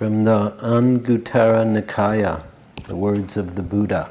From 0.00 0.24
the 0.24 0.52
Anguttara 0.62 1.66
Nikaya, 1.66 2.42
the 2.88 2.96
words 2.96 3.36
of 3.36 3.54
the 3.54 3.62
Buddha. 3.62 4.10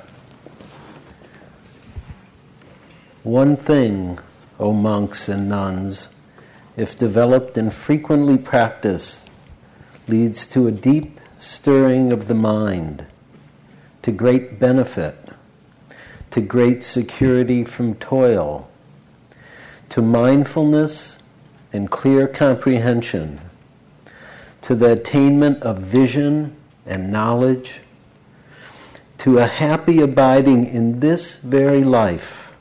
One 3.23 3.55
thing, 3.55 4.19
O 4.59 4.71
monks 4.71 5.27
and 5.27 5.49
nuns, 5.49 6.13
if 6.77 6.95
developed 6.95 7.57
and 7.57 7.73
frequently 7.73 8.37
practiced, 8.37 9.31
leads 10.07 10.45
to 10.51 10.67
a 10.67 10.71
deep 10.71 11.19
stirring 11.39 12.13
of 12.13 12.27
the 12.27 12.35
mind, 12.35 13.07
to 14.03 14.11
great 14.11 14.59
benefit, 14.59 15.15
to 16.29 16.39
great 16.39 16.83
security 16.83 17.63
from 17.63 17.95
toil, 17.95 18.69
to 19.89 20.03
mindfulness 20.03 21.23
and 21.73 21.89
clear 21.89 22.27
comprehension 22.27 23.41
to 24.61 24.75
the 24.75 24.91
attainment 24.91 25.61
of 25.63 25.79
vision 25.79 26.55
and 26.85 27.11
knowledge, 27.11 27.81
to 29.19 29.37
a 29.37 29.47
happy 29.47 30.01
abiding 30.01 30.65
in 30.65 30.99
this 30.99 31.37
very 31.37 31.83
life, 31.83 32.55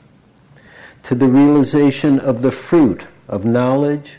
to 1.03 1.15
the 1.15 1.27
realization 1.27 2.19
of 2.19 2.41
the 2.41 2.51
fruit 2.51 3.07
of 3.27 3.45
knowledge 3.45 4.17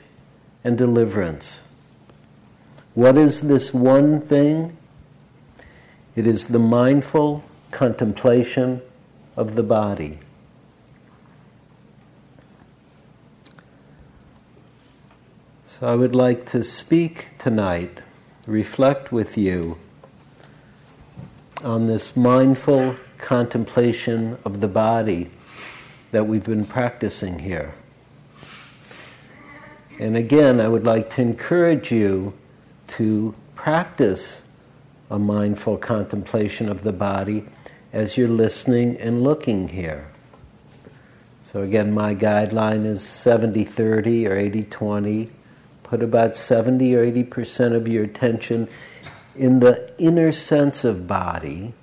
and 0.64 0.76
deliverance. 0.78 1.64
What 2.94 3.16
is 3.16 3.42
this 3.42 3.72
one 3.72 4.20
thing? 4.20 4.76
It 6.16 6.26
is 6.26 6.48
the 6.48 6.58
mindful 6.58 7.44
contemplation 7.70 8.82
of 9.36 9.54
the 9.54 9.62
body. 9.62 10.18
So 15.80 15.88
I 15.88 15.94
would 15.94 16.14
like 16.14 16.44
to 16.50 16.62
speak 16.62 17.28
tonight, 17.38 18.00
reflect 18.46 19.12
with 19.12 19.38
you 19.38 19.78
on 21.64 21.86
this 21.86 22.14
mindful 22.14 22.96
contemplation 23.16 24.36
of 24.44 24.60
the 24.60 24.68
body 24.68 25.30
that 26.10 26.26
we've 26.26 26.44
been 26.44 26.66
practicing 26.66 27.38
here. 27.38 27.72
And 29.98 30.18
again, 30.18 30.60
I 30.60 30.68
would 30.68 30.84
like 30.84 31.08
to 31.14 31.22
encourage 31.22 31.90
you 31.90 32.34
to 32.88 33.34
practice 33.54 34.42
a 35.10 35.18
mindful 35.18 35.78
contemplation 35.78 36.68
of 36.68 36.82
the 36.82 36.92
body 36.92 37.46
as 37.90 38.18
you're 38.18 38.28
listening 38.28 38.98
and 38.98 39.24
looking 39.24 39.68
here. 39.68 40.08
So, 41.42 41.62
again, 41.62 41.94
my 41.94 42.14
guideline 42.14 42.84
is 42.84 43.02
70 43.02 43.64
30 43.64 44.26
or 44.28 44.36
80 44.36 44.64
20 44.64 45.30
Put 45.90 46.04
about 46.04 46.36
70 46.36 46.94
or 46.94 47.04
80% 47.04 47.74
of 47.74 47.88
your 47.88 48.04
attention 48.04 48.68
in 49.34 49.58
the 49.58 49.92
inner 49.98 50.30
sense 50.30 50.84
of 50.84 51.08
body, 51.08 51.74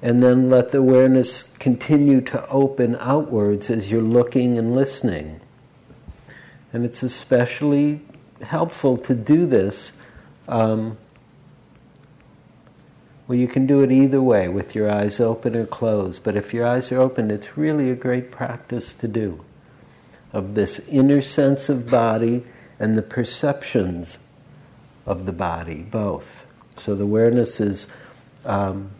and 0.00 0.22
then 0.22 0.48
let 0.48 0.68
the 0.68 0.78
awareness 0.78 1.42
continue 1.42 2.20
to 2.20 2.48
open 2.48 2.94
outwards 3.00 3.68
as 3.68 3.90
you're 3.90 4.00
looking 4.00 4.56
and 4.56 4.76
listening. 4.76 5.40
And 6.72 6.84
it's 6.84 7.02
especially 7.02 8.00
helpful 8.42 8.96
to 8.96 9.12
do 9.12 9.44
this. 9.44 9.90
Um, 10.46 10.98
well, 13.26 13.36
you 13.36 13.48
can 13.48 13.66
do 13.66 13.80
it 13.80 13.90
either 13.90 14.22
way, 14.22 14.48
with 14.48 14.76
your 14.76 14.88
eyes 14.88 15.18
open 15.18 15.56
or 15.56 15.66
closed. 15.66 16.22
But 16.22 16.36
if 16.36 16.54
your 16.54 16.64
eyes 16.64 16.92
are 16.92 17.00
open, 17.00 17.32
it's 17.32 17.58
really 17.58 17.90
a 17.90 17.96
great 17.96 18.30
practice 18.30 18.94
to 18.94 19.08
do 19.08 19.44
of 20.32 20.54
this 20.54 20.78
inner 20.88 21.20
sense 21.20 21.68
of 21.68 21.90
body 21.90 22.44
and 22.78 22.96
the 22.96 23.02
perceptions 23.02 24.20
of 25.06 25.26
the 25.26 25.32
body, 25.32 25.82
both. 25.82 26.46
So 26.76 26.94
the 26.94 27.04
awareness 27.04 27.60
is 27.60 27.88
um, 28.44 28.90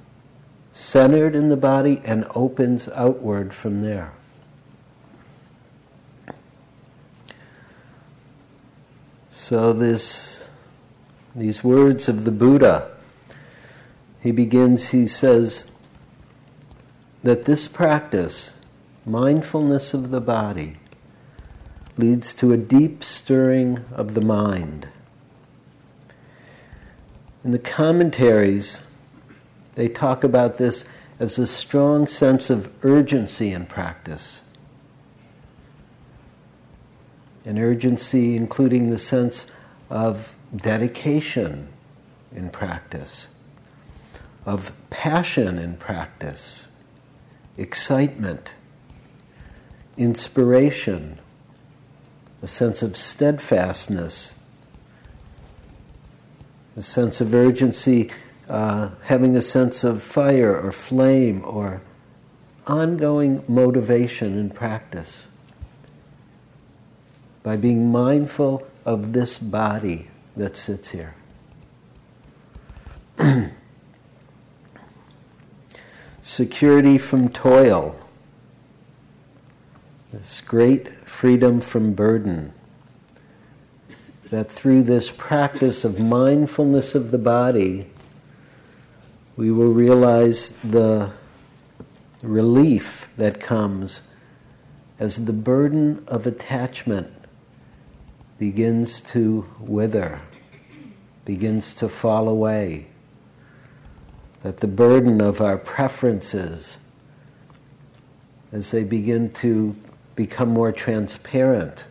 centered 0.73 1.35
in 1.35 1.49
the 1.49 1.57
body 1.57 2.01
and 2.05 2.27
opens 2.35 2.89
outward 2.89 3.53
from 3.53 3.81
there. 3.81 4.13
So 9.29 9.73
this, 9.73 10.49
these 11.35 11.63
words 11.63 12.09
of 12.09 12.25
the 12.25 12.31
Buddha, 12.31 12.91
he 14.21 14.33
begins, 14.33 14.91
he 14.91 15.07
says 15.07 15.79
that 17.23 17.45
this 17.45 17.69
practice, 17.69 18.65
mindfulness 19.07 19.95
of 19.95 20.11
the 20.11 20.21
body, 20.21 20.77
leads 21.99 22.33
to 22.35 22.53
a 22.53 22.57
deep 22.57 23.03
stirring 23.03 23.85
of 23.93 24.15
the 24.15 24.21
mind. 24.21 24.89
In 27.45 27.51
the 27.51 27.59
commentaries, 27.59 28.89
they 29.75 29.89
talk 29.89 30.25
about 30.25 30.59
this 30.59 30.85
as 31.19 31.39
a 31.39 31.47
strong 31.47 32.07
sense 32.07 32.51
of 32.51 32.73
urgency 32.85 33.53
in 33.53 33.67
practice. 33.67 34.43
An 37.45 37.59
urgency 37.59 38.37
including 38.37 38.91
the 38.91 38.99
sense 38.99 39.51
of 39.91 40.35
dedication 40.55 41.69
in 42.35 42.51
practice, 42.51 43.29
of 44.45 44.73
passion 44.91 45.59
in 45.59 45.77
practice, 45.77 46.69
excitement, 47.57 48.53
inspiration, 49.97 51.19
a 52.43 52.47
sense 52.47 52.83
of 52.83 52.97
steadfastness, 52.97 54.45
a 56.77 56.83
sense 56.83 57.21
of 57.21 57.35
urgency, 57.35 58.11
uh, 58.49 58.91
having 59.05 59.37
a 59.37 59.43
sense 59.43 59.85
of 59.85 60.03
fire 60.03 60.57
or 60.57 60.73
flame 60.73 61.43
or 61.45 61.83
ongoing 62.67 63.43
motivation 63.49 64.39
in 64.39 64.51
practice. 64.51 65.29
By 67.43 67.57
being 67.57 67.91
mindful 67.91 68.67
of 68.85 69.13
this 69.13 69.39
body 69.39 70.09
that 70.37 70.57
sits 70.57 70.91
here. 70.91 71.15
Security 76.23 76.99
from 76.99 77.29
toil 77.31 77.97
this 80.13 80.41
great 80.41 80.89
freedom 81.09 81.61
from 81.61 81.95
burden. 81.95 82.53
That 84.31 84.51
through 84.51 84.83
this 84.85 85.11
practice 85.11 85.85
of 85.85 85.99
mindfulness 85.99 86.95
of 86.95 87.11
the 87.11 87.19
body, 87.19 87.87
we 89.37 89.51
will 89.51 89.73
realize 89.73 90.51
the 90.63 91.11
relief 92.23 93.13
that 93.17 93.41
comes 93.41 94.03
as 94.99 95.25
the 95.25 95.33
burden 95.33 96.05
of 96.07 96.27
attachment 96.27 97.13
begins 98.39 99.01
to 99.01 99.47
wither, 99.61 100.21
begins 101.25 101.75
to 101.75 101.89
fall 101.89 102.29
away. 102.29 102.87
That 104.43 104.59
the 104.59 104.69
burden 104.69 105.21
of 105.21 105.41
our 105.41 105.57
preferences, 105.57 106.79
as 108.53 108.71
they 108.71 108.85
begin 108.85 109.33
to 109.35 109.77
become 110.19 110.49
more 110.49 110.73
transparent, 110.73 111.87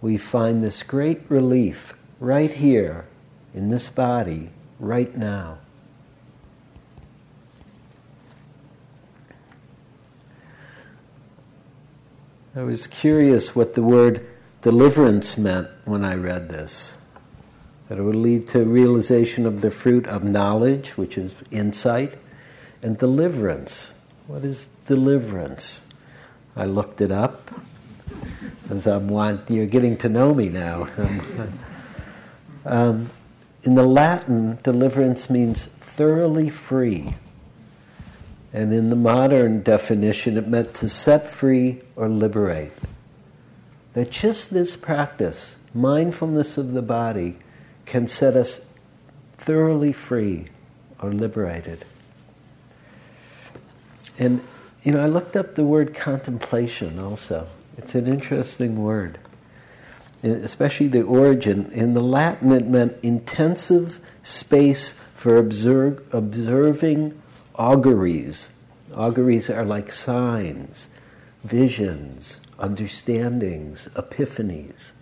we 0.00 0.16
find 0.16 0.60
this 0.60 0.82
great 0.82 1.20
relief 1.28 1.94
right 2.18 2.50
here 2.50 3.06
in 3.54 3.68
this 3.68 3.88
body, 3.88 4.50
right 4.80 5.16
now. 5.16 5.58
I 12.56 12.64
was 12.64 12.88
curious 12.88 13.54
what 13.54 13.76
the 13.76 13.84
word 13.84 14.28
deliverance 14.60 15.38
meant 15.38 15.68
when 15.84 16.04
I 16.04 16.16
read 16.16 16.48
this. 16.48 17.00
That 17.88 17.98
it 17.98 18.02
would 18.02 18.16
lead 18.16 18.48
to 18.48 18.64
realization 18.64 19.46
of 19.46 19.60
the 19.60 19.70
fruit 19.70 20.08
of 20.08 20.24
knowledge, 20.24 20.96
which 20.96 21.16
is 21.16 21.36
insight, 21.52 22.14
and 22.82 22.98
deliverance. 22.98 23.92
What 24.26 24.42
is 24.42 24.66
deliverance? 24.88 25.85
I 26.56 26.64
looked 26.64 27.02
it 27.02 27.12
up 27.12 27.50
as 28.70 28.86
I'm 28.86 29.08
want. 29.08 29.50
You're 29.50 29.66
getting 29.66 29.96
to 29.98 30.08
know 30.08 30.32
me 30.32 30.48
now. 30.48 30.88
um, 32.64 33.10
in 33.62 33.74
the 33.74 33.84
Latin, 33.84 34.58
deliverance 34.62 35.28
means 35.28 35.66
thoroughly 35.66 36.48
free. 36.48 37.14
And 38.52 38.72
in 38.72 38.88
the 38.88 38.96
modern 38.96 39.62
definition, 39.62 40.38
it 40.38 40.48
meant 40.48 40.72
to 40.74 40.88
set 40.88 41.26
free 41.26 41.82
or 41.94 42.08
liberate. 42.08 42.72
That 43.92 44.10
just 44.10 44.50
this 44.50 44.76
practice, 44.76 45.58
mindfulness 45.74 46.56
of 46.56 46.72
the 46.72 46.82
body, 46.82 47.36
can 47.84 48.08
set 48.08 48.34
us 48.34 48.72
thoroughly 49.34 49.92
free 49.92 50.46
or 51.00 51.12
liberated. 51.12 51.84
And 54.18 54.42
you 54.86 54.92
know, 54.92 55.00
I 55.00 55.06
looked 55.06 55.34
up 55.34 55.56
the 55.56 55.64
word 55.64 55.94
contemplation 55.96 57.00
also. 57.00 57.48
It's 57.76 57.96
an 57.96 58.06
interesting 58.06 58.80
word. 58.80 59.18
Uh, 60.22 60.28
especially 60.28 60.86
the 60.86 61.02
origin. 61.02 61.68
In 61.72 61.94
the 61.94 62.00
Latin, 62.00 62.52
it 62.52 62.68
meant 62.68 62.96
intensive 63.02 63.98
space 64.22 64.92
for 65.16 65.38
observe, 65.38 66.06
observing 66.14 67.20
auguries. 67.56 68.50
Auguries 68.94 69.50
are 69.50 69.64
like 69.64 69.90
signs, 69.90 70.88
visions, 71.42 72.40
understandings, 72.56 73.88
epiphanies. 73.94 74.92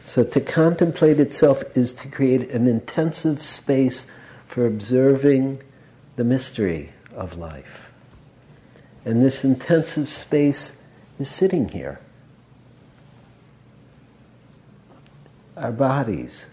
So 0.00 0.24
to 0.24 0.42
contemplate 0.42 1.18
itself 1.18 1.74
is 1.74 1.94
to 1.94 2.08
create 2.08 2.50
an 2.50 2.66
intensive 2.66 3.42
space 3.42 4.06
for 4.46 4.66
observing 4.66 5.62
the 6.16 6.24
mystery 6.24 6.92
of 7.16 7.38
life. 7.38 7.90
And 9.04 9.22
this 9.22 9.44
intensive 9.44 10.08
space 10.08 10.82
is 11.18 11.28
sitting 11.28 11.68
here. 11.68 12.00
Our 15.56 15.72
bodies. 15.72 16.48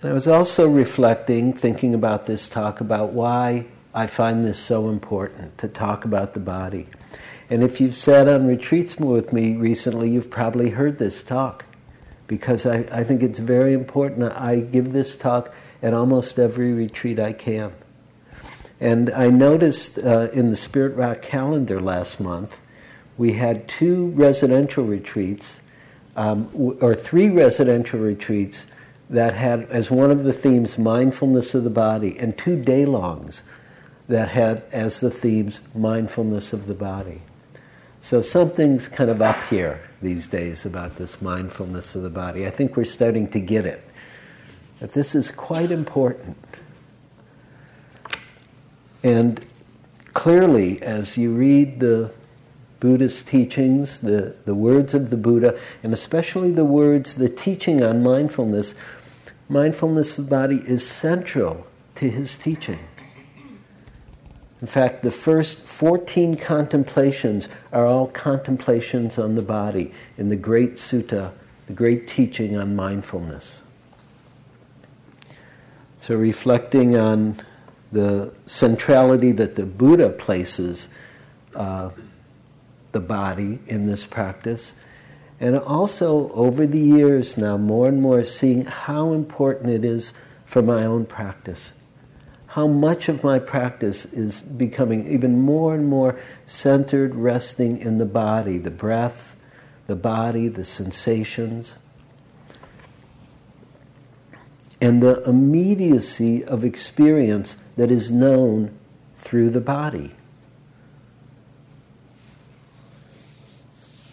And 0.00 0.10
I 0.10 0.14
was 0.14 0.26
also 0.26 0.68
reflecting, 0.68 1.52
thinking 1.52 1.94
about 1.94 2.26
this 2.26 2.48
talk, 2.48 2.80
about 2.80 3.12
why 3.12 3.66
I 3.94 4.06
find 4.06 4.42
this 4.42 4.58
so 4.58 4.88
important 4.88 5.58
to 5.58 5.68
talk 5.68 6.04
about 6.04 6.32
the 6.32 6.40
body. 6.40 6.88
And 7.50 7.62
if 7.62 7.80
you've 7.80 7.94
sat 7.94 8.26
on 8.28 8.46
retreats 8.46 8.96
with 8.96 9.32
me 9.32 9.54
recently, 9.54 10.10
you've 10.10 10.30
probably 10.30 10.70
heard 10.70 10.98
this 10.98 11.22
talk 11.22 11.66
because 12.26 12.64
I, 12.64 12.78
I 12.90 13.04
think 13.04 13.22
it's 13.22 13.38
very 13.38 13.74
important. 13.74 14.32
I 14.32 14.60
give 14.60 14.92
this 14.92 15.16
talk 15.16 15.54
at 15.82 15.92
almost 15.92 16.38
every 16.38 16.72
retreat 16.72 17.18
I 17.18 17.32
can. 17.32 17.72
And 18.80 19.10
I 19.10 19.30
noticed 19.30 19.98
uh, 19.98 20.28
in 20.32 20.48
the 20.48 20.56
Spirit 20.56 20.96
Rock 20.96 21.22
calendar 21.22 21.80
last 21.80 22.20
month, 22.20 22.58
we 23.18 23.34
had 23.34 23.68
two 23.68 24.08
residential 24.08 24.84
retreats, 24.84 25.62
um, 26.16 26.48
or 26.54 26.94
three 26.94 27.28
residential 27.28 28.00
retreats 28.00 28.66
that 29.10 29.34
had 29.34 29.64
as 29.64 29.90
one 29.90 30.10
of 30.10 30.24
the 30.24 30.32
themes 30.32 30.78
mindfulness 30.78 31.54
of 31.54 31.64
the 31.64 31.70
body, 31.70 32.18
and 32.18 32.36
two 32.36 32.60
day 32.60 32.84
longs 32.84 33.42
that 34.08 34.28
had 34.28 34.62
as 34.72 35.00
the 35.00 35.10
themes 35.10 35.60
mindfulness 35.74 36.52
of 36.52 36.66
the 36.66 36.74
body. 36.74 37.22
So 38.00 38.20
something's 38.20 38.88
kind 38.88 39.10
of 39.10 39.22
up 39.22 39.40
here 39.44 39.80
these 40.00 40.26
days 40.26 40.66
about 40.66 40.96
this 40.96 41.22
mindfulness 41.22 41.94
of 41.94 42.02
the 42.02 42.10
body. 42.10 42.46
I 42.46 42.50
think 42.50 42.76
we're 42.76 42.84
starting 42.84 43.28
to 43.28 43.38
get 43.38 43.64
it. 43.64 43.84
That 44.82 44.94
this 44.94 45.14
is 45.14 45.30
quite 45.30 45.70
important. 45.70 46.36
And 49.04 49.40
clearly, 50.12 50.82
as 50.82 51.16
you 51.16 51.36
read 51.36 51.78
the 51.78 52.12
Buddhist 52.80 53.28
teachings, 53.28 54.00
the, 54.00 54.34
the 54.44 54.56
words 54.56 54.92
of 54.92 55.10
the 55.10 55.16
Buddha, 55.16 55.56
and 55.84 55.92
especially 55.92 56.50
the 56.50 56.64
words, 56.64 57.14
the 57.14 57.28
teaching 57.28 57.80
on 57.80 58.02
mindfulness, 58.02 58.74
mindfulness 59.48 60.18
of 60.18 60.24
the 60.24 60.30
body 60.30 60.60
is 60.66 60.84
central 60.84 61.64
to 61.94 62.10
his 62.10 62.36
teaching. 62.36 62.80
In 64.60 64.66
fact, 64.66 65.04
the 65.04 65.12
first 65.12 65.60
14 65.60 66.36
contemplations 66.38 67.48
are 67.72 67.86
all 67.86 68.08
contemplations 68.08 69.16
on 69.16 69.36
the 69.36 69.42
body 69.42 69.94
in 70.18 70.26
the 70.26 70.34
great 70.34 70.72
sutta, 70.74 71.30
the 71.68 71.72
great 71.72 72.08
teaching 72.08 72.56
on 72.56 72.74
mindfulness. 72.74 73.62
So, 76.02 76.16
reflecting 76.16 76.96
on 76.96 77.36
the 77.92 78.32
centrality 78.44 79.30
that 79.30 79.54
the 79.54 79.64
Buddha 79.64 80.08
places 80.10 80.88
uh, 81.54 81.90
the 82.90 82.98
body 82.98 83.60
in 83.68 83.84
this 83.84 84.04
practice, 84.04 84.74
and 85.38 85.56
also 85.56 86.32
over 86.32 86.66
the 86.66 86.80
years 86.80 87.36
now, 87.36 87.56
more 87.56 87.86
and 87.86 88.02
more 88.02 88.24
seeing 88.24 88.64
how 88.64 89.12
important 89.12 89.70
it 89.70 89.84
is 89.84 90.12
for 90.44 90.60
my 90.60 90.84
own 90.84 91.06
practice. 91.06 91.72
How 92.48 92.66
much 92.66 93.08
of 93.08 93.22
my 93.22 93.38
practice 93.38 94.04
is 94.04 94.40
becoming 94.40 95.06
even 95.06 95.40
more 95.40 95.72
and 95.72 95.86
more 95.86 96.18
centered, 96.46 97.14
resting 97.14 97.78
in 97.78 97.98
the 97.98 98.06
body, 98.06 98.58
the 98.58 98.72
breath, 98.72 99.36
the 99.86 99.94
body, 99.94 100.48
the 100.48 100.64
sensations, 100.64 101.76
and 104.82 105.00
the 105.00 105.22
immediacy 105.22 106.44
of 106.44 106.64
experience 106.64 107.62
that 107.76 107.88
is 107.88 108.10
known 108.10 108.76
through 109.16 109.48
the 109.48 109.60
body. 109.60 110.10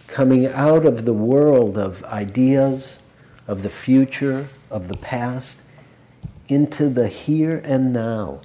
Coming 0.06 0.46
out 0.46 0.86
of 0.86 1.06
the 1.06 1.14
world 1.14 1.76
of 1.76 2.04
ideas, 2.04 3.00
of 3.48 3.64
the 3.64 3.70
future, 3.70 4.48
of 4.70 4.90
the 4.90 4.98
past, 4.98 5.64
into 6.48 6.88
the 6.88 7.08
here 7.08 7.58
and 7.66 7.92
now, 7.92 8.40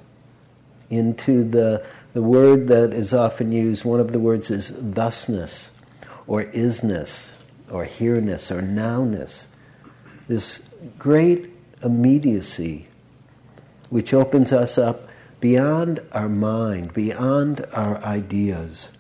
into 0.89 1.45
the, 1.45 1.85
the 2.15 2.23
word 2.23 2.69
that 2.69 2.95
is 2.95 3.13
often 3.13 3.53
used, 3.53 3.85
one 3.85 4.01
of 4.01 4.13
the 4.13 4.19
words 4.19 4.51
is 4.51 4.71
thusness, 4.71 5.79
or 6.27 6.45
isness, 6.45 7.35
or 7.71 7.85
here-ness, 7.85 8.51
or 8.51 8.63
nowness. 8.63 9.49
This 10.27 10.75
great 10.99 11.54
immediacy 11.85 12.87
which 13.91 14.13
opens 14.13 14.53
us 14.53 14.77
up 14.77 15.09
beyond 15.41 16.01
our 16.13 16.29
mind, 16.29 16.93
beyond 16.93 17.65
our 17.73 18.03
ideas. 18.03 18.97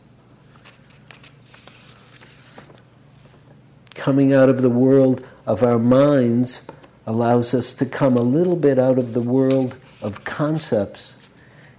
Coming 3.95 4.33
out 4.33 4.49
of 4.49 4.63
the 4.63 4.71
world 4.71 5.25
of 5.47 5.63
our 5.63 5.79
minds 5.79 6.67
allows 7.07 7.55
us 7.55 7.73
to 7.73 7.87
come 7.87 8.17
a 8.17 8.23
little 8.23 8.57
bit 8.57 8.79
out 8.79 8.99
of 8.99 9.15
the 9.15 9.21
world 9.21 9.77
of 10.03 10.25
concepts 10.25 11.17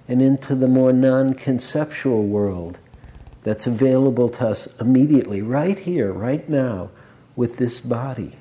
and 0.07 0.22
into 0.22 0.56
the 0.56 0.68
more 0.68 0.92
non 0.92 1.34
conceptual 1.34 2.24
world 2.24 2.80
that's 3.44 3.68
available 3.68 4.28
to 4.30 4.48
us 4.48 4.68
immediately, 4.81 5.42
right 5.42 5.78
here, 5.78 6.12
right 6.12 6.50
now, 6.50 6.90
with 7.36 7.57
this 7.57 7.80
body. 7.80 8.36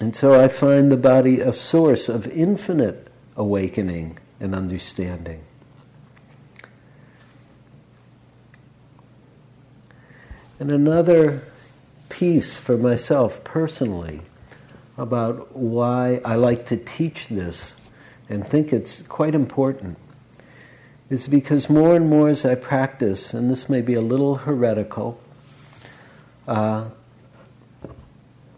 And 0.00 0.16
so 0.16 0.40
I 0.40 0.48
find 0.48 0.90
the 0.90 0.96
body 0.96 1.40
a 1.40 1.52
source 1.52 2.08
of 2.08 2.26
infinite 2.28 3.08
awakening 3.36 4.18
and 4.40 4.54
understanding. 4.54 5.44
And 10.58 10.70
another 10.70 11.42
piece 12.08 12.58
for 12.58 12.78
myself 12.78 13.44
personally 13.44 14.22
about 14.96 15.54
why 15.54 16.20
I 16.24 16.34
like 16.34 16.66
to 16.66 16.76
teach 16.78 17.28
this 17.28 17.76
and 18.28 18.46
think 18.46 18.72
it's 18.72 19.02
quite 19.02 19.34
important 19.34 19.98
is 21.10 21.26
because 21.26 21.68
more 21.68 21.94
and 21.94 22.08
more 22.08 22.28
as 22.28 22.44
I 22.44 22.54
practice, 22.54 23.34
and 23.34 23.50
this 23.50 23.68
may 23.68 23.82
be 23.82 23.94
a 23.94 24.00
little 24.00 24.36
heretical, 24.36 25.20
uh, 26.46 26.88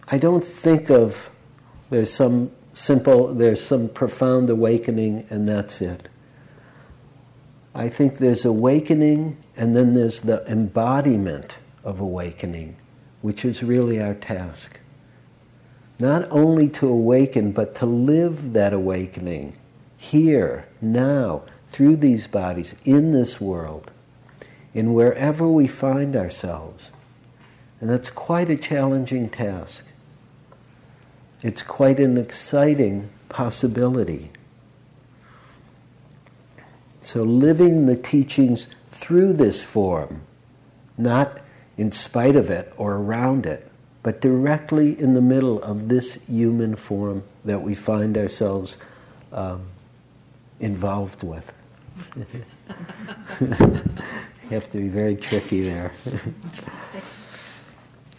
I 0.09 0.19
don't 0.19 0.45
think 0.45 0.91
of 0.91 1.31
there's 1.93 2.13
some 2.13 2.51
simple, 2.73 3.33
there's 3.33 3.65
some 3.65 3.89
profound 3.89 4.51
awakening, 4.51 5.27
and 5.31 5.49
that's 5.49 5.81
it. 5.81 6.09
I 7.75 7.89
think 7.89 8.19
there's 8.19 8.45
awakening, 8.45 9.39
and 9.57 9.75
then 9.75 9.93
there's 9.93 10.23
the 10.23 10.45
embodiment 10.51 11.59
of 11.85 12.01
awakening 12.01 12.77
which 13.23 13.45
is 13.45 13.63
really 13.63 14.01
our 14.03 14.15
task. 14.15 14.79
Not 15.99 16.31
only 16.31 16.69
to 16.71 16.89
awaken, 16.89 17.53
but 17.53 17.75
to 17.77 17.87
live 17.87 18.53
that 18.53 18.73
awakening 18.73 19.57
here, 19.97 20.69
now, 20.81 21.43
through 21.69 21.97
these 21.97 22.27
bodies, 22.27 22.75
in 22.85 23.13
this 23.13 23.41
world, 23.41 23.93
in 24.75 24.93
wherever 24.93 25.47
we 25.47 25.69
find 25.69 26.17
ourselves. 26.17 26.91
And 27.81 27.89
that's 27.89 28.11
quite 28.11 28.51
a 28.51 28.57
challenging 28.57 29.31
task. 29.31 29.85
It's 31.43 31.63
quite 31.63 31.99
an 31.99 32.17
exciting 32.17 33.11
possibility. 33.29 34.31
So, 37.01 37.25
living 37.25 37.87
the 37.87 37.97
teachings 37.97 38.69
through 38.91 39.33
this 39.33 39.63
form, 39.63 40.23
not 40.97 41.41
in 41.77 41.91
spite 41.91 42.37
of 42.37 42.49
it 42.49 42.73
or 42.77 42.95
around 42.95 43.45
it, 43.45 43.69
but 44.05 44.21
directly 44.21 44.99
in 44.99 45.15
the 45.15 45.21
middle 45.21 45.61
of 45.63 45.89
this 45.89 46.25
human 46.27 46.77
form 46.77 47.25
that 47.45 47.63
we 47.63 47.75
find 47.75 48.17
ourselves 48.17 48.79
um, 49.33 49.63
involved 50.61 51.25
with. 51.25 51.53
you 53.41 54.51
have 54.51 54.71
to 54.71 54.79
be 54.79 54.89
very 54.89 55.17
tricky 55.17 55.63
there. 55.63 55.93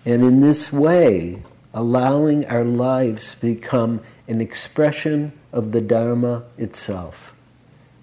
and 0.06 0.24
in 0.24 0.42
this 0.42 0.74
way, 0.74 1.42
allowing 1.74 2.46
our 2.46 2.64
lives 2.64 3.36
become 3.36 4.02
an 4.28 4.42
expression 4.42 5.34
of 5.52 5.72
the 5.72 5.82
Dharma 5.82 6.44
itself, 6.58 7.36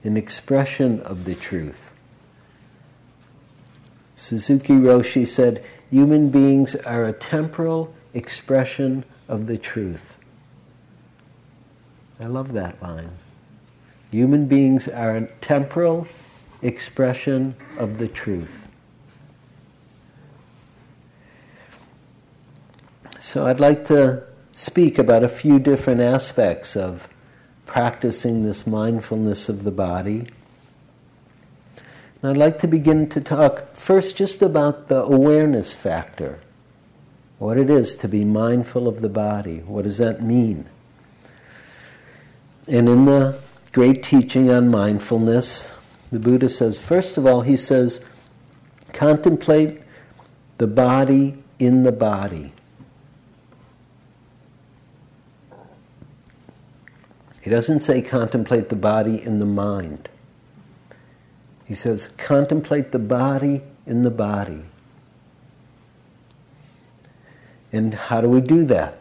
an 0.04 0.16
expression 0.16 1.00
of 1.00 1.24
the 1.24 1.34
truth 1.34 1.94
Suzuki 4.20 4.74
Roshi 4.74 5.26
said, 5.26 5.64
human 5.90 6.28
beings 6.28 6.74
are 6.76 7.06
a 7.06 7.12
temporal 7.12 7.94
expression 8.12 9.02
of 9.26 9.46
the 9.46 9.56
truth. 9.56 10.18
I 12.20 12.26
love 12.26 12.52
that 12.52 12.82
line. 12.82 13.12
Human 14.10 14.44
beings 14.44 14.88
are 14.88 15.16
a 15.16 15.26
temporal 15.40 16.06
expression 16.60 17.54
of 17.78 17.96
the 17.96 18.08
truth. 18.08 18.59
So 23.22 23.46
I'd 23.46 23.60
like 23.60 23.84
to 23.84 24.24
speak 24.52 24.98
about 24.98 25.22
a 25.22 25.28
few 25.28 25.58
different 25.58 26.00
aspects 26.00 26.74
of 26.74 27.06
practicing 27.66 28.44
this 28.44 28.66
mindfulness 28.66 29.50
of 29.50 29.62
the 29.62 29.70
body. 29.70 30.26
And 32.22 32.30
I'd 32.30 32.38
like 32.38 32.56
to 32.60 32.66
begin 32.66 33.10
to 33.10 33.20
talk 33.20 33.76
first 33.76 34.16
just 34.16 34.40
about 34.40 34.88
the 34.88 35.02
awareness 35.02 35.74
factor. 35.74 36.40
What 37.38 37.58
it 37.58 37.68
is 37.68 37.94
to 37.96 38.08
be 38.08 38.24
mindful 38.24 38.88
of 38.88 39.02
the 39.02 39.10
body. 39.10 39.58
What 39.58 39.84
does 39.84 39.98
that 39.98 40.22
mean? 40.22 40.64
And 42.66 42.88
in 42.88 43.04
the 43.04 43.38
great 43.72 44.02
teaching 44.02 44.50
on 44.50 44.70
mindfulness, 44.70 45.78
the 46.10 46.18
Buddha 46.18 46.48
says, 46.48 46.78
first 46.78 47.18
of 47.18 47.26
all, 47.26 47.42
he 47.42 47.58
says, 47.58 48.08
contemplate 48.94 49.82
the 50.56 50.66
body 50.66 51.44
in 51.58 51.82
the 51.82 51.92
body. 51.92 52.54
He 57.40 57.50
doesn't 57.50 57.80
say 57.80 58.02
contemplate 58.02 58.68
the 58.68 58.76
body 58.76 59.22
in 59.22 59.38
the 59.38 59.46
mind. 59.46 60.08
He 61.64 61.74
says 61.74 62.08
contemplate 62.08 62.92
the 62.92 62.98
body 62.98 63.62
in 63.86 64.02
the 64.02 64.10
body. 64.10 64.64
And 67.72 67.94
how 67.94 68.20
do 68.20 68.28
we 68.28 68.40
do 68.40 68.64
that? 68.64 68.98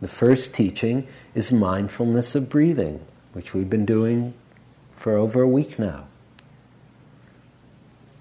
The 0.00 0.08
first 0.08 0.54
teaching 0.54 1.06
is 1.34 1.52
mindfulness 1.52 2.34
of 2.34 2.50
breathing, 2.50 3.00
which 3.32 3.54
we've 3.54 3.70
been 3.70 3.86
doing 3.86 4.34
for 4.92 5.16
over 5.16 5.42
a 5.42 5.48
week 5.48 5.78
now. 5.78 6.06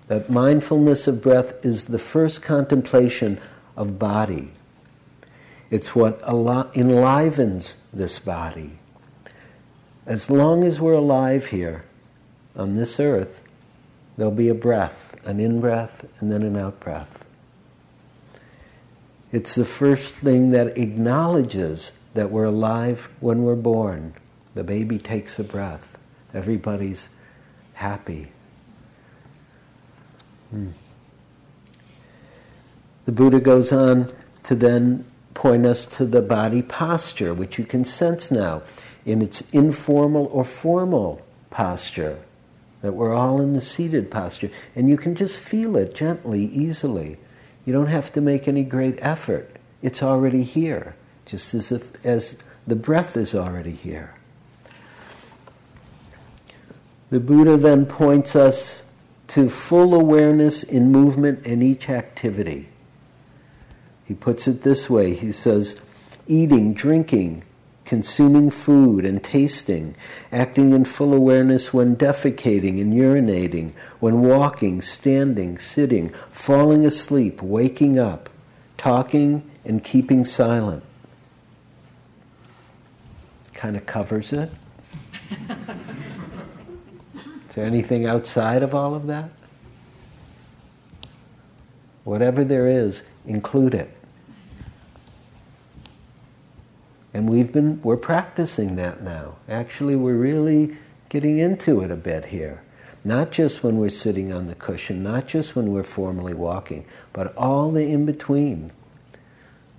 That 0.07 0.29
mindfulness 0.29 1.07
of 1.07 1.24
breath 1.24 1.65
is 1.65 1.86
the 1.86 2.00
first 2.00 2.41
contemplation 2.41 3.39
of 3.75 3.98
body. 3.98 4.51
It's 5.74 5.96
what 5.96 6.22
enlivens 6.22 7.82
this 7.92 8.20
body. 8.20 8.77
As 10.06 10.30
long 10.30 10.63
as 10.63 10.80
we're 10.80 10.94
alive 10.94 11.48
here 11.48 11.84
on 12.56 12.74
this 12.74 13.00
earth, 13.00 13.44
there'll 14.15 14.32
be 14.32 14.50
a 14.50 14.53
breath, 14.53 15.15
an 15.25 15.39
in 15.39 15.60
breath, 15.60 16.06
and 16.20 16.32
then 16.32 16.44
an 16.44 16.58
out 16.58 16.80
breath. 16.80 17.25
It's 19.32 19.56
the 19.56 19.65
first 19.65 20.13
thing 20.13 20.50
that 20.50 20.77
acknowledges 20.77 21.98
that 22.13 22.30
we're 22.30 22.46
alive 22.46 23.10
when 23.20 23.42
we're 23.42 23.56
born. 23.56 24.13
The 24.53 24.63
baby 24.63 25.00
takes 25.00 25.39
a 25.39 25.44
breath. 25.44 25.98
Everybody's 26.36 27.10
happy. 27.74 28.32
Hmm. 30.51 30.70
The 33.06 33.12
Buddha 33.12 33.39
goes 33.39 33.72
on 33.72 34.12
to 34.44 34.53
then 34.53 35.06
point 35.33 35.65
us 35.65 35.85
to 35.85 36.05
the 36.05 36.21
body 36.21 36.61
posture, 36.61 37.33
which 37.33 37.57
you 37.57 37.65
can 37.65 37.85
sense 37.85 38.31
now 38.31 38.63
in 39.05 39.21
its 39.21 39.41
informal 39.51 40.27
or 40.27 40.43
formal 40.43 41.21
posture, 41.49 42.19
that 42.81 42.93
we're 42.93 43.13
all 43.13 43.41
in 43.41 43.53
the 43.53 43.61
seated 43.61 44.09
posture. 44.11 44.49
And 44.75 44.89
you 44.89 44.97
can 44.97 45.15
just 45.15 45.39
feel 45.39 45.75
it 45.77 45.93
gently, 45.93 46.45
easily. 46.45 47.17
You 47.65 47.73
don't 47.73 47.87
have 47.87 48.11
to 48.13 48.21
make 48.21 48.47
any 48.47 48.63
great 48.63 48.97
effort. 48.99 49.55
It's 49.81 50.03
already 50.03 50.43
here, 50.43 50.95
just 51.25 51.53
as 51.53 51.71
if 51.71 52.05
as 52.05 52.37
the 52.65 52.75
breath 52.75 53.17
is 53.17 53.35
already 53.35 53.71
here. 53.71 54.15
The 57.09 57.19
Buddha 57.19 57.57
then 57.57 57.85
points 57.85 58.35
us 58.35 58.91
to 59.27 59.49
full 59.49 59.93
awareness 59.93 60.63
in 60.63 60.91
movement 60.91 61.45
and 61.45 61.61
each 61.61 61.89
activity. 61.89 62.69
He 64.05 64.13
puts 64.13 64.48
it 64.48 64.63
this 64.63 64.89
way 64.89 65.13
he 65.13 65.31
says, 65.31 65.86
eating, 66.27 66.74
drinking, 66.74 67.43
consuming 67.86 68.50
food 68.50 69.05
and 69.05 69.24
tasting, 69.24 69.95
acting 70.31 70.74
in 70.74 70.86
full 70.86 71.13
awareness 71.13 71.74
when 71.74 71.95
defecating 71.95 72.81
and 72.81 72.93
urinating, 72.93 73.74
when 74.00 74.22
walking, 74.22 74.81
standing, 74.81 75.57
sitting, 75.57 76.10
falling 76.29 76.86
asleep, 76.86 77.41
waking 77.41 78.00
up, 78.00 78.29
talking, 78.77 79.50
and 79.65 79.83
keeping 79.83 80.25
silent. 80.25 80.83
Kind 83.53 83.75
of 83.75 83.86
covers 83.86 84.33
it. 84.33 84.51
Is 87.50 87.55
there 87.55 87.65
anything 87.65 88.07
outside 88.07 88.63
of 88.63 88.74
all 88.74 88.95
of 88.95 89.07
that? 89.07 89.29
Whatever 92.03 92.43
there 92.43 92.67
is, 92.67 93.03
include 93.25 93.74
it. 93.74 93.96
And 97.13 97.30
we've 97.30 97.51
been, 97.51 97.82
we're 97.84 97.98
practicing 97.98 98.75
that 98.77 99.03
now. 99.03 99.36
Actually, 99.48 99.96
we're 99.96 100.18
really 100.18 100.75
getting 101.10 101.38
into 101.38 101.82
it 101.82 101.92
a 101.92 101.96
bit 101.96 102.25
here. 102.25 102.63
Not 103.06 103.32
just 103.32 103.63
when 103.63 103.77
we're 103.77 103.89
sitting 103.89 104.34
on 104.34 104.48
the 104.48 104.56
cushion, 104.56 105.03
not 105.03 105.27
just 105.27 105.56
when 105.56 105.72
we're 105.72 105.84
formally 105.84 106.34
walking, 106.34 106.86
but 107.12 107.36
all 107.36 107.70
the 107.70 107.86
in 107.86 108.06
between. 108.06 108.72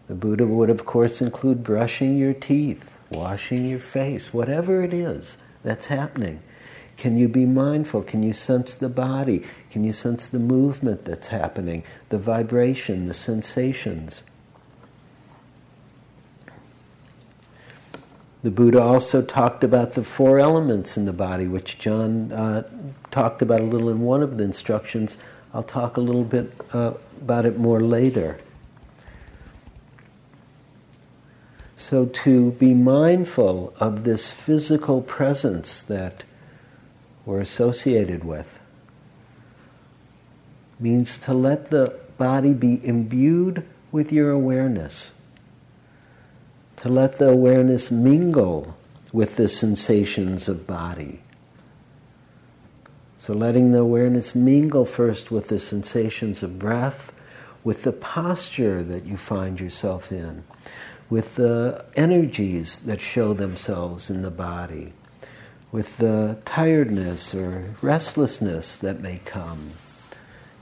The 0.07 0.15
Buddha 0.15 0.47
would, 0.47 0.71
of 0.71 0.85
course, 0.85 1.23
include 1.23 1.65
brushing 1.65 2.19
your 2.19 2.35
teeth, 2.35 2.91
washing 3.11 3.67
your 3.67 3.79
face, 3.79 4.33
whatever 4.35 4.83
it 4.83 4.93
is 4.93 5.39
that's 5.63 5.87
happening. 5.87 6.41
Can 6.97 7.17
you 7.17 7.27
be 7.27 7.47
mindful? 7.47 8.03
Can 8.03 8.23
you 8.23 8.33
sense 8.33 8.75
the 8.75 8.89
body? 8.89 9.43
Can 9.75 9.83
you 9.83 9.93
sense 9.93 10.29
the 10.29 10.39
movement 10.39 11.05
that's 11.05 11.27
happening, 11.27 11.83
the 12.09 12.17
vibration, 12.17 13.07
the 13.07 13.13
sensations? 13.13 14.23
The 18.45 18.53
Buddha 18.53 18.81
also 18.81 19.21
talked 19.21 19.65
about 19.65 19.95
the 19.95 20.05
four 20.05 20.39
elements 20.39 20.97
in 20.97 21.07
the 21.07 21.13
body, 21.13 21.49
which 21.49 21.81
John 21.81 22.31
uh, 22.31 22.63
talked 23.11 23.43
about 23.43 23.63
a 23.63 23.65
little 23.65 23.89
in 23.89 24.03
one 24.03 24.23
of 24.23 24.39
the 24.39 24.45
instructions. 24.45 25.19
I'll 25.53 25.65
talk 25.65 25.97
a 25.97 26.01
little 26.01 26.23
bit 26.23 26.53
uh, 26.73 26.93
about 27.21 27.45
it 27.45 27.59
more 27.59 27.81
later. 27.81 28.39
So, 31.75 32.07
to 32.07 32.53
be 32.53 32.75
mindful 32.75 33.75
of 33.81 34.05
this 34.05 34.31
physical 34.31 35.03
presence 35.03 35.83
that 35.83 36.23
we're 37.27 37.41
associated 37.41 38.23
with 38.23 38.54
means 40.85 41.19
to 41.19 41.33
let 41.33 41.71
the 41.71 41.99
body 42.19 42.53
be 42.53 42.75
imbued 42.87 43.67
with 43.91 44.13
your 44.13 44.31
awareness 44.31 45.15
to 46.85 46.91
let 46.91 47.19
the 47.19 47.31
awareness 47.31 47.91
mingle 47.91 48.77
with 49.11 49.37
the 49.37 49.49
sensations 49.49 50.51
of 50.51 50.67
body. 50.67 51.21
So, 53.17 53.33
letting 53.33 53.71
the 53.71 53.79
awareness 53.79 54.35
mingle 54.35 54.85
first 54.85 55.31
with 55.31 55.49
the 55.49 55.59
sensations 55.59 56.43
of 56.43 56.59
breath, 56.59 57.11
with 57.63 57.85
the 57.85 57.93
posture 57.93 58.83
that 58.83 59.07
you 59.07 59.17
find 59.17 59.59
yourself 59.59 60.13
in, 60.13 60.45
with 61.09 61.37
the 61.37 61.87
energies 61.97 62.81
that 62.81 63.01
show 63.01 63.33
themselves 63.33 64.11
in 64.11 64.21
the 64.21 64.31
body, 64.31 64.93
with 65.73 65.97
the 65.97 66.39
tiredness 66.45 67.35
or 67.35 67.73
restlessness 67.81 68.77
that 68.77 69.01
may 69.01 69.23
come 69.25 69.71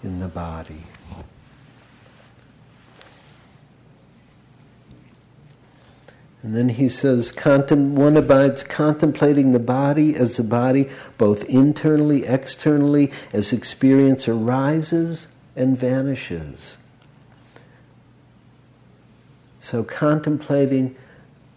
in 0.03 0.19
the 0.19 0.29
body. 0.29 0.85
And 6.43 6.55
then 6.55 6.71
he 6.71 6.89
says, 6.89 7.33
one 7.45 8.17
abides 8.17 8.65
contemplating 8.65 9.53
the 9.53 9.61
body 9.61 10.17
as 10.17 10.41
a 10.41 10.45
body, 10.45 10.91
both 11.17 11.45
internally, 11.45 12.25
externally, 12.25 13.13
as 13.33 13.53
experience 13.53 14.27
arises 14.27 15.29
and 15.55 15.79
vanishes. 15.79 16.79
So, 19.61 19.85
contemplating 19.85 20.97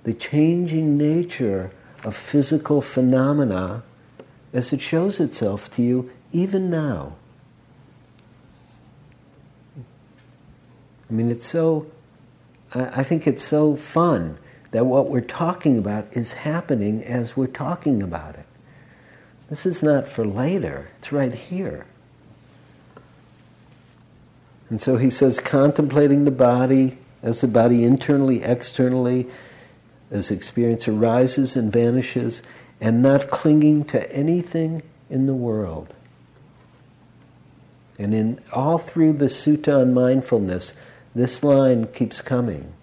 the 0.03 0.13
changing 0.13 0.95
nature 0.95 1.71
of 2.03 2.15
physical 2.15 2.79
phenomena 2.79 3.81
as 4.53 4.71
it 4.71 4.81
shows 4.81 5.19
itself 5.19 5.71
to 5.71 5.81
you 5.81 6.11
even 6.31 6.69
now. 6.69 7.15
I 11.09 11.13
mean, 11.13 11.29
it's 11.29 11.47
so, 11.47 11.87
I 12.73 13.03
think 13.03 13.27
it's 13.27 13.43
so 13.43 13.75
fun 13.75 14.37
that 14.71 14.85
what 14.85 15.09
we're 15.09 15.21
talking 15.21 15.77
about 15.77 16.07
is 16.11 16.33
happening 16.33 17.03
as 17.03 17.37
we're 17.37 17.47
talking 17.47 18.03
about 18.03 18.35
it. 18.35 18.45
This 19.49 19.65
is 19.65 19.83
not 19.83 20.07
for 20.07 20.25
later, 20.25 20.89
it's 20.97 21.11
right 21.11 21.33
here. 21.33 21.85
And 24.69 24.81
so 24.81 24.97
he 24.97 25.09
says, 25.09 25.39
contemplating 25.39 26.25
the 26.25 26.31
body 26.31 26.97
as 27.21 27.41
the 27.41 27.47
body 27.47 27.83
internally, 27.83 28.43
externally, 28.43 29.27
as 30.11 30.31
experience 30.31 30.87
arises 30.87 31.55
and 31.55 31.71
vanishes, 31.71 32.43
and 32.81 33.01
not 33.01 33.29
clinging 33.29 33.85
to 33.85 34.11
anything 34.11 34.83
in 35.09 35.25
the 35.25 35.33
world. 35.33 35.93
And 37.97 38.13
in 38.13 38.39
all 38.51 38.77
through 38.77 39.13
the 39.13 39.25
Sutta 39.25 39.81
on 39.81 39.93
mindfulness, 39.93 40.73
this 41.15 41.43
line 41.43 41.87
keeps 41.87 42.21
coming. 42.21 42.73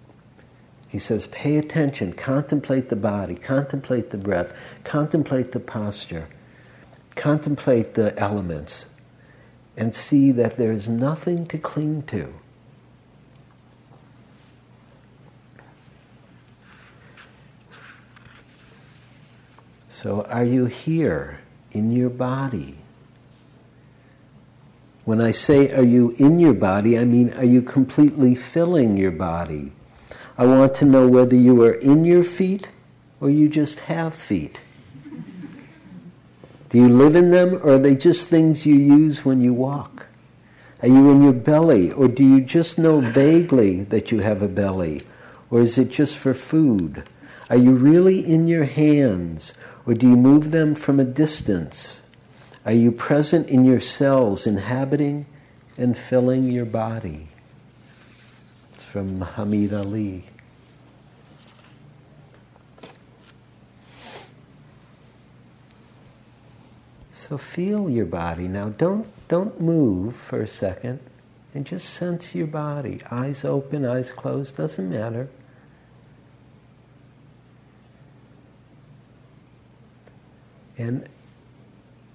He 0.89 0.99
says, 0.99 1.27
pay 1.27 1.57
attention, 1.57 2.13
contemplate 2.13 2.89
the 2.89 2.95
body, 2.95 3.35
contemplate 3.35 4.09
the 4.09 4.17
breath, 4.17 4.53
contemplate 4.83 5.51
the 5.51 5.59
posture, 5.59 6.27
contemplate 7.15 7.93
the 7.93 8.17
elements, 8.19 8.87
and 9.77 9.95
see 9.95 10.31
that 10.31 10.55
there 10.55 10.71
is 10.71 10.89
nothing 10.89 11.45
to 11.47 11.57
cling 11.57 12.03
to. 12.03 12.33
So, 19.89 20.23
are 20.23 20.43
you 20.43 20.65
here 20.65 21.39
in 21.71 21.91
your 21.91 22.09
body? 22.09 22.82
When 25.05 25.19
I 25.19 25.31
say, 25.31 25.73
are 25.73 25.83
you 25.83 26.11
in 26.17 26.39
your 26.39 26.53
body, 26.53 26.97
I 26.97 27.03
mean, 27.03 27.33
are 27.33 27.43
you 27.43 27.61
completely 27.61 28.35
filling 28.35 28.95
your 28.95 29.11
body? 29.11 29.73
I 30.37 30.45
want 30.45 30.75
to 30.75 30.85
know 30.85 31.07
whether 31.07 31.35
you 31.35 31.61
are 31.63 31.73
in 31.73 32.05
your 32.05 32.23
feet 32.23 32.69
or 33.19 33.29
you 33.29 33.49
just 33.49 33.81
have 33.81 34.15
feet. 34.15 34.61
Do 36.69 36.77
you 36.79 36.89
live 36.89 37.15
in 37.15 37.31
them 37.31 37.55
or 37.55 37.73
are 37.73 37.77
they 37.77 37.95
just 37.95 38.29
things 38.29 38.65
you 38.65 38.75
use 38.75 39.25
when 39.25 39.43
you 39.43 39.53
walk? 39.53 40.07
Are 40.81 40.87
you 40.87 41.11
in 41.11 41.21
your 41.21 41.33
belly 41.33 41.91
or 41.91 42.07
do 42.07 42.23
you 42.23 42.41
just 42.41 42.79
know 42.79 42.99
vaguely 42.99 43.83
that 43.83 44.11
you 44.11 44.21
have 44.21 44.41
a 44.41 44.47
belly? 44.47 45.01
Or 45.51 45.59
is 45.59 45.77
it 45.77 45.91
just 45.91 46.17
for 46.17 46.33
food? 46.33 47.03
Are 47.49 47.57
you 47.57 47.73
really 47.73 48.25
in 48.25 48.47
your 48.47 48.63
hands 48.63 49.53
or 49.85 49.93
do 49.93 50.09
you 50.09 50.15
move 50.15 50.51
them 50.51 50.75
from 50.75 50.99
a 50.99 51.03
distance? 51.03 52.09
Are 52.65 52.71
you 52.71 52.91
present 52.91 53.49
in 53.49 53.65
your 53.65 53.81
cells, 53.81 54.47
inhabiting 54.47 55.25
and 55.77 55.97
filling 55.97 56.51
your 56.51 56.65
body? 56.65 57.27
It's 58.73 58.85
from 58.85 59.19
Muhammad 59.19 59.73
Ali. 59.73 60.25
So 67.11 67.37
feel 67.37 67.89
your 67.89 68.05
body 68.05 68.47
now. 68.47 68.69
Don't, 68.69 69.07
don't 69.27 69.59
move 69.59 70.15
for 70.15 70.41
a 70.41 70.47
second 70.47 70.99
and 71.53 71.65
just 71.65 71.87
sense 71.89 72.33
your 72.33 72.47
body. 72.47 73.01
Eyes 73.11 73.45
open, 73.45 73.85
eyes 73.85 74.11
closed, 74.11 74.57
doesn't 74.57 74.89
matter. 74.89 75.29
And 80.77 81.07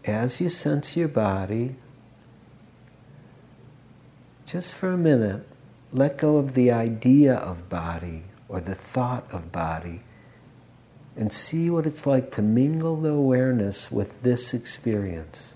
as 0.08 0.40
you 0.40 0.48
sense 0.48 0.96
your 0.96 1.08
body, 1.08 1.76
just 4.46 4.74
for 4.74 4.90
a 4.90 4.96
minute, 4.96 5.46
let 5.92 6.16
go 6.16 6.38
of 6.38 6.54
the 6.54 6.70
idea 6.70 7.34
of 7.34 7.68
body 7.68 8.24
or 8.48 8.60
the 8.60 8.74
thought 8.74 9.30
of 9.30 9.52
body 9.52 10.00
and 11.16 11.32
see 11.32 11.68
what 11.68 11.86
it's 11.86 12.06
like 12.06 12.30
to 12.30 12.40
mingle 12.40 12.96
the 12.96 13.10
awareness 13.10 13.90
with 13.90 14.22
this 14.22 14.54
experience. 14.54 15.54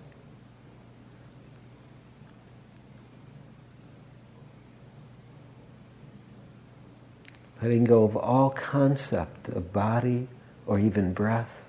Letting 7.62 7.84
go 7.84 8.02
of 8.02 8.16
all 8.16 8.50
concept 8.50 9.48
of 9.48 9.72
body 9.72 10.26
or 10.66 10.80
even 10.80 11.12
breath 11.14 11.68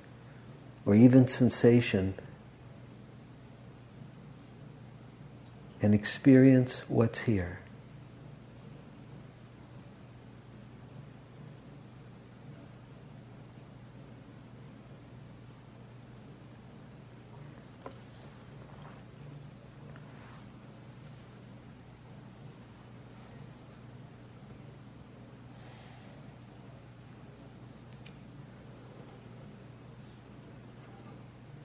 or 0.86 0.96
even 0.96 1.28
sensation 1.28 2.16
and 5.84 5.94
experience 5.94 6.86
what's 6.88 7.24
here. 7.24 7.60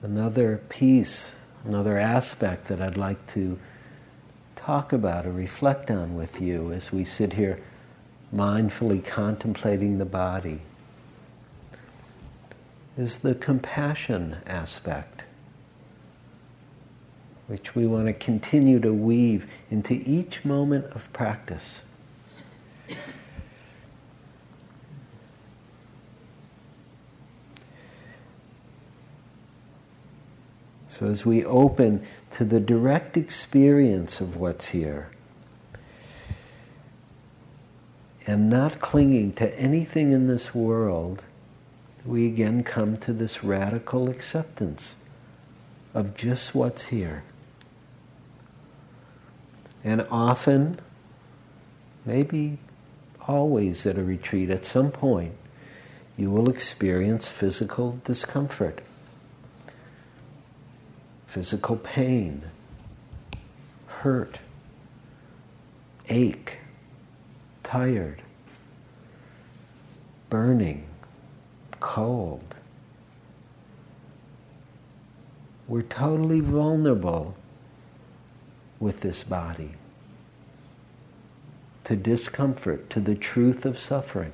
another 0.01 0.61
piece, 0.69 1.35
another 1.65 1.97
aspect 1.97 2.65
that 2.65 2.81
I'd 2.81 2.97
like 2.97 3.25
to 3.27 3.59
talk 4.69 4.93
about 4.93 5.25
or 5.25 5.31
reflect 5.31 5.89
on 5.89 6.13
with 6.13 6.39
you 6.39 6.71
as 6.71 6.91
we 6.91 7.03
sit 7.03 7.33
here 7.33 7.59
mindfully 8.31 9.03
contemplating 9.03 9.97
the 9.97 10.05
body 10.05 10.61
is 12.95 13.17
the 13.17 13.33
compassion 13.33 14.35
aspect, 14.45 15.23
which 17.47 17.73
we 17.73 17.87
want 17.87 18.05
to 18.05 18.13
continue 18.13 18.79
to 18.79 18.93
weave 18.93 19.47
into 19.71 20.03
each 20.05 20.45
moment 20.45 20.85
of 20.91 21.11
practice. 21.13 21.81
So, 30.99 31.07
as 31.07 31.25
we 31.25 31.45
open 31.45 32.05
to 32.31 32.43
the 32.43 32.59
direct 32.59 33.15
experience 33.15 34.19
of 34.19 34.35
what's 34.35 34.69
here, 34.69 35.09
and 38.27 38.49
not 38.49 38.81
clinging 38.81 39.31
to 39.35 39.57
anything 39.57 40.11
in 40.11 40.25
this 40.25 40.53
world, 40.53 41.23
we 42.05 42.27
again 42.27 42.65
come 42.65 42.97
to 42.97 43.13
this 43.13 43.45
radical 43.45 44.09
acceptance 44.09 44.97
of 45.93 46.15
just 46.15 46.53
what's 46.53 46.87
here. 46.87 47.23
And 49.85 50.05
often, 50.11 50.81
maybe 52.05 52.57
always 53.25 53.85
at 53.85 53.97
a 53.97 54.03
retreat, 54.03 54.49
at 54.49 54.65
some 54.65 54.91
point, 54.91 55.35
you 56.17 56.29
will 56.29 56.49
experience 56.49 57.29
physical 57.29 58.01
discomfort 58.03 58.81
physical 61.29 61.75
pain, 61.75 62.41
hurt, 63.85 64.39
ache, 66.07 66.57
tired, 67.61 68.23
burning, 70.31 70.87
cold. 71.79 72.55
We're 75.67 75.83
totally 75.83 76.39
vulnerable 76.39 77.35
with 78.79 79.01
this 79.01 79.23
body 79.23 79.73
to 81.83 81.95
discomfort, 81.95 82.89
to 82.89 82.99
the 82.99 83.13
truth 83.13 83.67
of 83.67 83.77
suffering. 83.77 84.31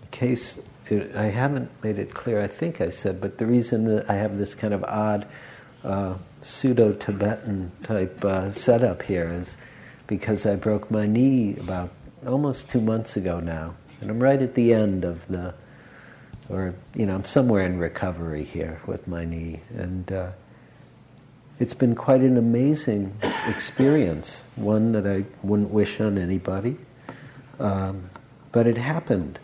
In 0.00 0.08
case 0.10 0.71
it, 0.90 1.14
I 1.14 1.26
haven't 1.26 1.70
made 1.82 1.98
it 1.98 2.14
clear, 2.14 2.40
I 2.40 2.46
think 2.46 2.80
I 2.80 2.90
said, 2.90 3.20
but 3.20 3.38
the 3.38 3.46
reason 3.46 3.84
that 3.84 4.08
I 4.10 4.14
have 4.14 4.38
this 4.38 4.54
kind 4.54 4.74
of 4.74 4.84
odd 4.84 5.26
uh, 5.84 6.14
pseudo 6.40 6.92
Tibetan 6.92 7.72
type 7.82 8.24
uh, 8.24 8.50
setup 8.50 9.02
here 9.02 9.28
is 9.28 9.56
because 10.06 10.44
I 10.44 10.56
broke 10.56 10.90
my 10.90 11.06
knee 11.06 11.56
about 11.56 11.90
almost 12.26 12.68
two 12.68 12.80
months 12.80 13.16
ago 13.16 13.40
now. 13.40 13.74
And 14.00 14.10
I'm 14.10 14.20
right 14.20 14.40
at 14.42 14.54
the 14.54 14.74
end 14.74 15.04
of 15.04 15.26
the, 15.28 15.54
or, 16.48 16.74
you 16.94 17.06
know, 17.06 17.14
I'm 17.14 17.24
somewhere 17.24 17.64
in 17.64 17.78
recovery 17.78 18.44
here 18.44 18.80
with 18.86 19.06
my 19.06 19.24
knee. 19.24 19.60
And 19.76 20.10
uh, 20.10 20.32
it's 21.58 21.74
been 21.74 21.94
quite 21.94 22.20
an 22.20 22.36
amazing 22.36 23.16
experience, 23.48 24.44
one 24.56 24.92
that 24.92 25.06
I 25.06 25.24
wouldn't 25.42 25.70
wish 25.70 26.00
on 26.00 26.18
anybody. 26.18 26.76
Um, 27.60 28.10
but 28.50 28.66
it 28.66 28.76
happened. 28.76 29.38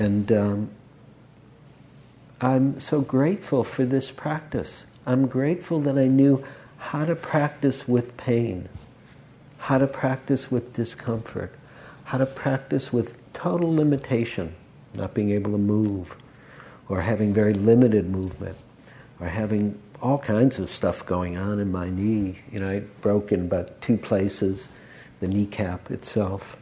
And 0.00 0.32
um, 0.32 0.70
I'm 2.40 2.80
so 2.80 3.02
grateful 3.02 3.64
for 3.64 3.84
this 3.84 4.10
practice. 4.12 4.86
I'm 5.06 5.28
grateful 5.28 5.80
that 5.82 5.98
I 5.98 6.08
knew 6.08 6.44
how 6.78 7.04
to 7.06 7.16
practice 7.16 7.88
with 7.88 8.16
pain, 8.16 8.70
how 9.58 9.78
to 9.78 9.88
practice 9.88 10.50
with 10.50 10.72
discomfort, 10.74 11.54
how 12.06 12.18
to 12.18 12.26
practice 12.26 12.92
with 12.92 13.18
total 13.34 13.74
limitation, 13.74 14.54
not 14.96 15.14
being 15.14 15.30
able 15.32 15.52
to 15.52 15.58
move 15.58 16.16
or 16.88 17.02
having 17.02 17.34
very 17.34 17.54
limited 17.54 18.10
movement. 18.10 18.56
or 19.20 19.28
having 19.28 19.80
all 20.02 20.18
kinds 20.18 20.60
of 20.60 20.70
stuff 20.70 21.06
going 21.06 21.38
on 21.38 21.60
in 21.60 21.72
my 21.72 21.90
knee. 21.90 22.40
You 22.52 22.60
know, 22.60 22.70
I 22.70 22.80
broke 23.02 23.32
in 23.32 23.42
about 23.42 23.82
two 23.82 23.98
places, 23.98 24.70
the 25.20 25.28
kneecap 25.28 25.90
itself. 25.90 26.56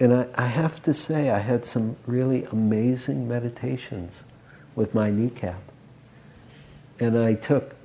And 0.00 0.14
I, 0.14 0.26
I 0.34 0.46
have 0.46 0.82
to 0.84 0.94
say, 0.94 1.30
I 1.30 1.38
had 1.38 1.66
some 1.66 1.96
really 2.06 2.44
amazing 2.44 3.28
meditations 3.28 4.24
with 4.74 4.94
my 4.94 5.10
kneecap. 5.10 5.60
And 6.98 7.18
I 7.18 7.34
took 7.34 7.76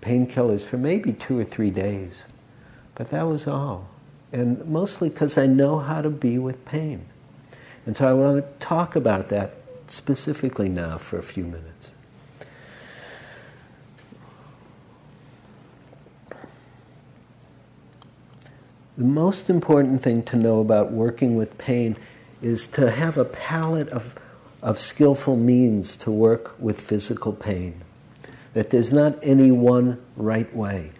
painkillers 0.00 0.64
for 0.64 0.78
maybe 0.78 1.12
two 1.12 1.38
or 1.38 1.44
three 1.44 1.70
days. 1.70 2.24
But 2.94 3.10
that 3.10 3.26
was 3.26 3.46
all. 3.46 3.88
And 4.32 4.64
mostly 4.66 5.10
because 5.10 5.36
I 5.36 5.46
know 5.46 5.78
how 5.78 6.00
to 6.00 6.10
be 6.10 6.38
with 6.38 6.64
pain. 6.64 7.04
And 7.84 7.96
so 7.96 8.08
I 8.08 8.14
want 8.14 8.42
to 8.42 8.64
talk 8.64 8.96
about 8.96 9.28
that 9.28 9.54
specifically 9.86 10.68
now 10.68 10.98
for 10.98 11.18
a 11.18 11.22
few 11.22 11.44
minutes. 11.44 11.92
The 18.98 19.04
most 19.04 19.48
important 19.48 20.02
thing 20.02 20.24
to 20.24 20.36
know 20.36 20.58
about 20.58 20.90
working 20.90 21.36
with 21.36 21.56
pain 21.56 21.96
is 22.42 22.66
to 22.66 22.90
have 22.90 23.16
a 23.16 23.24
palette 23.24 23.88
of, 23.90 24.16
of 24.60 24.80
skillful 24.80 25.36
means 25.36 25.96
to 25.98 26.10
work 26.10 26.60
with 26.60 26.80
physical 26.80 27.32
pain. 27.32 27.80
That 28.54 28.70
there's 28.70 28.90
not 28.90 29.16
any 29.22 29.52
one 29.52 30.02
right 30.16 30.52
way. 30.52 30.90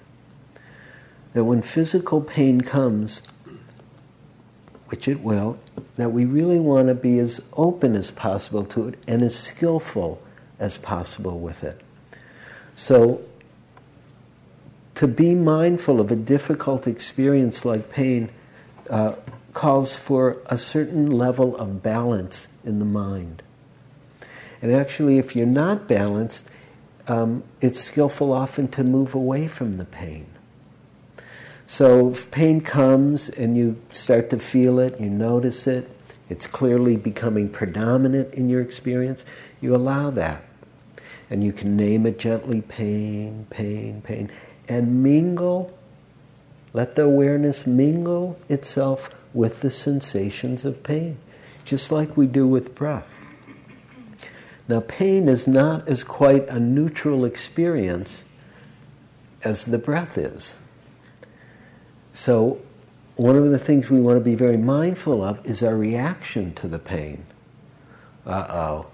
That 1.33 1.43
when 1.43 1.61
physical 1.61 2.21
pain 2.21 2.61
comes, 2.61 3.23
which 4.87 5.09
it 5.09 5.21
will, 5.21 5.59
that 5.97 6.13
we 6.13 6.25
really 6.25 6.61
want 6.61 6.87
to 6.87 6.95
be 6.95 7.19
as 7.19 7.41
open 7.55 7.97
as 7.97 8.13
possible 8.13 8.65
to 8.67 8.87
it 8.87 8.99
and 9.09 9.23
as 9.23 9.37
skillful 9.37 10.23
as 10.61 10.79
possible 10.79 11.41
with 11.41 11.65
it. 11.65 11.81
So 12.77 13.23
to 14.99 15.07
be 15.07 15.33
mindful 15.33 16.01
of 16.01 16.11
a 16.11 16.17
difficult 16.17 16.89
experience 16.89 17.65
like 17.65 17.89
pain 17.89 18.29
uh, 18.91 19.13
calls 19.55 19.95
for 19.95 20.39
a 20.47 20.59
certain 20.59 21.09
level 21.09 21.55
of 21.57 21.85
balance 21.85 22.49
in 22.65 22.81
the 22.81 22.85
mind. 22.85 23.41
And 24.61 24.75
actually, 24.75 25.19
if 25.19 25.37
you're 25.37 25.47
not 25.47 25.87
balanced, 25.87 26.51
um, 27.07 27.45
it's 27.61 27.79
skillful 27.79 28.33
often 28.33 28.67
to 28.73 28.83
move 28.83 29.15
away 29.15 29.47
from 29.47 29.75
the 29.75 29.85
pain. 29.85 30.27
So 31.65 32.11
if 32.11 32.29
pain 32.33 32.61
comes 32.61 33.29
and 33.29 33.57
you 33.57 33.81
start 33.93 34.31
to 34.31 34.41
feel 34.41 34.81
it, 34.81 34.99
you 34.99 35.09
notice 35.09 35.69
it, 35.69 35.89
it's 36.29 36.49
clearly 36.49 36.97
becoming 36.97 37.51
predominant 37.51 38.35
in 38.35 38.49
your 38.49 38.61
experience, 38.61 39.25
you 39.61 39.77
allow 39.77 40.11
that. 40.11 40.43
And 41.31 41.45
you 41.45 41.53
can 41.53 41.77
name 41.77 42.05
it 42.05 42.19
gently 42.19 42.63
pain, 42.63 43.47
pain, 43.49 44.01
pain 44.01 44.29
and 44.69 45.03
mingle, 45.03 45.77
let 46.73 46.95
the 46.95 47.03
awareness 47.03 47.67
mingle 47.67 48.39
itself 48.49 49.11
with 49.33 49.61
the 49.61 49.71
sensations 49.71 50.65
of 50.65 50.83
pain, 50.83 51.19
just 51.65 51.91
like 51.91 52.17
we 52.17 52.27
do 52.27 52.47
with 52.47 52.75
breath. 52.75 53.25
Now, 54.69 54.81
pain 54.81 55.29
is 55.29 55.49
not 55.49 55.89
as 55.89 56.05
quite 56.05 56.47
a 56.49 56.61
neutral 56.61 57.25
experience 57.25 58.25
as 59.43 59.65
the 59.65 59.79
breath 59.79 60.19
is. 60.19 60.57
So, 62.13 62.61
one 63.17 63.37
of 63.37 63.51
the 63.51 63.59
things 63.59 63.89
we 63.89 64.01
want 64.01 64.19
to 64.19 64.25
be 64.25 64.35
very 64.35 64.59
mindful 64.59 65.25
of 65.25 65.45
is 65.45 65.63
our 65.63 65.77
reaction 65.77 66.55
to 66.55 66.69
the 66.69 66.79
pain. 66.79 67.25
Uh 68.27 68.47
oh. 68.49 68.87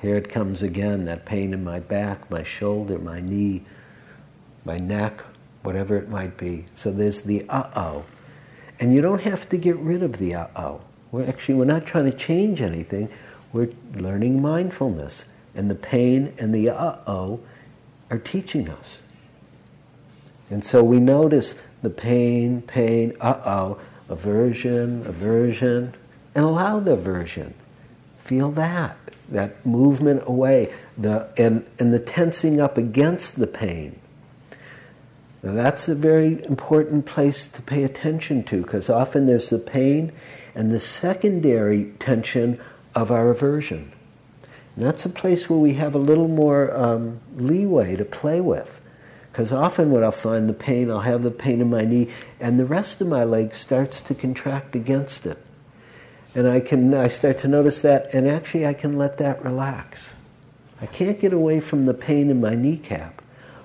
Here 0.00 0.16
it 0.16 0.30
comes 0.30 0.62
again 0.62 1.04
that 1.04 1.26
pain 1.26 1.52
in 1.52 1.62
my 1.62 1.78
back, 1.78 2.30
my 2.30 2.42
shoulder, 2.42 2.98
my 2.98 3.20
knee, 3.20 3.62
my 4.64 4.76
neck, 4.76 5.22
whatever 5.62 5.96
it 5.96 6.08
might 6.08 6.36
be. 6.36 6.66
So 6.74 6.90
there's 6.90 7.22
the 7.22 7.44
uh 7.48 7.70
oh. 7.76 8.04
And 8.78 8.94
you 8.94 9.00
don't 9.00 9.22
have 9.22 9.48
to 9.50 9.56
get 9.56 9.76
rid 9.76 10.02
of 10.02 10.18
the 10.18 10.34
uh 10.34 10.46
oh. 10.56 10.80
We're 11.12 11.26
actually, 11.28 11.54
we're 11.54 11.64
not 11.64 11.86
trying 11.86 12.10
to 12.10 12.16
change 12.16 12.60
anything. 12.60 13.08
We're 13.52 13.70
learning 13.94 14.40
mindfulness. 14.40 15.26
And 15.54 15.70
the 15.70 15.74
pain 15.74 16.34
and 16.38 16.54
the 16.54 16.70
uh 16.70 16.96
oh 17.06 17.40
are 18.10 18.18
teaching 18.18 18.68
us. 18.68 19.02
And 20.48 20.64
so 20.64 20.82
we 20.82 20.98
notice 20.98 21.62
the 21.82 21.90
pain, 21.90 22.62
pain, 22.62 23.16
uh 23.20 23.40
oh, 23.44 23.78
aversion, 24.08 25.06
aversion, 25.06 25.94
and 26.34 26.44
allow 26.44 26.80
the 26.80 26.94
aversion. 26.94 27.54
Feel 28.18 28.50
that, 28.52 28.96
that 29.28 29.64
movement 29.64 30.22
away, 30.26 30.72
the, 30.96 31.28
and, 31.36 31.68
and 31.78 31.94
the 31.94 31.98
tensing 31.98 32.60
up 32.60 32.76
against 32.76 33.36
the 33.36 33.46
pain. 33.46 33.99
Now 35.42 35.52
that's 35.52 35.88
a 35.88 35.94
very 35.94 36.44
important 36.44 37.06
place 37.06 37.46
to 37.48 37.62
pay 37.62 37.82
attention 37.84 38.44
to 38.44 38.62
because 38.62 38.90
often 38.90 39.24
there's 39.24 39.50
the 39.50 39.58
pain 39.58 40.12
and 40.54 40.70
the 40.70 40.80
secondary 40.80 41.92
tension 41.98 42.60
of 42.94 43.10
our 43.10 43.30
aversion. 43.30 43.92
And 44.76 44.86
that's 44.86 45.04
a 45.04 45.10
place 45.10 45.48
where 45.48 45.58
we 45.58 45.74
have 45.74 45.94
a 45.94 45.98
little 45.98 46.28
more 46.28 46.74
um, 46.76 47.20
leeway 47.34 47.96
to 47.96 48.04
play 48.04 48.40
with. 48.40 48.80
Because 49.30 49.52
often 49.52 49.90
what 49.90 50.02
I'll 50.02 50.10
find 50.10 50.48
the 50.48 50.54
pain, 50.54 50.90
I'll 50.90 51.00
have 51.00 51.22
the 51.22 51.30
pain 51.30 51.60
in 51.60 51.70
my 51.70 51.82
knee, 51.82 52.10
and 52.40 52.58
the 52.58 52.66
rest 52.66 53.00
of 53.00 53.06
my 53.06 53.22
leg 53.22 53.54
starts 53.54 54.00
to 54.02 54.14
contract 54.14 54.74
against 54.74 55.24
it. 55.24 55.38
And 56.34 56.48
I 56.48 56.60
can 56.60 56.92
I 56.94 57.08
start 57.08 57.38
to 57.38 57.48
notice 57.48 57.80
that, 57.82 58.12
and 58.12 58.28
actually 58.28 58.66
I 58.66 58.74
can 58.74 58.98
let 58.98 59.18
that 59.18 59.44
relax. 59.44 60.16
I 60.80 60.86
can't 60.86 61.20
get 61.20 61.32
away 61.32 61.60
from 61.60 61.84
the 61.84 61.94
pain 61.94 62.28
in 62.28 62.40
my 62.40 62.54
kneecap 62.54 63.19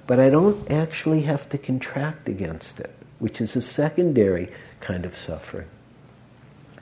but 0.07 0.19
I 0.19 0.29
don't 0.29 0.69
actually 0.71 1.21
have 1.21 1.49
to 1.49 1.57
contract 1.57 2.29
against 2.29 2.79
it, 2.79 2.95
which 3.19 3.41
is 3.41 3.55
a 3.55 3.61
secondary 3.61 4.49
kind 4.79 5.05
of 5.05 5.15
suffering. 5.15 5.67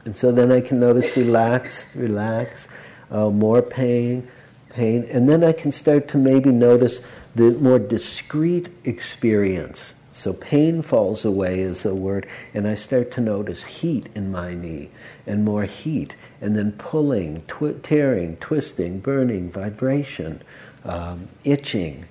And 0.05 0.17
so 0.17 0.31
then 0.31 0.51
I 0.51 0.61
can 0.61 0.79
notice 0.79 1.15
relax, 1.15 1.95
relax, 1.95 2.67
uh, 3.09 3.29
more 3.29 3.61
pain, 3.61 4.27
pain, 4.69 5.05
and 5.09 5.29
then 5.29 5.43
I 5.43 5.53
can 5.53 5.71
start 5.71 6.07
to 6.09 6.17
maybe 6.17 6.51
notice 6.51 7.01
the 7.35 7.51
more 7.51 7.79
discrete 7.79 8.69
experience. 8.83 9.93
So 10.11 10.33
pain 10.33 10.81
falls 10.81 11.25
away 11.25 11.61
is 11.61 11.85
a 11.85 11.95
word, 11.95 12.27
and 12.53 12.67
I 12.67 12.75
start 12.75 13.11
to 13.11 13.21
notice 13.21 13.63
heat 13.65 14.09
in 14.13 14.31
my 14.31 14.53
knee, 14.53 14.89
and 15.25 15.45
more 15.45 15.63
heat, 15.63 16.15
and 16.41 16.55
then 16.55 16.73
pulling, 16.73 17.41
twi- 17.47 17.75
tearing, 17.81 18.37
twisting, 18.37 18.99
burning, 18.99 19.49
vibration, 19.49 20.41
um, 20.83 21.29
itching, 21.43 22.05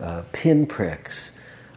uh, 0.00 0.22
pinpricks, 0.32 1.30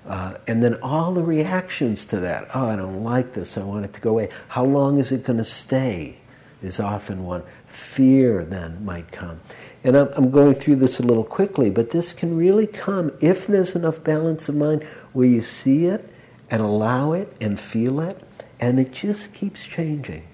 uh, 0.08 0.36
and 0.48 0.64
then 0.64 0.76
all 0.82 1.14
the 1.14 1.24
reactions 1.24 2.06
to 2.06 2.20
that. 2.20 2.48
Oh, 2.54 2.66
I 2.68 2.76
don't 2.76 3.04
like 3.04 3.34
this. 3.34 3.58
I 3.58 3.64
want 3.64 3.86
it 3.86 3.94
to 3.94 4.02
go 4.02 4.12
away. 4.12 4.30
How 4.50 4.66
long 4.66 4.98
is 4.98 5.12
it 5.12 5.24
going 5.24 5.38
to 5.38 5.44
stay? 5.44 6.18
Is 6.62 6.80
often 6.80 7.24
one. 7.24 7.44
Fear 7.68 8.44
then 8.44 8.84
might 8.84 9.14
come. 9.14 9.40
And 9.84 9.96
I'm, 9.96 10.10
I'm 10.14 10.30
going 10.30 10.56
through 10.56 10.76
this 10.76 11.00
a 11.00 11.04
little 11.04 11.24
quickly, 11.24 11.70
but 11.70 11.92
this 11.92 12.12
can 12.12 12.36
really 12.36 12.68
come 12.68 13.14
if 13.22 13.48
there's 13.48 13.76
enough 13.76 14.04
balance 14.04 14.50
of 14.50 14.56
mind 14.56 14.84
where 15.14 15.28
you 15.28 15.42
see 15.42 15.86
it 15.86 16.10
and 16.52 16.62
allow 16.62 17.14
it 17.14 17.34
and 17.40 17.60
feel 17.60 18.02
it, 18.02 18.22
and 18.60 18.80
it 18.80 18.92
just 18.92 19.34
keeps 19.34 19.66
changing 19.66 20.28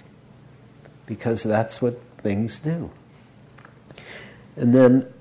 because 1.05 1.43
that's 1.43 1.81
what 1.81 1.99
things 2.17 2.57
do. 2.57 2.89
And 4.55 4.73
then 4.73 5.13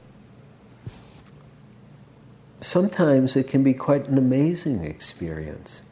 sometimes 2.64 3.36
it 3.36 3.46
can 3.46 3.62
be 3.62 3.74
quite 3.74 4.08
an 4.08 4.16
amazing 4.16 4.84
experience. 4.84 5.82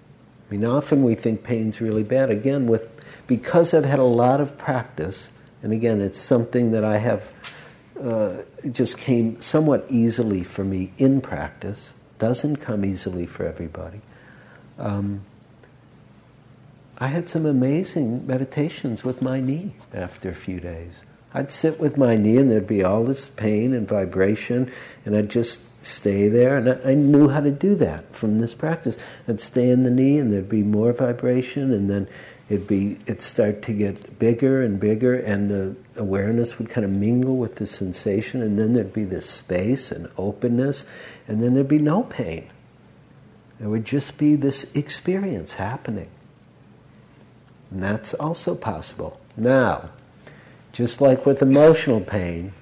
I 0.48 0.54
mean, 0.54 0.64
often 0.64 1.02
we 1.02 1.14
think 1.14 1.44
pain's 1.44 1.80
really 1.80 2.02
bad. 2.02 2.30
Again, 2.30 2.66
with 2.66 2.88
because 3.26 3.72
I've 3.74 3.85
had 3.85 3.98
a 3.98 4.04
lot 4.04 4.40
of 4.40 4.58
practice, 4.58 5.30
and 5.62 5.72
again, 5.72 6.00
it's 6.00 6.18
something 6.18 6.72
that 6.72 6.85
I 6.85 6.98
have 6.98 7.32
uh, 8.00 8.42
just 8.70 8.98
came 8.98 9.40
somewhat 9.40 9.85
easily 9.88 10.42
for 10.42 10.64
me 10.64 10.92
in 10.98 11.20
practice. 11.20 11.94
Doesn't 12.18 12.56
come 12.56 12.85
easily 12.85 13.26
for 13.26 13.46
everybody. 13.46 14.00
Um, 14.78 15.22
I 16.98 17.08
had 17.08 17.28
some 17.28 17.46
amazing 17.46 18.26
meditations 18.26 19.04
with 19.04 19.22
my 19.22 19.40
knee 19.40 19.74
after 19.92 20.28
a 20.28 20.35
few 20.35 20.61
days. 20.61 21.04
I'd 21.35 21.51
sit 21.51 21.81
with 21.81 21.97
my 21.97 22.16
knee 22.16 22.37
and 22.37 22.51
there'd 22.51 22.66
be 22.66 22.85
all 22.85 23.05
this 23.05 23.29
pain 23.29 23.73
and 23.73 23.88
vibration, 23.88 24.71
and 25.05 25.16
I'd 25.16 25.31
just 25.31 25.85
stay 25.85 26.29
there. 26.29 26.57
And 26.57 26.68
I, 26.68 26.90
I, 26.90 26.95
knew 26.95 27.29
how 27.29 27.40
to 27.40 27.51
do 27.51 27.75
that 27.77 28.14
from 28.14 28.38
this 28.38 28.55
practice. 28.55 28.97
I'd 29.27 29.40
stay 29.40 29.71
in 29.71 29.83
the 29.83 29.90
knee 29.90 30.18
and 30.18 30.33
there'd 30.33 30.49
be 30.49 30.62
more 30.62 30.92
vibration, 30.92 31.73
and 31.73 31.88
then 31.88 32.09
it'd 32.49 32.66
be 32.66 32.99
it'd 33.07 33.23
start 33.23 33.62
to 33.62 33.73
get 33.73 34.18
bigger 34.18 34.62
and 34.62 34.79
bigger, 34.79 35.14
and 35.14 35.51
the 35.51 35.77
awareness 35.97 36.59
would 36.59 36.68
kind 36.68 36.85
of 36.85 36.90
mingle 36.90 37.37
with 37.37 37.57
the 37.57 37.66
sensation, 37.66 38.42
and 38.42 38.59
then 38.59 38.75
there'd 38.75 38.92
be 38.92 39.05
this 39.05 39.29
space 39.29 39.90
and 39.90 40.11
openness, 40.18 40.85
and 41.27 41.40
then 41.40 41.55
there'd 41.55 41.68
be 41.68 41.79
no 41.79 42.03
pain. 42.03 42.51
There 43.59 43.71
would 43.71 43.85
just 43.85 44.18
be 44.18 44.35
this 44.35 44.75
experience 44.75 45.55
happening. 45.55 46.09
And 47.71 47.83
that's 47.83 48.12
also 48.12 48.55
possible. 48.55 49.21
Now, 49.37 49.90
just 50.72 51.00
like 51.00 51.26
with 51.26 51.42
emotional 51.42 52.00
pain, 52.00 52.52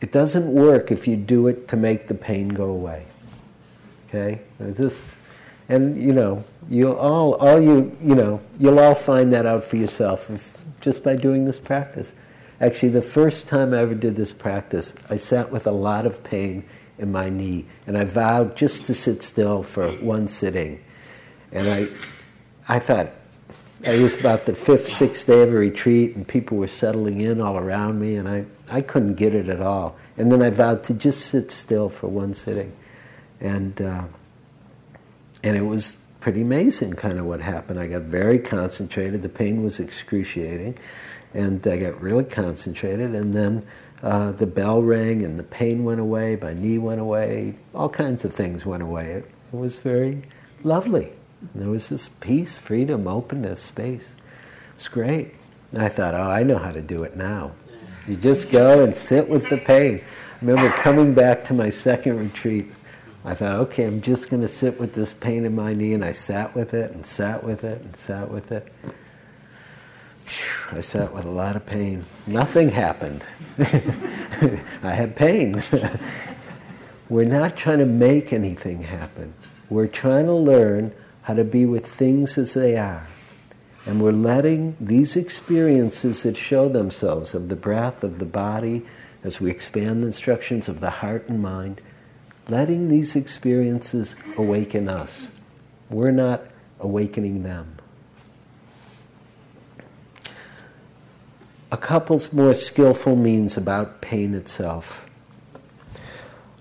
it 0.00 0.12
doesn't 0.12 0.52
work 0.52 0.90
if 0.90 1.06
you 1.06 1.16
do 1.16 1.46
it 1.46 1.68
to 1.68 1.76
make 1.76 2.06
the 2.06 2.14
pain 2.14 2.48
go 2.48 2.64
away. 2.64 3.06
Okay? 4.08 4.40
This, 4.58 5.20
and 5.68 6.00
you 6.00 6.12
know, 6.12 6.44
you'll 6.68 6.96
all, 6.96 7.34
all 7.34 7.60
you, 7.60 7.96
you 8.02 8.14
know, 8.14 8.40
you'll 8.58 8.78
all 8.78 8.94
find 8.94 9.32
that 9.32 9.46
out 9.46 9.64
for 9.64 9.76
yourself 9.76 10.30
if, 10.30 10.64
just 10.80 11.02
by 11.02 11.16
doing 11.16 11.44
this 11.44 11.58
practice. 11.58 12.14
Actually, 12.60 12.90
the 12.90 13.02
first 13.02 13.48
time 13.48 13.74
I 13.74 13.78
ever 13.78 13.94
did 13.94 14.16
this 14.16 14.32
practice, 14.32 14.94
I 15.10 15.16
sat 15.16 15.50
with 15.50 15.66
a 15.66 15.72
lot 15.72 16.06
of 16.06 16.24
pain 16.24 16.64
in 16.98 17.12
my 17.12 17.28
knee, 17.28 17.66
and 17.86 17.98
I 17.98 18.04
vowed 18.04 18.56
just 18.56 18.84
to 18.86 18.94
sit 18.94 19.22
still 19.22 19.62
for 19.62 19.90
one 19.96 20.28
sitting. 20.28 20.82
And 21.52 21.68
I, 21.68 21.88
I 22.68 22.78
thought, 22.78 23.10
it 23.82 24.00
was 24.00 24.14
about 24.14 24.44
the 24.44 24.54
fifth, 24.54 24.88
sixth 24.88 25.26
day 25.26 25.42
of 25.42 25.52
a 25.52 25.56
retreat, 25.56 26.16
and 26.16 26.26
people 26.26 26.56
were 26.56 26.66
settling 26.66 27.20
in 27.20 27.40
all 27.40 27.58
around 27.58 28.00
me, 28.00 28.16
and 28.16 28.28
I, 28.28 28.46
I 28.70 28.80
couldn't 28.80 29.14
get 29.14 29.34
it 29.34 29.48
at 29.48 29.60
all. 29.60 29.96
And 30.16 30.32
then 30.32 30.42
I 30.42 30.50
vowed 30.50 30.82
to 30.84 30.94
just 30.94 31.26
sit 31.26 31.50
still 31.50 31.88
for 31.90 32.08
one 32.08 32.32
sitting. 32.32 32.74
And, 33.40 33.80
uh, 33.82 34.04
and 35.42 35.56
it 35.56 35.62
was 35.62 36.06
pretty 36.20 36.40
amazing, 36.40 36.94
kind 36.94 37.18
of 37.18 37.26
what 37.26 37.40
happened. 37.40 37.78
I 37.78 37.86
got 37.86 38.02
very 38.02 38.38
concentrated, 38.38 39.20
the 39.20 39.28
pain 39.28 39.62
was 39.62 39.78
excruciating, 39.78 40.78
and 41.34 41.64
I 41.66 41.76
got 41.76 42.00
really 42.00 42.24
concentrated, 42.24 43.14
and 43.14 43.34
then 43.34 43.66
uh, 44.02 44.32
the 44.32 44.46
bell 44.46 44.82
rang, 44.82 45.22
and 45.22 45.36
the 45.36 45.42
pain 45.42 45.84
went 45.84 46.00
away, 46.00 46.38
my 46.40 46.54
knee 46.54 46.78
went 46.78 47.00
away, 47.00 47.56
all 47.74 47.90
kinds 47.90 48.24
of 48.24 48.32
things 48.34 48.64
went 48.64 48.82
away. 48.82 49.10
It, 49.10 49.30
it 49.52 49.56
was 49.56 49.78
very 49.78 50.22
lovely. 50.64 51.12
There 51.54 51.68
was 51.68 51.88
this 51.88 52.08
peace, 52.08 52.58
freedom, 52.58 53.06
openness, 53.06 53.62
space. 53.62 54.14
It's 54.74 54.88
great. 54.88 55.34
I 55.76 55.88
thought, 55.88 56.14
oh, 56.14 56.30
I 56.30 56.42
know 56.42 56.58
how 56.58 56.72
to 56.72 56.82
do 56.82 57.02
it 57.02 57.16
now. 57.16 57.52
You 58.06 58.16
just 58.16 58.50
go 58.50 58.84
and 58.84 58.96
sit 58.96 59.28
with 59.28 59.48
the 59.48 59.58
pain. 59.58 60.00
I 60.00 60.44
remember 60.44 60.70
coming 60.76 61.14
back 61.14 61.44
to 61.44 61.54
my 61.54 61.70
second 61.70 62.18
retreat. 62.18 62.70
I 63.24 63.34
thought, 63.34 63.58
okay, 63.60 63.84
I'm 63.84 64.00
just 64.00 64.30
going 64.30 64.42
to 64.42 64.48
sit 64.48 64.78
with 64.78 64.92
this 64.92 65.12
pain 65.12 65.44
in 65.44 65.54
my 65.54 65.74
knee, 65.74 65.94
and 65.94 66.04
I 66.04 66.12
sat 66.12 66.54
with 66.54 66.74
it 66.74 66.92
and 66.92 67.04
sat 67.04 67.42
with 67.42 67.64
it 67.64 67.80
and 67.80 67.96
sat 67.96 68.30
with 68.30 68.52
it. 68.52 68.72
I 70.70 70.80
sat 70.80 71.12
with 71.12 71.24
a 71.24 71.30
lot 71.30 71.56
of 71.56 71.66
pain. 71.66 72.04
Nothing 72.26 72.68
happened. 72.68 73.24
I 73.58 74.90
had 74.94 75.16
pain. 75.16 75.62
We're 77.08 77.24
not 77.24 77.56
trying 77.56 77.78
to 77.78 77.86
make 77.86 78.32
anything 78.32 78.82
happen. 78.82 79.34
We're 79.70 79.86
trying 79.86 80.26
to 80.26 80.34
learn 80.34 80.92
how 81.26 81.34
to 81.34 81.42
be 81.42 81.66
with 81.66 81.84
things 81.84 82.38
as 82.38 82.54
they 82.54 82.76
are. 82.76 83.04
And 83.84 84.00
we're 84.00 84.12
letting 84.12 84.76
these 84.80 85.16
experiences 85.16 86.22
that 86.22 86.36
show 86.36 86.68
themselves 86.68 87.34
of 87.34 87.48
the 87.48 87.56
breath, 87.56 88.04
of 88.04 88.20
the 88.20 88.24
body, 88.24 88.86
as 89.24 89.40
we 89.40 89.50
expand 89.50 90.02
the 90.02 90.06
instructions 90.06 90.68
of 90.68 90.78
the 90.78 90.90
heart 90.90 91.28
and 91.28 91.42
mind, 91.42 91.80
letting 92.48 92.88
these 92.88 93.16
experiences 93.16 94.14
awaken 94.36 94.88
us. 94.88 95.32
We're 95.90 96.12
not 96.12 96.44
awakening 96.78 97.42
them. 97.42 97.74
A 101.72 101.76
couple's 101.76 102.32
more 102.32 102.54
skillful 102.54 103.16
means 103.16 103.56
about 103.56 104.00
pain 104.00 104.32
itself. 104.32 105.10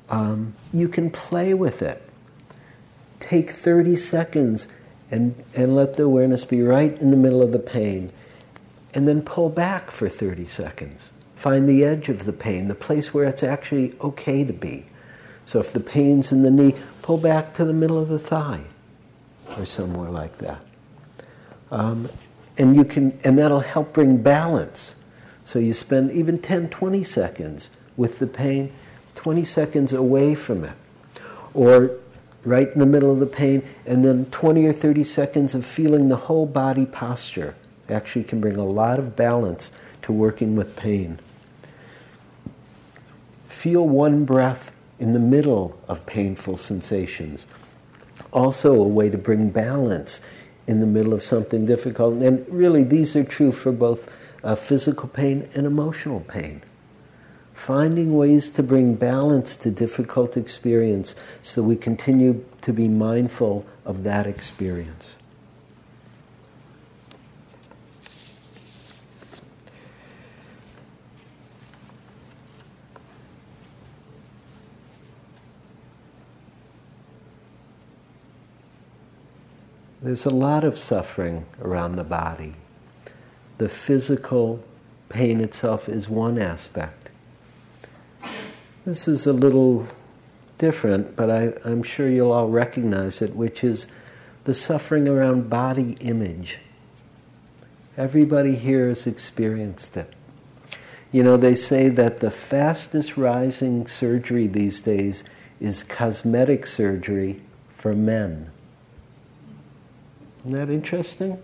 Um, 0.10 0.56
you 0.74 0.90
can 0.90 1.12
play 1.12 1.54
with 1.54 1.84
it 1.84 2.02
take 3.26 3.50
30 3.50 3.96
seconds 3.96 4.68
and, 5.10 5.44
and 5.56 5.76
let 5.76 5.96
the 5.96 6.04
awareness 6.04 6.46
be 6.46 6.62
right 6.62 6.96
in 7.02 7.10
the 7.10 7.18
middle 7.18 7.42
of 7.42 7.52
the 7.52 7.60
pain. 7.60 8.12
And 8.94 9.08
then 9.08 9.24
pull 9.24 9.50
back 9.50 9.90
for 9.90 10.08
30 10.08 10.46
seconds. 10.46 11.12
Find 11.36 11.68
the 11.68 11.84
edge 11.84 12.08
of 12.08 12.26
the 12.26 12.34
pain, 12.34 12.68
the 12.68 12.76
place 12.76 13.14
where 13.14 13.26
it's 13.26 13.44
actually 13.44 13.94
okay 14.00 14.44
to 14.44 14.54
be. 14.54 14.86
So 15.44 15.60
if 15.60 15.74
the 15.74 15.80
pain's 15.80 16.32
in 16.32 16.44
the 16.44 16.52
knee, 16.52 16.76
pull 17.02 17.18
back 17.18 17.54
to 17.56 17.66
the 17.66 17.74
middle 17.74 18.00
of 18.00 18.10
the 18.10 18.20
thigh 18.20 18.64
or 19.58 19.66
somewhere 19.66 20.10
like 20.10 20.38
that. 20.38 20.64
Um, 21.72 22.10
and 22.58 22.76
you 22.76 22.86
can 22.86 23.18
and 23.24 23.38
that'll 23.38 23.60
help 23.60 23.94
bring 23.94 24.22
balance. 24.22 24.96
So 25.44 25.60
you 25.60 25.74
spend 25.74 26.12
even 26.12 26.38
10, 26.38 26.70
20 26.70 27.04
seconds 27.04 27.70
with 27.98 28.20
the 28.20 28.28
pain, 28.28 28.72
20 29.16 29.44
seconds 29.44 29.94
away 29.94 30.36
from 30.36 30.64
it. 30.64 30.74
Or 31.54 31.92
right 32.46 32.70
in 32.70 32.80
the 32.80 32.86
middle 32.86 33.12
of 33.12 33.20
the 33.20 33.26
pain, 33.26 33.64
and 33.86 34.06
then 34.06 34.26
20 34.28 34.66
or 34.66 34.74
30 34.74 35.04
seconds 35.04 35.56
of 35.56 35.66
feeling 35.66 36.08
the 36.08 36.16
whole 36.16 36.46
body 36.46 36.86
posture 36.86 37.56
actually 37.90 38.24
can 38.24 38.40
bring 38.40 38.56
a 38.56 38.66
lot 38.66 39.00
of 39.00 39.16
balance 39.16 39.72
to 40.04 40.12
working 40.14 40.56
with 40.56 40.76
pain. 40.76 41.20
Feel 43.48 43.88
one 43.88 44.26
breath 44.26 44.72
in 45.00 45.12
the 45.12 45.20
middle 45.20 45.78
of 45.88 46.06
painful 46.06 46.58
sensations. 46.58 47.48
Also, 48.32 48.74
a 48.74 48.88
way 48.88 49.10
to 49.10 49.18
bring 49.18 49.50
balance 49.50 50.22
in 50.68 50.80
the 50.80 50.86
middle 50.86 51.14
of 51.14 51.22
something 51.22 51.66
difficult. 51.66 52.22
And 52.22 52.46
really, 52.50 52.84
these 52.84 53.16
are 53.16 53.24
true 53.24 53.52
for 53.52 53.72
both 53.72 54.16
uh, 54.44 54.56
physical 54.56 55.10
pain 55.10 55.50
and 55.54 55.66
emotional 55.66 56.22
pain 56.22 56.62
finding 57.56 58.16
ways 58.16 58.50
to 58.50 58.62
bring 58.62 58.94
balance 58.94 59.56
to 59.56 59.72
difficult 59.72 60.38
experience 60.38 61.16
so 61.42 61.62
that 61.62 61.68
we 61.68 61.76
continue 61.76 62.46
to 62.62 62.74
be 62.74 62.88
mindful 62.88 63.66
of 63.86 64.04
that 64.04 64.28
experience. 64.28 65.16
There's 80.02 80.26
a 80.26 80.30
lot 80.30 80.64
of 80.64 80.78
suffering 80.78 81.48
around 81.60 81.96
the 81.96 82.04
body. 82.04 82.54
The 83.58 83.70
physical 83.70 84.64
pain 85.10 85.42
itself 85.42 85.90
is 85.90 86.08
one 86.08 86.38
aspect. 86.38 87.05
This 88.86 89.08
is 89.08 89.26
a 89.26 89.34
little 89.34 89.88
different, 90.60 91.16
but 91.16 91.32
I, 91.32 91.54
am 91.68 91.82
sure 91.82 92.08
you'll 92.08 92.32
all 92.32 92.50
recognize 92.50 93.20
it, 93.20 93.36
which 93.36 93.64
is 93.64 93.88
the 94.44 94.54
suffering 94.54 95.08
around 95.08 95.50
body 95.50 95.98
image. 96.02 96.60
Everybody 97.98 98.56
here 98.56 98.90
has 98.90 99.08
experienced 99.08 99.98
it. 99.98 100.14
You 101.12 101.24
know, 101.24 101.36
they 101.36 101.56
say 101.56 101.90
that 101.90 102.20
the 102.20 102.30
fastest 102.30 103.18
rising 103.18 103.88
surgery 103.88 104.46
these 104.46 104.82
days 104.82 105.24
is 105.60 105.82
cosmetic 105.82 106.68
surgery 106.68 107.42
for 107.70 107.96
men. 107.96 108.52
Isn't 110.42 110.52
that 110.60 110.70
interesting? 110.70 111.42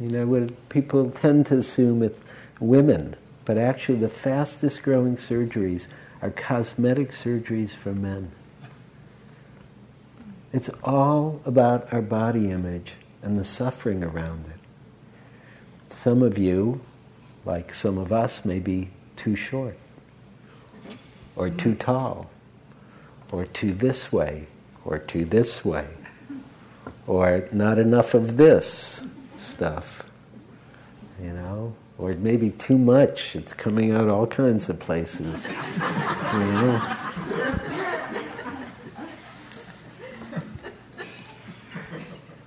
You 0.00 0.08
know, 0.08 0.48
people 0.68 1.10
tend 1.12 1.46
to 1.46 1.58
assume 1.58 2.02
it's 2.02 2.24
women 2.58 3.14
but 3.46 3.56
actually, 3.56 3.98
the 3.98 4.08
fastest 4.08 4.82
growing 4.82 5.14
surgeries 5.14 5.86
are 6.20 6.30
cosmetic 6.30 7.10
surgeries 7.10 7.70
for 7.70 7.92
men. 7.92 8.32
It's 10.52 10.68
all 10.82 11.40
about 11.46 11.92
our 11.92 12.02
body 12.02 12.50
image 12.50 12.94
and 13.22 13.36
the 13.36 13.44
suffering 13.44 14.02
around 14.02 14.46
it. 14.46 14.60
Some 15.94 16.22
of 16.22 16.36
you, 16.36 16.80
like 17.44 17.72
some 17.72 17.98
of 17.98 18.12
us, 18.12 18.44
may 18.44 18.58
be 18.58 18.90
too 19.14 19.36
short, 19.36 19.78
or 21.36 21.48
too 21.48 21.76
tall, 21.76 22.30
or 23.30 23.46
too 23.46 23.72
this 23.72 24.12
way, 24.12 24.48
or 24.84 24.98
too 24.98 25.24
this 25.24 25.64
way, 25.64 25.86
or 27.06 27.48
not 27.52 27.78
enough 27.78 28.12
of 28.12 28.36
this 28.36 29.06
stuff, 29.38 30.10
you 31.22 31.32
know? 31.32 31.76
Or 31.98 32.12
maybe 32.14 32.50
too 32.50 32.78
much. 32.78 33.34
It's 33.36 33.54
coming 33.54 33.92
out 33.92 34.08
all 34.08 34.26
kinds 34.26 34.68
of 34.68 34.78
places. 34.78 35.52
you 35.52 36.38
know? 36.38 36.82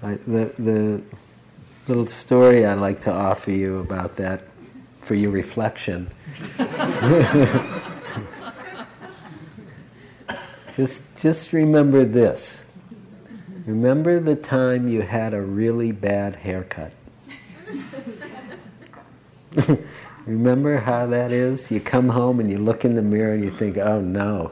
I, 0.01 0.13
the, 0.25 0.53
the 0.57 1.01
little 1.87 2.07
story 2.07 2.65
I 2.65 2.73
like 2.75 3.01
to 3.01 3.11
offer 3.11 3.51
you 3.51 3.79
about 3.79 4.13
that 4.13 4.43
for 4.99 5.15
your 5.15 5.31
reflection. 5.31 6.09
just, 10.75 11.17
just 11.17 11.51
remember 11.51 12.05
this. 12.05 12.65
Remember 13.65 14.19
the 14.19 14.35
time 14.35 14.87
you 14.87 15.01
had 15.01 15.33
a 15.33 15.41
really 15.41 15.91
bad 15.91 16.35
haircut. 16.35 16.91
Remember 20.25 20.77
how 20.77 21.07
that 21.07 21.31
is? 21.31 21.71
You 21.71 21.79
come 21.79 22.09
home 22.09 22.39
and 22.39 22.51
you 22.51 22.57
look 22.57 22.85
in 22.85 22.95
the 22.95 23.01
mirror 23.01 23.33
and 23.33 23.43
you 23.43 23.51
think, 23.51 23.77
oh 23.77 23.99
no, 24.01 24.51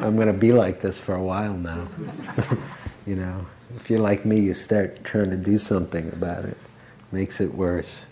I'm 0.00 0.16
going 0.16 0.26
to 0.26 0.32
be 0.32 0.52
like 0.52 0.80
this 0.80 0.98
for 0.98 1.14
a 1.14 1.22
while 1.22 1.54
now. 1.54 1.86
you 3.06 3.16
know, 3.16 3.46
if 3.76 3.90
you're 3.90 4.00
like 4.00 4.24
me, 4.24 4.40
you 4.40 4.54
start 4.54 5.04
trying 5.04 5.30
to 5.30 5.36
do 5.36 5.58
something 5.58 6.08
about 6.12 6.44
it, 6.44 6.56
makes 7.12 7.40
it 7.40 7.54
worse. 7.54 8.08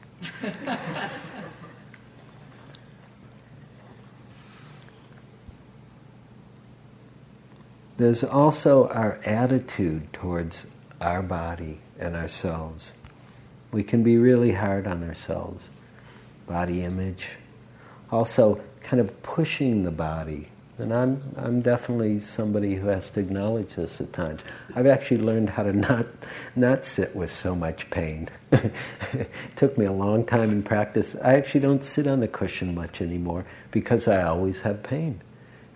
There's 7.96 8.24
also 8.24 8.88
our 8.88 9.20
attitude 9.24 10.12
towards 10.12 10.66
our 11.00 11.22
body 11.22 11.78
and 11.98 12.16
ourselves. 12.16 12.92
We 13.74 13.82
can 13.82 14.04
be 14.04 14.16
really 14.18 14.52
hard 14.52 14.86
on 14.86 15.02
ourselves. 15.02 15.68
Body 16.46 16.84
image. 16.84 17.30
Also, 18.08 18.62
kind 18.82 19.00
of 19.00 19.20
pushing 19.24 19.82
the 19.82 19.90
body. 19.90 20.50
And 20.78 20.94
I'm, 20.94 21.34
I'm 21.36 21.60
definitely 21.60 22.20
somebody 22.20 22.76
who 22.76 22.86
has 22.86 23.10
to 23.10 23.20
acknowledge 23.20 23.74
this 23.74 24.00
at 24.00 24.12
times. 24.12 24.44
I've 24.76 24.86
actually 24.86 25.22
learned 25.22 25.50
how 25.50 25.64
to 25.64 25.72
not, 25.72 26.06
not 26.54 26.84
sit 26.84 27.16
with 27.16 27.32
so 27.32 27.56
much 27.56 27.90
pain. 27.90 28.28
it 28.52 29.28
took 29.56 29.76
me 29.76 29.86
a 29.86 29.92
long 29.92 30.24
time 30.24 30.52
in 30.52 30.62
practice. 30.62 31.16
I 31.16 31.34
actually 31.34 31.62
don't 31.62 31.82
sit 31.82 32.06
on 32.06 32.20
the 32.20 32.28
cushion 32.28 32.76
much 32.76 33.00
anymore 33.00 33.44
because 33.72 34.06
I 34.06 34.22
always 34.22 34.60
have 34.60 34.84
pain. 34.84 35.20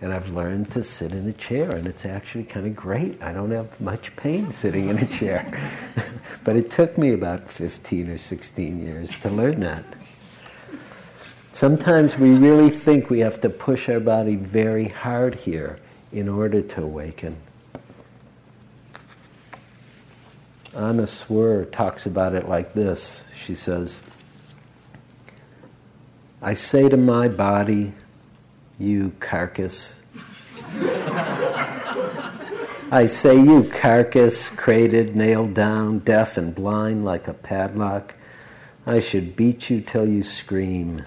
And 0.01 0.13
I've 0.13 0.29
learned 0.29 0.71
to 0.71 0.83
sit 0.83 1.11
in 1.11 1.27
a 1.27 1.33
chair, 1.33 1.71
and 1.71 1.85
it's 1.85 2.05
actually 2.05 2.45
kind 2.45 2.65
of 2.65 2.75
great. 2.75 3.21
I 3.21 3.33
don't 3.33 3.51
have 3.51 3.79
much 3.81 4.15
pain 4.15 4.51
sitting 4.51 4.87
in 4.87 4.97
a 4.97 5.05
chair. 5.05 5.71
but 6.45 6.55
it 6.55 6.71
took 6.71 6.97
me 6.97 7.11
about 7.11 7.51
15 7.51 8.09
or 8.09 8.17
16 8.17 8.81
years 8.81 9.17
to 9.19 9.29
learn 9.29 9.59
that. 9.59 9.83
Sometimes 11.51 12.17
we 12.17 12.29
really 12.29 12.69
think 12.69 13.09
we 13.09 13.19
have 13.19 13.41
to 13.41 13.49
push 13.49 13.89
our 13.89 13.99
body 13.99 14.35
very 14.35 14.87
hard 14.87 15.35
here 15.35 15.79
in 16.13 16.29
order 16.29 16.61
to 16.61 16.83
awaken. 16.83 17.35
Anna 20.75 21.03
Swir 21.07 21.65
talks 21.65 22.05
about 22.05 22.35
it 22.35 22.47
like 22.47 22.73
this. 22.73 23.29
She 23.35 23.55
says, 23.55 24.01
I 26.41 26.53
say 26.53 26.87
to 26.87 26.95
my 26.95 27.27
body, 27.27 27.93
you 28.79 29.11
carcass. 29.19 30.01
I 32.91 33.05
say, 33.07 33.35
you 33.35 33.69
carcass, 33.71 34.49
crated, 34.49 35.15
nailed 35.15 35.53
down, 35.53 35.99
deaf 35.99 36.37
and 36.37 36.55
blind 36.55 37.05
like 37.05 37.27
a 37.27 37.33
padlock. 37.33 38.15
I 38.87 38.99
should 38.99 39.35
beat 39.35 39.69
you 39.69 39.81
till 39.81 40.09
you 40.09 40.23
scream. 40.23 41.03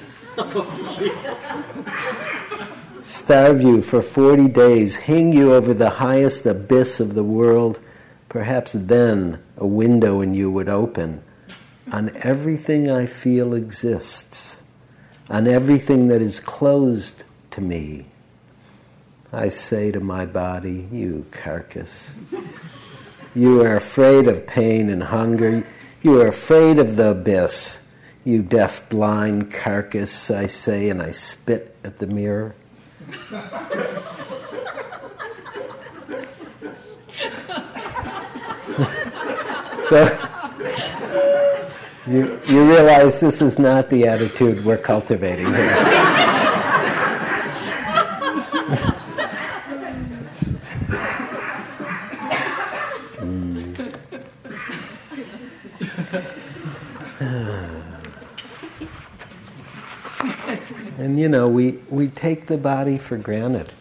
Starve 3.00 3.62
you 3.62 3.82
for 3.82 4.00
40 4.00 4.48
days, 4.48 4.96
hang 4.96 5.32
you 5.32 5.52
over 5.52 5.74
the 5.74 5.90
highest 5.90 6.46
abyss 6.46 7.00
of 7.00 7.14
the 7.14 7.24
world. 7.24 7.80
Perhaps 8.28 8.74
then 8.74 9.42
a 9.56 9.66
window 9.66 10.20
in 10.20 10.34
you 10.34 10.50
would 10.50 10.68
open. 10.68 11.24
On 11.90 12.14
everything 12.18 12.88
I 12.88 13.06
feel 13.06 13.54
exists, 13.54 14.68
on 15.28 15.48
everything 15.48 16.06
that 16.08 16.22
is 16.22 16.38
closed 16.38 17.24
to 17.52 17.60
me. 17.60 18.06
I 19.32 19.48
say 19.48 19.90
to 19.92 20.00
my 20.00 20.26
body, 20.26 20.88
You 20.90 21.24
carcass. 21.30 22.14
You 23.34 23.62
are 23.62 23.76
afraid 23.76 24.26
of 24.26 24.46
pain 24.46 24.90
and 24.90 25.04
hunger. 25.04 25.66
You 26.02 26.20
are 26.20 26.26
afraid 26.26 26.78
of 26.78 26.96
the 26.96 27.12
abyss. 27.12 27.94
You 28.24 28.42
deaf, 28.42 28.88
blind 28.88 29.52
carcass, 29.52 30.30
I 30.30 30.46
say, 30.46 30.90
and 30.90 31.00
I 31.00 31.12
spit 31.12 31.74
at 31.82 31.96
the 31.96 32.06
mirror. 32.06 32.54
so 39.88 40.18
you, 42.06 42.40
you 42.46 42.68
realize 42.68 43.20
this 43.20 43.40
is 43.40 43.58
not 43.58 43.88
the 43.88 44.06
attitude 44.06 44.64
we're 44.64 44.76
cultivating 44.76 45.46
here. 45.46 46.31
You 61.22 61.28
know, 61.28 61.46
we, 61.46 61.78
we 61.88 62.08
take 62.08 62.46
the 62.46 62.58
body 62.58 62.98
for 62.98 63.16
granted. 63.16 63.72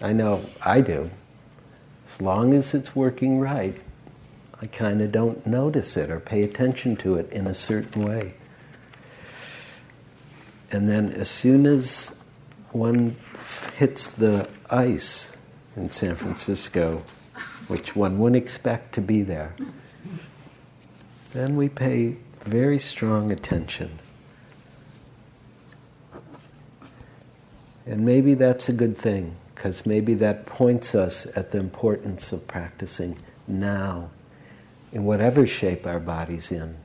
I 0.00 0.12
know 0.12 0.44
I 0.64 0.80
do. 0.80 1.10
As 2.06 2.20
long 2.20 2.54
as 2.54 2.72
it's 2.72 2.94
working 2.94 3.40
right, 3.40 3.74
I 4.62 4.66
kind 4.66 5.02
of 5.02 5.10
don't 5.10 5.44
notice 5.44 5.96
it 5.96 6.08
or 6.08 6.20
pay 6.20 6.44
attention 6.44 6.94
to 6.98 7.16
it 7.16 7.32
in 7.32 7.48
a 7.48 7.52
certain 7.52 8.04
way. 8.04 8.34
And 10.70 10.88
then 10.88 11.10
as 11.10 11.28
soon 11.28 11.66
as 11.66 12.16
one 12.70 13.16
hits 13.74 14.06
the 14.06 14.48
ice 14.70 15.36
in 15.74 15.90
San 15.90 16.14
Francisco, 16.14 17.02
which 17.66 17.96
one 17.96 18.20
wouldn't 18.20 18.40
expect 18.40 18.94
to 18.94 19.00
be 19.00 19.22
there, 19.22 19.56
then 21.32 21.56
we 21.56 21.68
pay 21.68 22.18
very 22.44 22.78
strong 22.78 23.32
attention. 23.32 23.98
And 27.88 28.04
maybe 28.04 28.34
that's 28.34 28.68
a 28.68 28.74
good 28.74 28.98
thing, 28.98 29.34
because 29.54 29.86
maybe 29.86 30.12
that 30.14 30.44
points 30.44 30.94
us 30.94 31.26
at 31.34 31.52
the 31.52 31.58
importance 31.58 32.32
of 32.32 32.46
practicing 32.46 33.16
now, 33.46 34.10
in 34.92 35.04
whatever 35.04 35.46
shape 35.46 35.86
our 35.86 35.98
body's 35.98 36.52
in, 36.52 36.76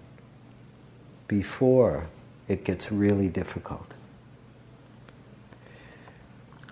before 1.27 2.05
it 2.47 2.63
gets 2.63 2.89
really 2.89 3.27
difficult. 3.27 3.93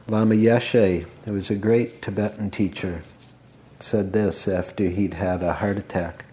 Lama 0.08 0.36
Yeshe, 0.36 1.06
who 1.26 1.34
was 1.34 1.50
a 1.50 1.56
great 1.56 2.02
Tibetan 2.02 2.52
teacher, 2.52 3.02
said 3.80 4.14
this 4.14 4.48
after 4.48 4.86
he'd 4.86 5.16
had 5.16 5.44
a 5.44 5.56
heart 5.56 5.78
attack. 5.78 6.24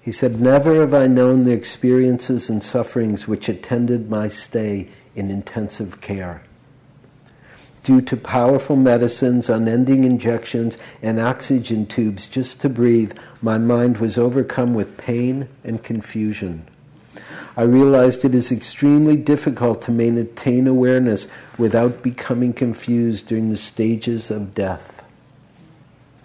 He 0.00 0.10
said, 0.10 0.40
Never 0.40 0.80
have 0.80 0.92
I 0.92 1.06
known 1.06 1.44
the 1.44 1.52
experiences 1.52 2.50
and 2.50 2.64
sufferings 2.64 3.28
which 3.28 3.48
attended 3.48 4.10
my 4.10 4.26
stay 4.26 4.88
in 5.14 5.30
intensive 5.30 6.00
care 6.00 6.42
due 7.84 8.00
to 8.00 8.16
powerful 8.16 8.74
medicines, 8.74 9.48
unending 9.48 10.04
injections, 10.04 10.78
and 11.02 11.20
oxygen 11.20 11.86
tubes 11.86 12.26
just 12.26 12.60
to 12.62 12.68
breathe, 12.68 13.16
my 13.42 13.58
mind 13.58 13.98
was 13.98 14.18
overcome 14.18 14.74
with 14.74 14.96
pain 14.96 15.46
and 15.62 15.84
confusion. 15.84 16.66
I 17.56 17.62
realized 17.62 18.24
it 18.24 18.34
is 18.34 18.50
extremely 18.50 19.16
difficult 19.16 19.82
to 19.82 19.92
maintain 19.92 20.66
awareness 20.66 21.28
without 21.56 22.02
becoming 22.02 22.52
confused 22.52 23.28
during 23.28 23.50
the 23.50 23.56
stages 23.56 24.30
of 24.30 24.54
death. 24.54 25.04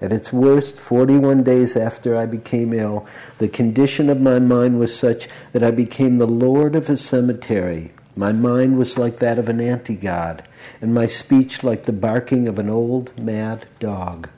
At 0.02 0.14
its 0.14 0.32
worst, 0.32 0.80
41 0.80 1.44
days 1.44 1.76
after 1.76 2.16
I 2.16 2.26
became 2.26 2.74
ill, 2.74 3.06
the 3.38 3.50
condition 3.50 4.10
of 4.10 4.22
my 4.22 4.40
mind 4.40 4.80
was 4.80 4.98
such 4.98 5.28
that 5.52 5.62
I 5.62 5.72
became 5.72 6.18
the 6.18 6.26
lord 6.26 6.74
of 6.74 6.90
a 6.90 6.96
cemetery. 6.96 7.92
My 8.16 8.32
mind 8.32 8.78
was 8.78 8.98
like 8.98 9.20
that 9.20 9.38
of 9.38 9.50
an 9.50 9.60
anti 9.60 9.96
god 9.96 10.44
and 10.82 10.94
my 10.94 11.06
speech 11.06 11.64
like 11.64 11.84
the 11.84 11.94
barking 11.94 12.48
of 12.48 12.60
an 12.60 12.70
old 12.70 13.18
mad 13.18 13.66
dog. 13.80 14.30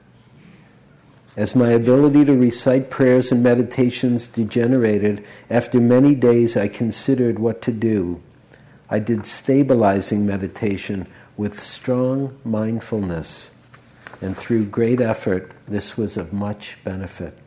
As 1.37 1.55
my 1.55 1.69
ability 1.69 2.25
to 2.25 2.35
recite 2.35 2.89
prayers 2.89 3.31
and 3.31 3.41
meditations 3.41 4.27
degenerated, 4.27 5.25
after 5.49 5.79
many 5.79 6.13
days 6.13 6.57
I 6.57 6.67
considered 6.67 7.39
what 7.39 7.61
to 7.63 7.71
do. 7.71 8.21
I 8.89 8.99
did 8.99 9.25
stabilizing 9.25 10.25
meditation 10.25 11.07
with 11.37 11.59
strong 11.59 12.37
mindfulness, 12.43 13.51
and 14.21 14.35
through 14.35 14.65
great 14.65 14.99
effort, 14.99 15.53
this 15.65 15.95
was 15.95 16.17
of 16.17 16.33
much 16.33 16.77
benefit. 16.83 17.40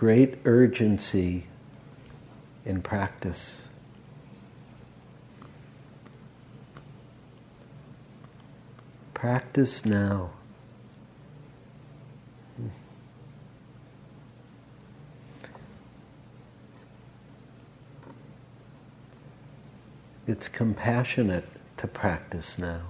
Great 0.00 0.38
urgency 0.46 1.44
in 2.64 2.80
practice. 2.80 3.68
Practice 9.12 9.84
now. 9.84 10.30
It's 20.26 20.48
compassionate 20.48 21.44
to 21.76 21.86
practice 21.86 22.58
now. 22.58 22.84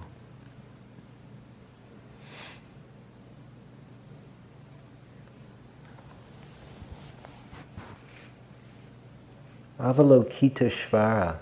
Avalokiteshvara, 9.81 11.37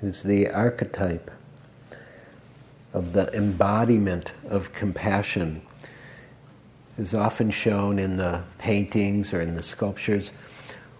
who's 0.00 0.22
the 0.22 0.48
archetype 0.48 1.32
of 2.92 3.12
the 3.12 3.28
embodiment 3.34 4.34
of 4.48 4.72
compassion, 4.72 5.62
is 6.96 7.12
often 7.12 7.50
shown 7.50 7.98
in 7.98 8.16
the 8.16 8.42
paintings 8.58 9.34
or 9.34 9.40
in 9.40 9.54
the 9.54 9.64
sculptures 9.64 10.30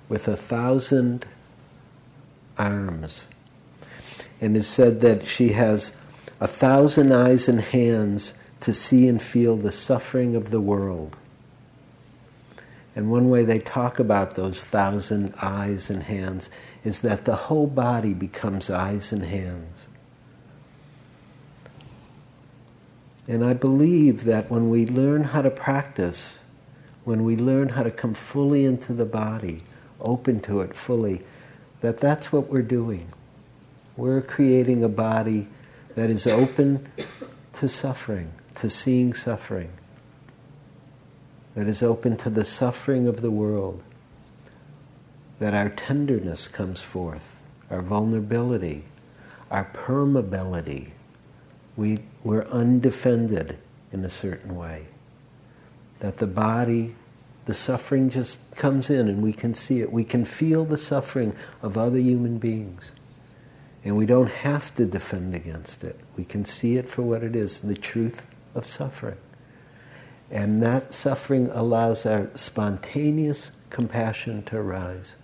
with 0.09 0.27
a 0.27 0.37
thousand 0.37 1.25
arms 2.59 3.29
and 4.41 4.57
is 4.57 4.67
said 4.67 5.01
that 5.03 5.25
she 5.25 5.51
has 5.51 6.03
a 6.41 6.49
thousand 6.49 7.13
eyes 7.13 7.49
and 7.49 7.61
hands 7.61 8.35
to 8.59 8.75
see 8.75 9.07
and 9.07 9.23
feel 9.23 9.57
the 9.57 9.71
suffering 9.71 10.35
of 10.35 10.51
the 10.51 10.61
world. 10.61 11.17
And 12.97 13.11
one 13.11 13.31
way 13.31 13.45
they 13.45 13.59
talk 13.59 13.99
about 13.99 14.35
those 14.35 14.63
thousand 14.63 15.35
eyes 15.41 15.89
and 15.89 16.03
hands 16.03 16.51
is 16.85 17.01
that 17.01 17.25
the 17.25 17.37
whole 17.37 17.67
body 17.67 18.15
becomes 18.15 18.69
eyes 18.71 19.13
and 19.13 19.25
hands. 19.25 19.87
And 23.29 23.45
I 23.45 23.55
believe 23.55 24.25
that 24.25 24.51
when 24.51 24.69
we 24.69 24.85
learn 24.85 25.25
how 25.25 25.43
to 25.43 25.51
practice, 25.51 26.45
when 27.05 27.25
we 27.25 27.37
learn 27.37 27.71
how 27.71 27.83
to 27.85 27.91
come 27.91 28.15
fully 28.15 28.65
into 28.65 28.93
the 28.93 29.05
body, 29.05 29.63
open 30.01 30.41
to 30.41 30.61
it 30.61 30.75
fully, 30.75 31.23
that 31.81 31.99
that's 31.99 32.33
what 32.33 32.49
we're 32.49 32.63
doing. 32.63 33.13
We're 33.97 34.23
creating 34.23 34.83
a 34.83 34.89
body 34.89 35.49
that 35.95 36.11
is 36.11 36.27
open 36.27 36.89
to 37.55 37.69
suffering, 37.69 38.33
to 38.57 38.69
seeing 38.69 39.15
suffering, 39.15 39.71
that 41.55 41.69
is 41.69 41.83
open 41.83 42.17
to 42.19 42.31
the 42.31 42.45
suffering 42.45 43.07
of 43.07 43.21
the 43.21 43.31
world, 43.31 43.83
that 45.43 45.55
our 45.55 45.71
tenderness 45.71 46.47
comes 46.47 46.81
forth, 46.81 47.43
our 47.69 47.83
vulnerability, 47.83 48.85
our 49.51 49.69
permeability. 49.75 50.93
We, 51.77 51.99
we're 52.23 52.45
undefended 52.45 53.59
in 53.91 54.05
a 54.05 54.09
certain 54.09 54.55
way. 54.55 54.87
That 55.99 56.19
the 56.19 56.29
body, 56.29 56.95
the 57.47 57.55
suffering 57.55 58.09
just 58.09 58.55
comes 58.55 58.89
in 58.89 59.09
and 59.09 59.21
we 59.21 59.33
can 59.33 59.53
see 59.53 59.81
it. 59.81 59.93
We 59.93 60.05
can 60.05 60.25
feel 60.25 60.65
the 60.65 60.79
suffering 60.79 61.35
of 61.61 61.77
other 61.77 61.99
human 61.99 62.39
beings. 62.39 62.93
And 63.85 63.97
we 63.97 64.07
don't 64.07 64.31
have 64.31 64.73
to 64.77 64.87
defend 64.87 65.35
against 65.35 65.83
it. 65.83 65.99
We 66.17 66.25
can 66.25 66.45
see 66.45 66.77
it 66.77 66.89
for 66.89 67.03
what 67.03 67.25
it 67.25 67.35
is 67.35 67.63
the 67.63 67.75
truth 67.75 68.29
of 68.55 68.69
suffering. 68.69 69.19
And 70.31 70.63
that 70.63 70.95
suffering 70.95 71.51
allows 71.51 72.07
our 72.07 72.31
spontaneous 72.37 73.51
compassion 73.71 74.45
to 74.45 74.59
arise. 74.59 75.17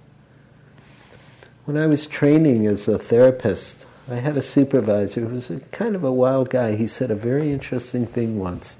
When 1.69 1.77
I 1.77 1.87
was 1.87 2.07
training 2.07 2.67
as 2.67 2.89
a 2.89 2.99
therapist, 2.99 3.85
I 4.11 4.15
had 4.15 4.39
a 4.39 4.41
supervisor 4.41 5.21
who 5.21 5.35
was 5.35 5.51
a 5.51 5.61
kind 5.61 5.95
of 5.95 6.03
a 6.03 6.11
wild 6.11 6.49
guy. 6.49 6.77
He 6.77 6.87
said 6.87 7.11
a 7.11 7.15
very 7.15 7.53
interesting 7.53 8.07
thing 8.07 8.39
once. 8.39 8.79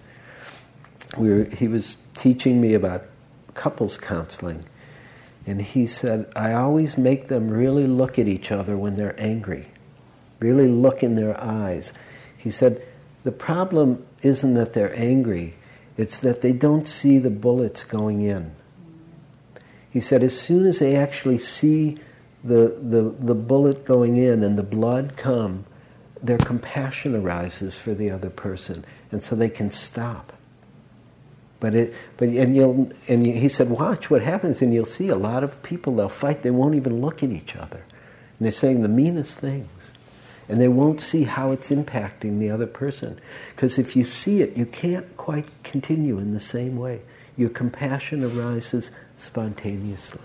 We 1.19 1.29
were, 1.29 1.45
he 1.45 1.69
was 1.69 1.97
teaching 2.15 2.63
me 2.63 2.73
about 2.73 3.05
couples 3.53 3.99
counseling. 3.99 4.65
And 5.47 5.61
he 5.61 5.87
said, 5.87 6.33
I 6.35 6.55
always 6.55 6.97
make 6.97 7.25
them 7.25 7.51
really 7.51 7.87
look 7.87 8.19
at 8.19 8.27
each 8.27 8.51
other 8.51 8.75
when 8.79 8.95
they're 8.95 9.21
angry, 9.21 9.67
really 10.41 10.67
look 10.67 11.03
in 11.03 11.13
their 11.13 11.39
eyes. 11.39 11.93
He 12.39 12.51
said, 12.51 12.83
the 13.23 13.33
problem 13.33 14.07
isn't 14.23 14.55
that 14.55 14.73
they're 14.73 14.99
angry, 14.99 15.57
it's 15.99 16.17
that 16.21 16.41
they 16.41 16.55
don't 16.55 16.89
see 16.89 17.19
the 17.19 17.29
bullets 17.29 17.85
going 17.85 18.23
in. 18.23 18.53
He 19.91 20.01
said, 20.01 20.23
as 20.23 20.41
soon 20.41 20.65
as 20.65 20.79
they 20.79 20.97
actually 20.97 21.39
see 21.39 21.99
the, 22.45 22.79
the, 22.81 23.03
the 23.19 23.35
bullet 23.35 23.85
going 23.85 24.17
in 24.17 24.45
and 24.45 24.57
the 24.57 24.63
blood 24.63 25.17
come, 25.17 25.65
their 26.23 26.39
compassion 26.39 27.15
arises 27.15 27.77
for 27.77 27.95
the 27.95 28.11
other 28.11 28.31
person, 28.31 28.85
and 29.11 29.23
so 29.23 29.37
they 29.37 29.49
can 29.49 29.71
stop. 29.71 30.33
But 31.61 31.75
it, 31.75 31.95
but 32.17 32.29
and 32.29 32.55
you'll 32.55 32.91
and 33.09 33.27
he 33.27 33.49
said, 33.49 33.71
watch 33.71 34.11
what 34.11 34.23
happens, 34.23 34.63
and 34.63 34.73
you'll 34.73 34.85
see 34.85 35.09
a 35.09 35.17
lot 35.17 35.43
of 35.43 35.61
people. 35.63 35.97
They'll 35.97 36.09
fight. 36.09 36.43
They 36.43 36.51
won't 36.51 36.75
even 36.75 37.01
look 37.01 37.23
at 37.23 37.31
each 37.31 37.57
other, 37.57 37.79
and 37.79 38.41
they're 38.41 38.53
saying 38.53 38.83
the 38.83 38.89
meanest 38.89 39.39
things, 39.39 39.91
and 40.49 40.61
they 40.61 40.69
won't 40.69 41.01
see 41.01 41.25
how 41.25 41.51
it's 41.51 41.71
impacting 41.71 42.39
the 42.39 42.51
other 42.51 42.67
person. 42.67 43.21
Because 43.55 43.79
if 43.79 43.97
you 43.97 44.05
see 44.05 44.41
it, 44.41 44.57
you 44.57 44.67
can't 44.67 45.17
quite 45.17 45.47
continue 45.65 46.19
in 46.19 46.31
the 46.31 46.41
same 46.41 46.77
way. 46.77 47.01
Your 47.37 47.51
compassion 47.51 48.25
arises 48.25 48.93
spontaneously. 49.17 50.21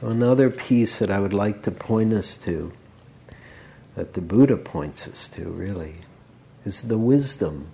So, 0.00 0.06
another 0.06 0.48
piece 0.48 1.00
that 1.00 1.10
I 1.10 1.18
would 1.18 1.32
like 1.32 1.62
to 1.62 1.72
point 1.72 2.12
us 2.12 2.36
to, 2.38 2.72
that 3.96 4.12
the 4.12 4.20
Buddha 4.20 4.56
points 4.56 5.08
us 5.08 5.26
to 5.28 5.50
really, 5.50 5.96
is 6.64 6.82
the 6.82 6.98
wisdom 6.98 7.68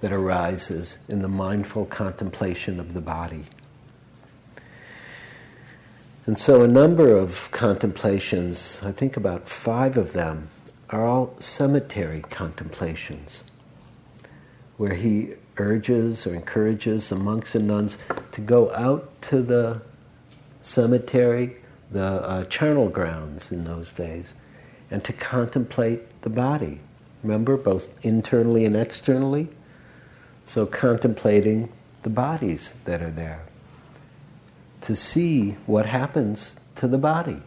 that 0.00 0.12
arises 0.12 0.98
in 1.08 1.22
the 1.22 1.28
mindful 1.28 1.86
contemplation 1.86 2.78
of 2.78 2.92
the 2.92 3.00
body. 3.00 3.46
And 6.26 6.38
so, 6.38 6.62
a 6.62 6.68
number 6.68 7.16
of 7.16 7.50
contemplations, 7.52 8.82
I 8.84 8.92
think 8.92 9.16
about 9.16 9.48
five 9.48 9.96
of 9.96 10.12
them, 10.12 10.50
are 10.90 11.06
all 11.06 11.34
cemetery 11.38 12.20
contemplations, 12.20 13.44
where 14.78 14.94
he 14.94 15.34
urges 15.58 16.26
or 16.26 16.34
encourages 16.34 17.08
the 17.10 17.16
monks 17.16 17.54
and 17.54 17.66
nuns 17.66 17.98
to 18.32 18.40
go 18.40 18.72
out 18.74 19.10
to 19.20 19.42
the 19.42 19.82
cemetery, 20.60 21.56
the 21.90 22.02
uh, 22.02 22.44
charnel 22.44 22.88
grounds 22.88 23.52
in 23.52 23.64
those 23.64 23.92
days, 23.92 24.34
and 24.90 25.04
to 25.04 25.12
contemplate 25.12 26.22
the 26.22 26.30
body. 26.30 26.80
Remember, 27.22 27.56
both 27.56 27.88
internally 28.04 28.64
and 28.64 28.76
externally? 28.76 29.48
So, 30.44 30.64
contemplating 30.64 31.72
the 32.02 32.10
bodies 32.10 32.74
that 32.84 33.02
are 33.02 33.10
there, 33.10 33.42
to 34.82 34.94
see 34.94 35.56
what 35.66 35.86
happens 35.86 36.56
to 36.76 36.86
the 36.86 36.98
body. 36.98 37.42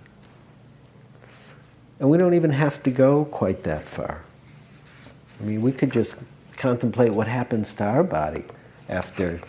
And 1.99 2.09
we 2.09 2.17
don't 2.17 2.33
even 2.33 2.51
have 2.51 2.83
to 2.83 2.91
go 2.91 3.25
quite 3.25 3.63
that 3.63 3.85
far. 3.85 4.23
I 5.39 5.43
mean, 5.43 5.61
we 5.61 5.71
could 5.71 5.91
just 5.91 6.17
contemplate 6.61 7.11
what 7.11 7.25
happens 7.25 7.73
to 7.73 7.83
our 7.83 8.03
body 8.03 8.43
after 8.87 9.41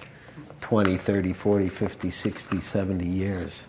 20, 0.63 0.97
30, 0.97 1.35
40, 1.35 1.69
50, 1.69 2.11
60, 2.11 2.61
70 2.63 3.07
years. 3.07 3.67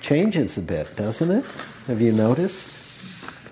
Changes 0.00 0.56
a 0.56 0.62
bit, 0.62 0.94
doesn't 0.94 1.32
it? 1.32 1.44
Have 1.88 2.00
you 2.00 2.12
noticed? 2.12 3.50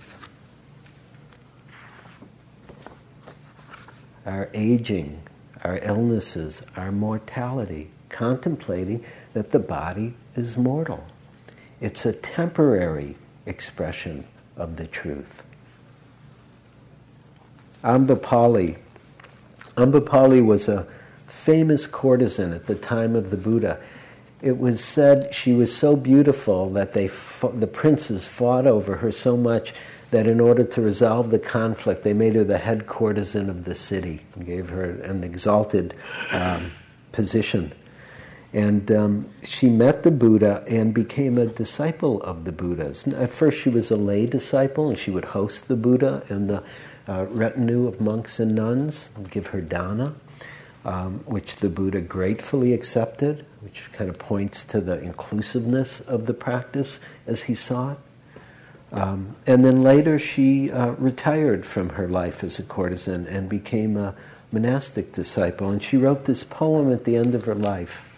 Our 4.24 4.48
aging, 4.54 5.20
our 5.64 5.80
illnesses, 5.82 6.62
our 6.76 6.92
mortality, 6.92 7.90
contemplating 8.08 9.04
that 9.32 9.50
the 9.50 9.58
body 9.58 10.14
is 10.36 10.56
mortal. 10.56 11.04
It's 11.80 12.06
a 12.06 12.12
temporary 12.12 13.16
expression 13.46 14.24
of 14.56 14.76
the 14.76 14.86
truth. 14.86 15.42
Ambapali. 17.82 18.76
Ambapali 19.76 20.44
was 20.44 20.68
a 20.68 20.86
famous 21.26 21.86
courtesan 21.86 22.54
at 22.54 22.66
the 22.66 22.74
time 22.74 23.16
of 23.16 23.30
the 23.30 23.36
Buddha. 23.36 23.80
It 24.40 24.58
was 24.58 24.84
said 24.84 25.34
she 25.34 25.52
was 25.52 25.74
so 25.74 25.96
beautiful 25.96 26.68
that 26.70 26.92
they 26.92 27.06
the 27.06 27.70
princes 27.72 28.26
fought 28.26 28.66
over 28.66 28.96
her 28.96 29.12
so 29.12 29.36
much 29.36 29.72
that 30.10 30.26
in 30.26 30.40
order 30.40 30.62
to 30.62 30.80
resolve 30.80 31.30
the 31.30 31.38
conflict, 31.38 32.02
they 32.02 32.12
made 32.12 32.34
her 32.34 32.44
the 32.44 32.58
head 32.58 32.86
courtesan 32.86 33.48
of 33.48 33.64
the 33.64 33.74
city 33.74 34.20
and 34.34 34.44
gave 34.44 34.68
her 34.68 34.90
an 35.02 35.24
exalted 35.24 35.94
um, 36.32 36.70
position. 37.12 37.72
And 38.52 38.92
um, 38.92 39.30
she 39.42 39.70
met 39.70 40.02
the 40.02 40.10
Buddha 40.10 40.62
and 40.68 40.92
became 40.92 41.38
a 41.38 41.46
disciple 41.46 42.20
of 42.22 42.44
the 42.44 42.52
Buddha's. 42.52 43.06
At 43.08 43.30
first, 43.30 43.62
she 43.62 43.70
was 43.70 43.90
a 43.90 43.96
lay 43.96 44.26
disciple, 44.26 44.90
and 44.90 44.98
she 44.98 45.10
would 45.10 45.24
host 45.24 45.68
the 45.68 45.76
Buddha 45.76 46.22
and 46.28 46.50
the 46.50 46.62
uh, 47.09 47.26
retinue 47.28 47.86
of 47.86 48.00
monks 48.00 48.40
and 48.40 48.55
nuns 48.55 49.11
and 49.16 49.30
give 49.30 49.48
her 49.48 49.61
dana 49.61 50.14
um, 50.84 51.20
which 51.26 51.57
the 51.57 51.68
Buddha 51.68 52.00
gratefully 52.00 52.72
accepted, 52.72 53.44
which 53.61 53.90
kind 53.92 54.11
of 54.11 54.18
points 54.18 54.64
to 54.64 54.80
the 54.80 55.00
inclusiveness 55.00 56.00
of 56.00 56.26
the 56.26 56.34
practice 56.34 57.00
as 57.26 57.44
he 57.44 57.55
saw 57.55 57.92
it. 57.92 57.98
Um, 58.92 59.36
and 59.46 59.64
then 59.64 59.82
later 59.82 60.18
she 60.18 60.70
uh, 60.70 60.90
retired 60.92 61.64
from 61.64 61.90
her 61.90 62.09
life 62.09 62.44
as 62.44 62.59
a 62.59 62.62
courtesan 62.62 63.26
and 63.26 63.48
became 63.48 63.96
a 63.96 64.14
monastic 64.50 65.12
disciple. 65.12 65.70
And 65.70 65.82
she 65.82 65.96
wrote 65.96 66.24
this 66.24 66.44
poem 66.44 66.92
at 66.92 67.05
the 67.05 67.16
end 67.16 67.34
of 67.34 67.44
her 67.44 67.55
life. 67.55 68.09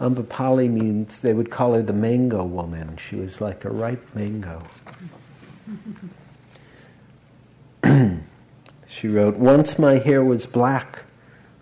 Ambapali 0.00 0.70
means 0.70 1.20
they 1.20 1.34
would 1.34 1.50
call 1.50 1.74
her 1.74 1.82
the 1.82 1.92
mango 1.92 2.44
woman. 2.44 2.96
She 2.96 3.16
was 3.16 3.40
like 3.40 3.64
a 3.64 3.70
ripe 3.70 4.14
mango. 4.14 4.62
she 8.88 9.08
wrote, 9.08 9.36
Once 9.36 9.78
my 9.78 9.98
hair 9.98 10.24
was 10.24 10.46
black 10.46 11.04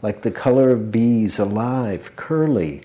like 0.02 0.22
the 0.22 0.30
color 0.30 0.70
of 0.70 0.90
bees, 0.90 1.38
alive, 1.38 2.14
curly. 2.16 2.82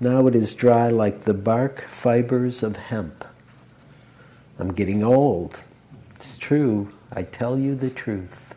Now 0.00 0.26
it 0.26 0.34
is 0.34 0.54
dry 0.54 0.88
like 0.88 1.20
the 1.22 1.34
bark 1.34 1.82
fibers 1.88 2.62
of 2.62 2.76
hemp. 2.76 3.24
I'm 4.58 4.72
getting 4.74 5.04
old. 5.04 5.62
It's 6.16 6.36
true. 6.36 6.92
I 7.12 7.22
tell 7.22 7.56
you 7.56 7.76
the 7.76 7.90
truth. 7.90 8.56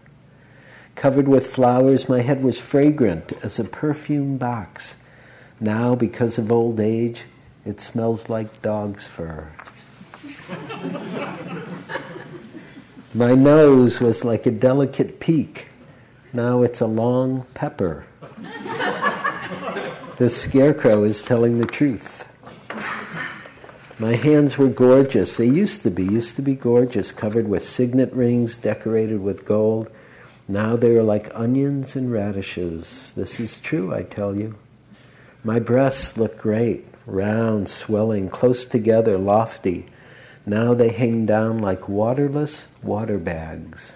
Covered 0.96 1.28
with 1.28 1.48
flowers, 1.48 2.10
my 2.10 2.22
head 2.22 2.44
was 2.44 2.60
fragrant 2.60 3.34
as 3.44 3.60
a 3.60 3.64
perfume 3.64 4.38
box. 4.38 5.08
Now, 5.60 5.96
because 5.96 6.40
of 6.40 6.52
old 6.52 6.80
age, 6.80 7.24
it 7.66 7.80
smells 7.80 8.30
like 8.30 8.62
dog's 8.64 9.06
fur. 9.06 9.52
my 13.14 13.34
nose 13.34 14.00
was 14.00 14.24
like 14.24 14.46
a 14.46 14.52
delicate 14.52 15.20
peak. 15.20 15.68
Now 16.34 16.64
it's 16.64 16.80
a 16.80 16.88
long 16.88 17.46
pepper. 17.54 18.06
this 20.18 20.42
scarecrow 20.42 21.04
is 21.04 21.22
telling 21.22 21.58
the 21.58 21.66
truth. 21.66 22.28
My 24.00 24.16
hands 24.16 24.58
were 24.58 24.70
gorgeous. 24.70 25.38
They 25.38 25.46
used 25.46 25.84
to 25.84 25.92
be, 25.92 26.04
used 26.04 26.36
to 26.38 26.42
be 26.42 26.56
gorgeous, 26.56 27.12
covered 27.12 27.48
with 27.48 27.64
signet 27.64 28.12
rings 28.14 28.58
decorated 28.58 29.22
with 29.22 29.46
gold. 29.46 29.92
Now 30.48 30.76
they 30.76 30.96
are 30.96 31.04
like 31.04 31.30
onions 31.36 31.96
and 31.96 32.12
radishes. 32.12 33.14
This 33.14 33.40
is 33.40 33.58
true, 33.58 33.94
I 33.94 34.04
tell 34.04 34.36
you. 34.36 34.56
My 35.44 35.60
breasts 35.60 36.18
look 36.18 36.38
great, 36.38 36.88
round, 37.06 37.70
swelling, 37.70 38.30
close 38.30 38.66
together, 38.66 39.18
lofty. 39.18 39.86
Now 40.52 40.74
they 40.74 40.90
hang 40.90 41.26
down 41.26 41.60
like 41.60 41.88
waterless 41.88 42.68
water 42.84 43.18
bags. 43.18 43.96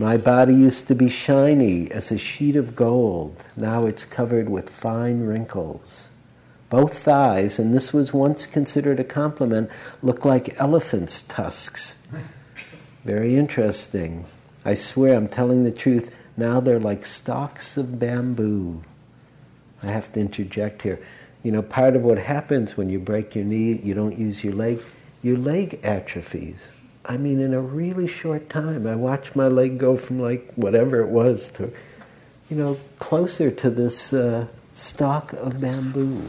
My 0.00 0.16
body 0.16 0.52
used 0.52 0.88
to 0.88 0.96
be 0.96 1.08
shiny 1.08 1.88
as 1.92 2.10
a 2.10 2.18
sheet 2.18 2.56
of 2.56 2.74
gold. 2.74 3.44
Now 3.56 3.86
it's 3.86 4.04
covered 4.04 4.48
with 4.48 4.68
fine 4.68 5.20
wrinkles. 5.20 6.10
Both 6.70 6.98
thighs, 6.98 7.60
and 7.60 7.72
this 7.72 7.92
was 7.92 8.12
once 8.12 8.46
considered 8.46 8.98
a 8.98 9.04
compliment, 9.04 9.70
look 10.02 10.24
like 10.24 10.60
elephant's 10.60 11.22
tusks. 11.22 12.04
Very 13.04 13.36
interesting. 13.36 14.24
I 14.64 14.74
swear 14.74 15.14
I'm 15.14 15.28
telling 15.28 15.62
the 15.62 15.70
truth. 15.70 16.12
Now 16.36 16.58
they're 16.58 16.80
like 16.80 17.06
stalks 17.06 17.76
of 17.76 18.00
bamboo. 18.00 18.82
I 19.84 19.86
have 19.86 20.12
to 20.14 20.20
interject 20.20 20.82
here. 20.82 20.98
You 21.42 21.52
know, 21.52 21.62
part 21.62 21.94
of 21.96 22.02
what 22.02 22.18
happens 22.18 22.76
when 22.76 22.88
you 22.90 22.98
break 22.98 23.34
your 23.34 23.44
knee, 23.44 23.80
you 23.82 23.94
don't 23.94 24.18
use 24.18 24.42
your 24.42 24.54
leg, 24.54 24.82
your 25.22 25.36
leg 25.36 25.80
atrophies. 25.82 26.72
I 27.04 27.16
mean, 27.16 27.40
in 27.40 27.54
a 27.54 27.60
really 27.60 28.06
short 28.06 28.50
time, 28.50 28.86
I 28.86 28.94
watched 28.94 29.34
my 29.34 29.48
leg 29.48 29.78
go 29.78 29.96
from 29.96 30.20
like 30.20 30.52
whatever 30.54 31.00
it 31.00 31.08
was 31.08 31.48
to, 31.50 31.72
you 32.50 32.56
know, 32.56 32.78
closer 32.98 33.50
to 33.50 33.70
this 33.70 34.12
uh, 34.12 34.46
stalk 34.74 35.32
of 35.32 35.60
bamboo. 35.60 36.28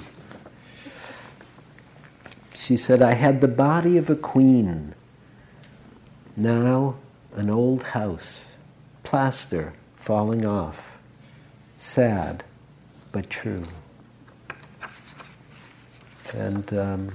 She 2.55 2.77
said, 2.77 3.01
I 3.01 3.13
had 3.13 3.41
the 3.41 3.47
body 3.47 3.97
of 3.97 4.09
a 4.09 4.15
queen. 4.15 4.93
Now, 6.37 6.95
an 7.35 7.49
old 7.49 7.83
house, 7.83 8.59
plaster 9.03 9.73
falling 9.97 10.45
off. 10.45 10.97
Sad, 11.77 12.43
but 13.11 13.29
true. 13.29 13.63
And 16.33 16.73
um, 16.73 17.09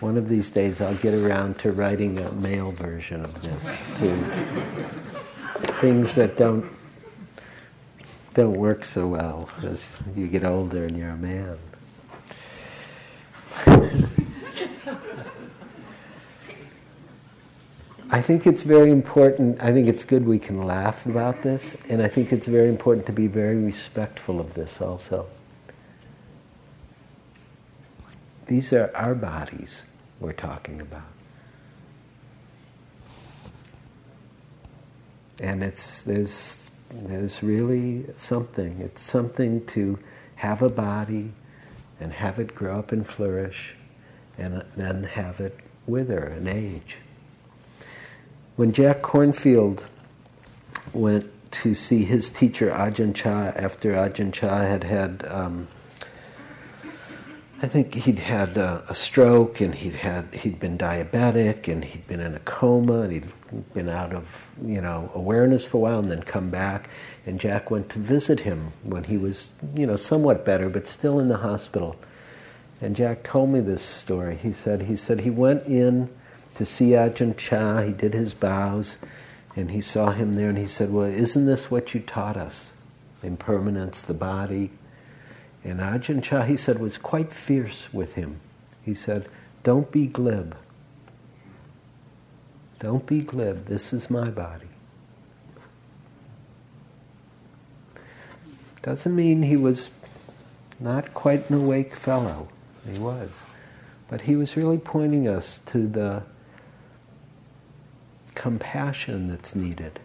one 0.00 0.16
of 0.16 0.28
these 0.28 0.50
days 0.50 0.80
I'll 0.80 0.94
get 0.96 1.14
around 1.14 1.58
to 1.60 1.72
writing 1.72 2.18
a 2.18 2.30
male 2.32 2.72
version 2.72 3.24
of 3.24 3.42
this 3.42 3.82
too. 3.96 4.16
Things 5.80 6.14
that 6.14 6.36
don't 6.36 6.70
don't 8.34 8.56
work 8.56 8.84
so 8.84 9.08
well 9.08 9.50
as 9.62 10.00
you 10.14 10.28
get 10.28 10.44
older 10.44 10.84
and 10.84 10.96
you're 10.96 11.10
a 11.10 11.16
man. 11.16 11.58
I 18.10 18.22
think 18.22 18.46
it's 18.46 18.62
very 18.62 18.90
important. 18.90 19.60
I 19.60 19.72
think 19.72 19.86
it's 19.88 20.04
good 20.04 20.24
we 20.24 20.38
can 20.38 20.64
laugh 20.64 21.04
about 21.04 21.42
this, 21.42 21.76
and 21.88 22.02
I 22.02 22.08
think 22.08 22.32
it's 22.32 22.46
very 22.46 22.68
important 22.68 23.06
to 23.06 23.12
be 23.12 23.26
very 23.26 23.56
respectful 23.56 24.40
of 24.40 24.54
this 24.54 24.80
also. 24.80 25.26
These 28.48 28.72
are 28.72 28.90
our 28.94 29.14
bodies 29.14 29.86
we're 30.20 30.32
talking 30.32 30.80
about. 30.80 31.02
And 35.38 35.62
it's 35.62 36.02
there's 36.02 36.70
there's 36.90 37.42
really 37.42 38.06
something. 38.16 38.80
It's 38.80 39.02
something 39.02 39.64
to 39.66 39.98
have 40.36 40.62
a 40.62 40.68
body 40.68 41.32
and 42.00 42.12
have 42.12 42.38
it 42.38 42.54
grow 42.54 42.78
up 42.78 42.90
and 42.90 43.06
flourish 43.06 43.74
and 44.36 44.64
then 44.76 45.04
have 45.04 45.40
it 45.40 45.58
wither 45.86 46.24
and 46.24 46.48
age. 46.48 46.98
When 48.56 48.72
Jack 48.72 49.02
Kornfield 49.02 49.84
went 50.92 51.26
to 51.50 51.74
see 51.74 52.04
his 52.04 52.30
teacher 52.30 52.70
Ajahn 52.70 53.14
Chah 53.14 53.52
after 53.56 53.92
Ajahn 53.92 54.32
Chah 54.32 54.62
had 54.62 54.84
had, 54.84 55.26
um, 55.28 55.68
I 57.60 57.66
think 57.66 57.92
he'd 57.94 58.20
had 58.20 58.56
a, 58.56 58.84
a, 58.88 58.94
stroke 58.94 59.60
and 59.60 59.74
he'd 59.74 59.94
had 59.94 60.32
he'd 60.32 60.60
been 60.60 60.78
diabetic 60.78 61.66
and 61.66 61.84
he'd 61.84 62.06
been 62.06 62.20
in 62.20 62.36
a 62.36 62.38
coma 62.40 63.00
and 63.00 63.12
he'd 63.12 63.32
been 63.74 63.88
out 63.88 64.12
of 64.12 64.52
you 64.64 64.80
know 64.80 65.10
awareness 65.12 65.66
for 65.66 65.78
a 65.78 65.80
while 65.80 65.98
and 65.98 66.08
then 66.08 66.22
come 66.22 66.50
back. 66.50 66.88
And 67.26 67.40
Jack 67.40 67.68
went 67.68 67.88
to 67.90 67.98
visit 67.98 68.40
him 68.40 68.72
when 68.84 69.04
he 69.04 69.16
was 69.16 69.50
you 69.74 69.86
know 69.86 69.96
somewhat 69.96 70.44
better 70.44 70.68
but 70.68 70.86
still 70.86 71.18
in 71.18 71.26
the 71.26 71.38
hospital. 71.38 71.96
And 72.80 72.94
Jack 72.94 73.24
told 73.24 73.50
me 73.50 73.58
this 73.58 73.82
story. 73.82 74.36
He 74.36 74.52
said 74.52 74.82
he 74.82 74.94
said 74.94 75.20
he 75.20 75.30
went 75.30 75.66
in 75.66 76.10
to 76.54 76.64
see 76.64 76.90
Ajahn 76.90 77.36
Chah. 77.36 77.82
He 77.82 77.92
did 77.92 78.14
his 78.14 78.34
bows, 78.34 78.98
and 79.56 79.72
he 79.72 79.80
saw 79.80 80.12
him 80.12 80.34
there, 80.34 80.48
and 80.48 80.58
he 80.58 80.68
said, 80.68 80.92
"Well, 80.92 81.06
isn't 81.06 81.46
this 81.46 81.72
what 81.72 81.92
you 81.92 81.98
taught 81.98 82.36
us? 82.36 82.72
Impermanence, 83.20 84.00
the 84.00 84.14
body." 84.14 84.70
And 85.64 85.80
Ajahn 85.80 86.22
Chah, 86.22 86.42
he 86.42 86.56
said, 86.56 86.78
was 86.78 86.98
quite 86.98 87.32
fierce 87.32 87.92
with 87.92 88.14
him. 88.14 88.40
He 88.82 88.94
said, 88.94 89.26
"Don't 89.62 89.90
be 89.90 90.06
glib. 90.06 90.56
Don't 92.78 93.04
be 93.06 93.20
glib. 93.20 93.66
This 93.66 93.92
is 93.92 94.08
my 94.08 94.30
body." 94.30 94.68
Doesn't 98.82 99.14
mean 99.14 99.42
he 99.42 99.56
was 99.56 99.90
not 100.80 101.12
quite 101.12 101.50
an 101.50 101.62
awake 101.62 101.94
fellow. 101.94 102.48
He 102.90 102.98
was. 102.98 103.44
But 104.08 104.22
he 104.22 104.36
was 104.36 104.56
really 104.56 104.78
pointing 104.78 105.28
us 105.28 105.58
to 105.66 105.86
the 105.86 106.22
compassion 108.34 109.26
that's 109.26 109.54
needed 109.54 110.00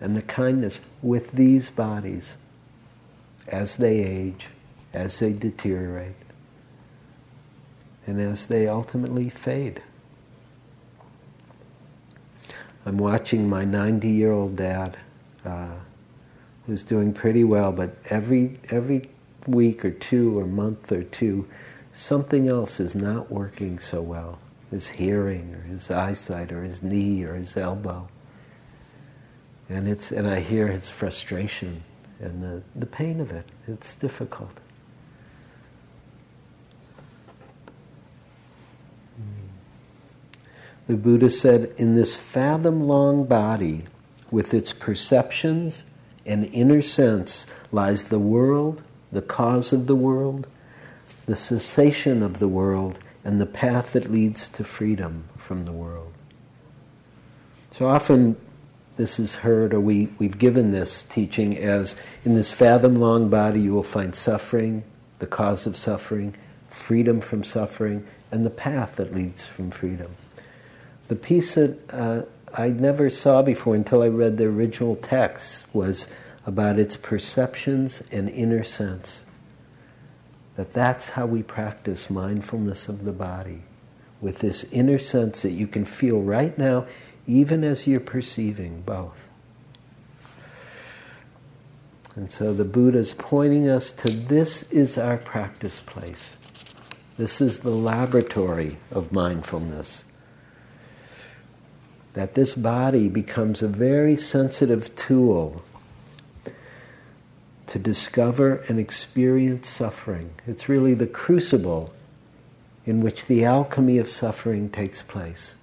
and 0.00 0.14
the 0.14 0.22
kindness 0.22 0.80
with 1.00 1.32
these 1.32 1.70
bodies 1.70 2.36
as 3.50 3.76
they 3.76 3.98
age, 3.98 4.48
as 4.92 5.18
they 5.18 5.32
deteriorate, 5.32 6.14
and 8.06 8.20
as 8.20 8.46
they 8.46 8.66
ultimately 8.66 9.28
fade. 9.28 9.82
I'm 12.86 12.96
watching 12.96 13.48
my 13.48 13.64
90 13.64 14.08
year 14.08 14.32
old 14.32 14.56
dad, 14.56 14.96
uh, 15.44 15.74
who's 16.66 16.82
doing 16.82 17.12
pretty 17.12 17.44
well, 17.44 17.72
but 17.72 17.96
every, 18.08 18.58
every 18.70 19.10
week 19.46 19.84
or 19.84 19.90
two 19.90 20.38
or 20.38 20.46
month 20.46 20.90
or 20.90 21.02
two, 21.02 21.48
something 21.92 22.48
else 22.48 22.80
is 22.80 22.94
not 22.94 23.30
working 23.30 23.78
so 23.78 24.00
well 24.00 24.38
his 24.70 24.88
hearing 24.90 25.52
or 25.52 25.62
his 25.62 25.90
eyesight 25.90 26.52
or 26.52 26.62
his 26.62 26.82
knee 26.82 27.24
or 27.24 27.34
his 27.34 27.56
elbow. 27.56 28.08
And, 29.68 29.88
it's, 29.88 30.12
and 30.12 30.28
I 30.28 30.40
hear 30.40 30.68
his 30.68 30.88
frustration 30.88 31.82
and 32.20 32.42
the, 32.42 32.62
the 32.78 32.86
pain 32.86 33.20
of 33.20 33.30
it. 33.30 33.46
It's 33.66 33.94
difficult. 33.94 34.60
Hmm. 39.16 39.48
The 40.86 40.96
Buddha 40.96 41.30
said, 41.30 41.72
in 41.76 41.94
this 41.94 42.16
fathom 42.16 42.86
long 42.86 43.24
body, 43.24 43.84
with 44.30 44.54
its 44.54 44.72
perceptions 44.72 45.84
and 46.24 46.46
inner 46.52 46.82
sense, 46.82 47.46
lies 47.72 48.04
the 48.04 48.18
world, 48.18 48.82
the 49.10 49.22
cause 49.22 49.72
of 49.72 49.86
the 49.86 49.96
world, 49.96 50.46
the 51.26 51.36
cessation 51.36 52.22
of 52.22 52.38
the 52.38 52.48
world, 52.48 52.98
and 53.24 53.40
the 53.40 53.46
path 53.46 53.92
that 53.92 54.10
leads 54.10 54.48
to 54.48 54.64
freedom 54.64 55.24
from 55.36 55.64
the 55.64 55.72
world. 55.72 56.12
So 57.70 57.88
often 57.88 58.36
this 59.00 59.18
is 59.18 59.36
heard, 59.36 59.72
or 59.72 59.80
we, 59.80 60.10
we've 60.18 60.36
given 60.36 60.72
this 60.72 61.02
teaching 61.02 61.56
as 61.56 61.96
in 62.22 62.34
this 62.34 62.52
fathom 62.52 62.96
long 62.96 63.30
body 63.30 63.58
you 63.58 63.72
will 63.72 63.82
find 63.82 64.14
suffering, 64.14 64.84
the 65.20 65.26
cause 65.26 65.66
of 65.66 65.74
suffering, 65.74 66.34
freedom 66.68 67.22
from 67.22 67.42
suffering, 67.42 68.06
and 68.30 68.44
the 68.44 68.50
path 68.50 68.96
that 68.96 69.14
leads 69.14 69.46
from 69.46 69.70
freedom. 69.70 70.14
The 71.08 71.16
piece 71.16 71.54
that 71.54 71.78
uh, 71.90 72.22
I 72.52 72.68
never 72.68 73.08
saw 73.08 73.40
before 73.40 73.74
until 73.74 74.02
I 74.02 74.08
read 74.08 74.36
the 74.36 74.44
original 74.44 74.96
text 74.96 75.74
was 75.74 76.14
about 76.44 76.78
its 76.78 76.98
perceptions 76.98 78.02
and 78.12 78.28
inner 78.28 78.62
sense 78.62 79.24
that 80.56 80.74
that's 80.74 81.10
how 81.10 81.24
we 81.24 81.42
practice 81.42 82.10
mindfulness 82.10 82.86
of 82.86 83.04
the 83.04 83.12
body 83.12 83.62
with 84.20 84.40
this 84.40 84.64
inner 84.64 84.98
sense 84.98 85.40
that 85.40 85.52
you 85.52 85.66
can 85.66 85.86
feel 85.86 86.20
right 86.20 86.58
now 86.58 86.86
even 87.26 87.64
as 87.64 87.86
you're 87.86 88.00
perceiving 88.00 88.82
both. 88.82 89.28
And 92.16 92.30
so 92.30 92.52
the 92.52 92.64
Buddha 92.64 92.98
is 92.98 93.12
pointing 93.12 93.68
us 93.68 93.92
to 93.92 94.10
this 94.10 94.70
is 94.72 94.98
our 94.98 95.16
practice 95.16 95.80
place. 95.80 96.36
This 97.16 97.40
is 97.40 97.60
the 97.60 97.70
laboratory 97.70 98.78
of 98.90 99.12
mindfulness. 99.12 100.04
That 102.14 102.34
this 102.34 102.54
body 102.54 103.08
becomes 103.08 103.62
a 103.62 103.68
very 103.68 104.16
sensitive 104.16 104.94
tool 104.96 105.62
to 107.66 107.78
discover 107.78 108.56
and 108.68 108.80
experience 108.80 109.68
suffering. 109.68 110.32
It's 110.46 110.68
really 110.68 110.94
the 110.94 111.06
crucible 111.06 111.94
in 112.84 113.00
which 113.00 113.26
the 113.26 113.44
alchemy 113.44 113.98
of 113.98 114.08
suffering 114.08 114.70
takes 114.70 115.02
place. 115.02 115.54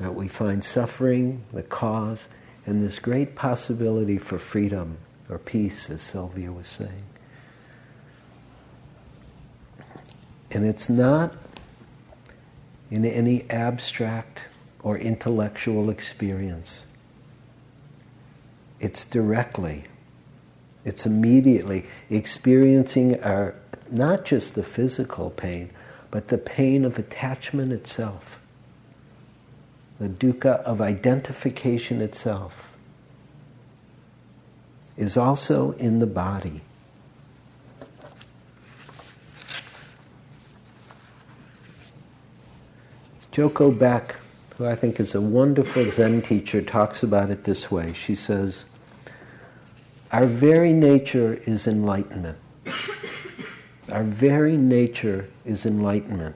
That 0.00 0.14
we 0.14 0.28
find 0.28 0.62
suffering, 0.64 1.44
the 1.52 1.62
cause, 1.62 2.28
and 2.66 2.82
this 2.82 2.98
great 2.98 3.34
possibility 3.34 4.18
for 4.18 4.38
freedom 4.38 4.98
or 5.28 5.38
peace, 5.38 5.88
as 5.90 6.02
Sylvia 6.02 6.52
was 6.52 6.68
saying. 6.68 7.04
And 10.50 10.64
it's 10.64 10.88
not 10.88 11.34
in 12.90 13.04
any 13.04 13.48
abstract 13.50 14.40
or 14.82 14.96
intellectual 14.96 15.90
experience. 15.90 16.86
It's 18.78 19.04
directly, 19.04 19.84
it's 20.84 21.06
immediately 21.06 21.86
experiencing 22.10 23.20
our 23.22 23.54
not 23.90 24.24
just 24.24 24.54
the 24.54 24.62
physical 24.62 25.30
pain, 25.30 25.70
but 26.10 26.28
the 26.28 26.38
pain 26.38 26.84
of 26.84 26.98
attachment 26.98 27.72
itself, 27.72 28.40
the 29.98 30.08
dukkha 30.08 30.60
of 30.62 30.80
identification 30.80 32.00
itself, 32.00 32.76
is 34.96 35.16
also 35.16 35.72
in 35.72 35.98
the 35.98 36.06
body. 36.06 36.62
Joko 43.30 43.70
Beck, 43.70 44.16
who 44.56 44.64
I 44.64 44.74
think 44.74 44.98
is 44.98 45.14
a 45.14 45.20
wonderful 45.20 45.90
Zen 45.90 46.22
teacher, 46.22 46.62
talks 46.62 47.02
about 47.02 47.28
it 47.28 47.44
this 47.44 47.70
way. 47.70 47.92
She 47.92 48.14
says, 48.14 48.64
Our 50.10 50.26
very 50.26 50.72
nature 50.72 51.34
is 51.44 51.66
enlightenment. 51.66 52.38
Our 53.92 54.02
very 54.02 54.56
nature 54.56 55.28
is 55.44 55.66
enlightenment. 55.66 56.34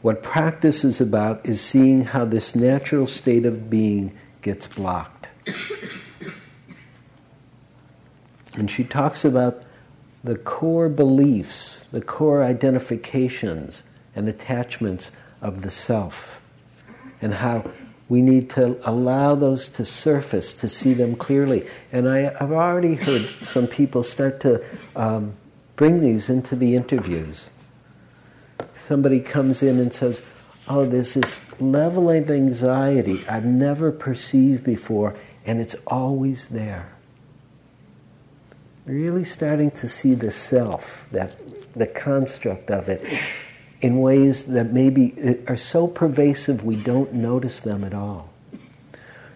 What 0.00 0.22
practice 0.22 0.84
is 0.84 1.00
about 1.00 1.44
is 1.44 1.60
seeing 1.60 2.04
how 2.04 2.24
this 2.24 2.54
natural 2.54 3.06
state 3.06 3.44
of 3.44 3.68
being 3.68 4.16
gets 4.42 4.66
blocked. 4.66 5.28
And 8.56 8.70
she 8.70 8.84
talks 8.84 9.24
about 9.24 9.62
the 10.22 10.36
core 10.36 10.88
beliefs, 10.88 11.84
the 11.92 12.00
core 12.00 12.42
identifications 12.42 13.82
and 14.14 14.28
attachments 14.28 15.10
of 15.40 15.62
the 15.62 15.70
self, 15.70 16.42
and 17.20 17.34
how 17.34 17.70
we 18.08 18.22
need 18.22 18.50
to 18.50 18.78
allow 18.88 19.34
those 19.34 19.68
to 19.68 19.84
surface 19.84 20.54
to 20.54 20.68
see 20.68 20.94
them 20.94 21.14
clearly. 21.14 21.66
And 21.92 22.08
I, 22.08 22.32
have 22.38 22.52
already 22.52 22.94
heard 22.94 23.28
some 23.42 23.66
people 23.66 24.02
start 24.02 24.40
to 24.40 24.64
um, 24.96 25.34
bring 25.76 26.00
these 26.00 26.28
into 26.30 26.56
the 26.56 26.74
interviews. 26.74 27.50
Somebody 28.78 29.20
comes 29.20 29.62
in 29.62 29.78
and 29.78 29.92
says, 29.92 30.26
Oh, 30.68 30.84
there's 30.84 31.14
this 31.14 31.60
level 31.60 32.10
of 32.10 32.30
anxiety 32.30 33.26
I've 33.26 33.44
never 33.44 33.90
perceived 33.90 34.64
before, 34.64 35.16
and 35.46 35.60
it's 35.60 35.74
always 35.86 36.48
there. 36.48 36.92
Really 38.84 39.24
starting 39.24 39.70
to 39.72 39.88
see 39.88 40.14
the 40.14 40.30
self, 40.30 41.08
that 41.10 41.34
the 41.74 41.86
construct 41.86 42.70
of 42.70 42.88
it, 42.88 43.02
in 43.80 44.00
ways 44.00 44.44
that 44.44 44.72
maybe 44.72 45.14
eh, 45.18 45.36
are 45.46 45.56
so 45.56 45.86
pervasive 45.86 46.64
we 46.64 46.76
don't 46.76 47.14
notice 47.14 47.60
them 47.60 47.84
at 47.84 47.94
all. 47.94 48.30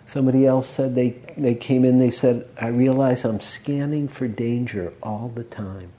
Somebody 0.04 0.46
else 0.46 0.68
said 0.68 0.94
they, 0.94 1.10
they 1.38 1.54
came 1.54 1.84
in, 1.84 1.96
they 1.96 2.10
said, 2.10 2.46
I 2.60 2.66
realize 2.66 3.24
I'm 3.24 3.40
scanning 3.40 4.08
for 4.08 4.28
danger 4.28 4.92
all 5.02 5.28
the 5.34 5.44
time. 5.44 5.90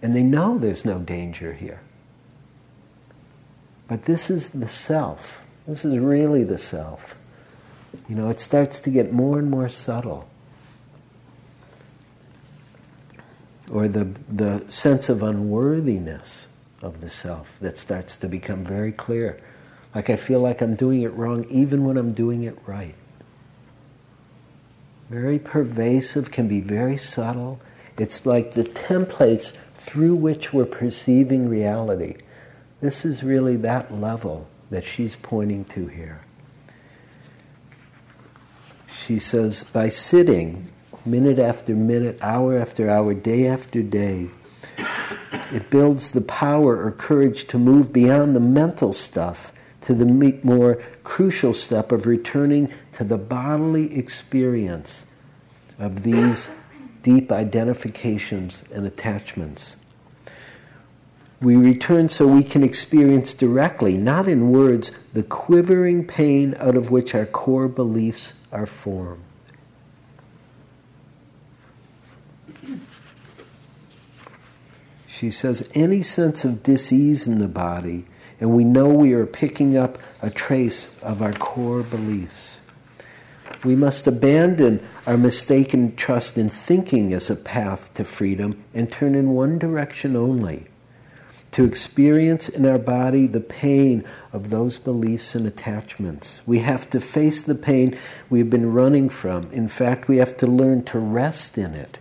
And 0.00 0.16
they 0.16 0.22
know 0.22 0.56
there's 0.56 0.86
no 0.86 0.98
danger 1.00 1.52
here. 1.52 1.80
But 3.90 4.04
this 4.04 4.30
is 4.30 4.50
the 4.50 4.68
self. 4.68 5.44
This 5.66 5.84
is 5.84 5.98
really 5.98 6.44
the 6.44 6.58
self. 6.58 7.16
You 8.08 8.14
know, 8.14 8.30
it 8.30 8.40
starts 8.40 8.78
to 8.82 8.90
get 8.90 9.12
more 9.12 9.40
and 9.40 9.50
more 9.50 9.68
subtle. 9.68 10.28
Or 13.68 13.88
the, 13.88 14.04
the 14.28 14.60
sense 14.70 15.08
of 15.08 15.24
unworthiness 15.24 16.46
of 16.80 17.00
the 17.00 17.10
self 17.10 17.58
that 17.58 17.78
starts 17.78 18.16
to 18.18 18.28
become 18.28 18.64
very 18.64 18.92
clear. 18.92 19.42
Like 19.92 20.08
I 20.08 20.14
feel 20.14 20.38
like 20.38 20.60
I'm 20.60 20.74
doing 20.74 21.02
it 21.02 21.12
wrong 21.12 21.44
even 21.50 21.84
when 21.84 21.96
I'm 21.96 22.12
doing 22.12 22.44
it 22.44 22.56
right. 22.68 22.94
Very 25.08 25.40
pervasive, 25.40 26.30
can 26.30 26.46
be 26.46 26.60
very 26.60 26.96
subtle. 26.96 27.60
It's 27.98 28.24
like 28.24 28.52
the 28.52 28.62
templates 28.62 29.50
through 29.74 30.14
which 30.14 30.52
we're 30.52 30.64
perceiving 30.64 31.48
reality. 31.48 32.18
This 32.80 33.04
is 33.04 33.22
really 33.22 33.56
that 33.56 33.92
level 33.92 34.48
that 34.70 34.84
she's 34.84 35.16
pointing 35.16 35.64
to 35.66 35.86
here. 35.88 36.22
She 38.88 39.18
says, 39.18 39.64
by 39.64 39.88
sitting 39.88 40.68
minute 41.04 41.38
after 41.38 41.74
minute, 41.74 42.18
hour 42.22 42.58
after 42.58 42.88
hour, 42.88 43.14
day 43.14 43.46
after 43.46 43.82
day, 43.82 44.28
it 45.52 45.68
builds 45.70 46.12
the 46.12 46.20
power 46.20 46.84
or 46.84 46.92
courage 46.92 47.46
to 47.48 47.58
move 47.58 47.92
beyond 47.92 48.36
the 48.36 48.40
mental 48.40 48.92
stuff 48.92 49.52
to 49.82 49.94
the 49.94 50.06
more 50.44 50.76
crucial 51.02 51.52
step 51.52 51.90
of 51.90 52.06
returning 52.06 52.72
to 52.92 53.04
the 53.04 53.18
bodily 53.18 53.96
experience 53.98 55.06
of 55.78 56.02
these 56.02 56.50
deep 57.02 57.32
identifications 57.32 58.62
and 58.72 58.86
attachments. 58.86 59.84
We 61.42 61.56
return 61.56 62.10
so 62.10 62.26
we 62.26 62.44
can 62.44 62.62
experience 62.62 63.32
directly, 63.32 63.96
not 63.96 64.28
in 64.28 64.50
words, 64.50 64.90
the 65.14 65.22
quivering 65.22 66.06
pain 66.06 66.54
out 66.58 66.76
of 66.76 66.90
which 66.90 67.14
our 67.14 67.24
core 67.24 67.68
beliefs 67.68 68.34
are 68.52 68.66
formed. 68.66 69.24
She 75.06 75.30
says, 75.30 75.70
any 75.74 76.02
sense 76.02 76.44
of 76.44 76.62
disease 76.62 77.26
in 77.26 77.38
the 77.38 77.48
body, 77.48 78.06
and 78.38 78.54
we 78.54 78.64
know 78.64 78.88
we 78.88 79.12
are 79.14 79.26
picking 79.26 79.76
up 79.76 79.98
a 80.22 80.30
trace 80.30 81.02
of 81.02 81.22
our 81.22 81.32
core 81.32 81.82
beliefs. 81.82 82.60
We 83.64 83.76
must 83.76 84.06
abandon 84.06 84.86
our 85.06 85.18
mistaken 85.18 85.94
trust 85.96 86.38
in 86.38 86.48
thinking 86.48 87.12
as 87.12 87.28
a 87.28 87.36
path 87.36 87.92
to 87.94 88.04
freedom 88.04 88.62
and 88.72 88.90
turn 88.90 89.14
in 89.14 89.30
one 89.30 89.58
direction 89.58 90.16
only 90.16 90.69
to 91.52 91.64
experience 91.64 92.48
in 92.48 92.64
our 92.64 92.78
body 92.78 93.26
the 93.26 93.40
pain 93.40 94.04
of 94.32 94.50
those 94.50 94.76
beliefs 94.76 95.34
and 95.34 95.46
attachments. 95.46 96.42
We 96.46 96.60
have 96.60 96.88
to 96.90 97.00
face 97.00 97.42
the 97.42 97.56
pain 97.56 97.98
we've 98.28 98.50
been 98.50 98.72
running 98.72 99.08
from. 99.08 99.50
In 99.50 99.68
fact, 99.68 100.08
we 100.08 100.18
have 100.18 100.36
to 100.38 100.46
learn 100.46 100.84
to 100.84 100.98
rest 100.98 101.58
in 101.58 101.74
it 101.74 101.98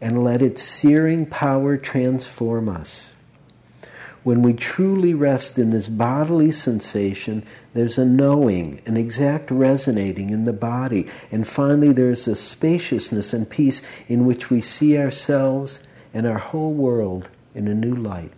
and 0.00 0.24
let 0.24 0.42
its 0.42 0.62
searing 0.62 1.26
power 1.26 1.76
transform 1.76 2.68
us. 2.68 3.16
When 4.22 4.42
we 4.42 4.52
truly 4.52 5.14
rest 5.14 5.58
in 5.58 5.70
this 5.70 5.88
bodily 5.88 6.52
sensation, 6.52 7.46
there's 7.72 7.96
a 7.96 8.04
knowing, 8.04 8.82
an 8.84 8.96
exact 8.96 9.50
resonating 9.50 10.30
in 10.30 10.44
the 10.44 10.52
body. 10.52 11.08
And 11.30 11.46
finally, 11.46 11.92
there's 11.92 12.28
a 12.28 12.34
spaciousness 12.34 13.32
and 13.32 13.48
peace 13.48 13.80
in 14.08 14.26
which 14.26 14.50
we 14.50 14.60
see 14.60 14.98
ourselves 14.98 15.86
and 16.12 16.26
our 16.26 16.38
whole 16.38 16.72
world 16.72 17.30
in 17.54 17.68
a 17.68 17.74
new 17.74 17.94
light. 17.94 18.32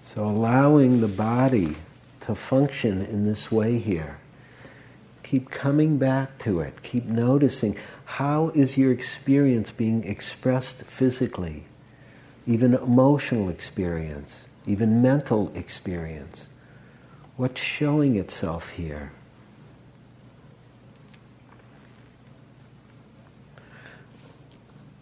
So, 0.00 0.24
allowing 0.24 1.00
the 1.00 1.08
body 1.08 1.74
to 2.20 2.34
function 2.34 3.02
in 3.02 3.24
this 3.24 3.50
way 3.50 3.78
here. 3.78 4.18
Keep 5.24 5.50
coming 5.50 5.98
back 5.98 6.38
to 6.38 6.60
it. 6.60 6.82
Keep 6.82 7.06
noticing 7.06 7.76
how 8.04 8.50
is 8.50 8.78
your 8.78 8.92
experience 8.92 9.70
being 9.70 10.04
expressed 10.04 10.84
physically, 10.84 11.64
even 12.46 12.74
emotional 12.74 13.48
experience, 13.48 14.46
even 14.66 15.02
mental 15.02 15.52
experience. 15.54 16.48
What's 17.36 17.60
showing 17.60 18.16
itself 18.16 18.70
here? 18.70 19.12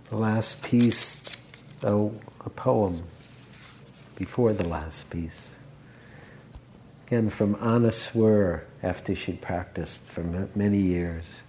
The 0.07 0.17
last 0.17 0.63
piece, 0.63 1.23
oh, 1.85 2.15
a 2.45 2.51
poem 2.51 3.03
before 4.17 4.53
the 4.53 4.69
last 4.69 5.11
piece. 5.11 5.59
Again, 7.07 7.31
from 7.31 7.57
Anna 7.61 7.91
Swir, 7.91 8.65
after 8.83 9.15
she'd 9.15 9.41
practiced 9.41 10.05
for 10.05 10.49
many 10.55 10.79
years. 10.79 11.45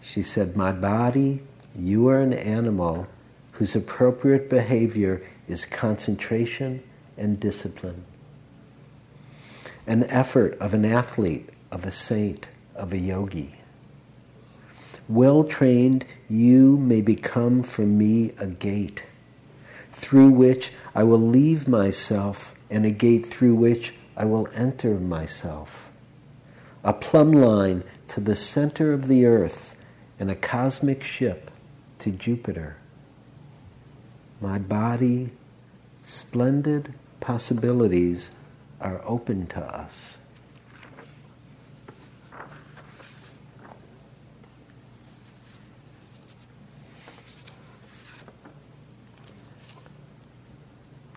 She 0.00 0.22
said, 0.22 0.56
My 0.56 0.72
body, 0.72 1.42
you 1.78 2.08
are 2.08 2.20
an 2.20 2.32
animal 2.32 3.06
whose 3.52 3.74
appropriate 3.74 4.50
behavior 4.50 5.22
is 5.48 5.64
concentration 5.64 6.82
and 7.20 7.38
discipline. 7.38 8.04
An 9.86 10.04
effort 10.04 10.58
of 10.58 10.74
an 10.74 10.84
athlete, 10.84 11.50
of 11.70 11.84
a 11.84 11.90
saint, 11.90 12.46
of 12.74 12.92
a 12.92 12.98
yogi. 12.98 13.56
Well 15.08 15.44
trained, 15.44 16.04
you 16.28 16.76
may 16.78 17.00
become 17.00 17.62
for 17.62 17.82
me 17.82 18.32
a 18.38 18.46
gate 18.46 19.04
through 19.92 20.30
which 20.30 20.72
I 20.94 21.02
will 21.02 21.20
leave 21.20 21.68
myself 21.68 22.54
and 22.70 22.86
a 22.86 22.90
gate 22.90 23.26
through 23.26 23.56
which 23.56 23.94
I 24.16 24.24
will 24.24 24.48
enter 24.54 24.98
myself. 24.98 25.90
A 26.82 26.92
plumb 26.92 27.32
line 27.32 27.84
to 28.08 28.20
the 28.20 28.36
center 28.36 28.92
of 28.92 29.08
the 29.08 29.26
earth 29.26 29.76
and 30.18 30.30
a 30.30 30.34
cosmic 30.34 31.02
ship 31.02 31.50
to 31.98 32.10
Jupiter. 32.10 32.76
My 34.40 34.58
body, 34.58 35.32
splendid 36.02 36.94
possibilities 37.20 38.30
are 38.80 39.00
open 39.04 39.46
to 39.48 39.60
us. 39.60 40.18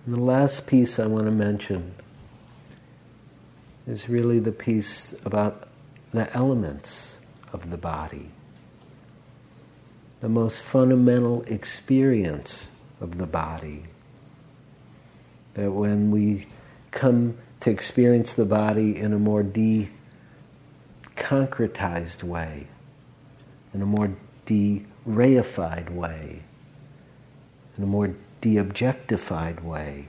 And 0.05 0.13
the 0.13 0.19
last 0.19 0.67
piece 0.67 0.99
I 0.99 1.07
want 1.07 1.25
to 1.25 1.31
mention 1.31 1.95
is 3.87 4.09
really 4.09 4.39
the 4.39 4.51
piece 4.51 5.13
about 5.25 5.69
the 6.11 6.31
elements 6.35 7.25
of 7.53 7.71
the 7.71 7.77
body, 7.77 8.29
the 10.19 10.29
most 10.29 10.61
fundamental 10.61 11.43
experience 11.43 12.71
of 12.99 13.17
the 13.17 13.25
body. 13.25 13.85
That 15.53 15.71
when 15.71 16.11
we 16.11 16.47
come 16.91 17.37
to 17.61 17.69
experience 17.69 18.33
the 18.33 18.45
body 18.45 18.97
in 18.97 19.13
a 19.13 19.19
more 19.19 19.43
de 19.43 19.89
concretized 21.15 22.23
way, 22.23 22.67
in 23.73 23.81
a 23.81 23.85
more 23.85 24.11
de 24.45 24.85
reified 25.07 25.89
way, 25.89 26.41
in 27.77 27.83
a 27.83 27.87
more 27.87 28.15
de 28.41 28.57
objectified 28.57 29.63
way, 29.63 30.07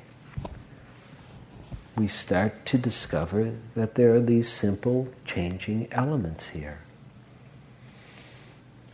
we 1.97 2.07
start 2.09 2.67
to 2.67 2.79
discover 2.79 3.55
that 3.75 3.95
there 3.95 4.15
are 4.15 4.21
these 4.21 4.49
simple 4.49 5.09
changing 5.25 5.87
elements 5.93 6.51
here. 6.51 6.81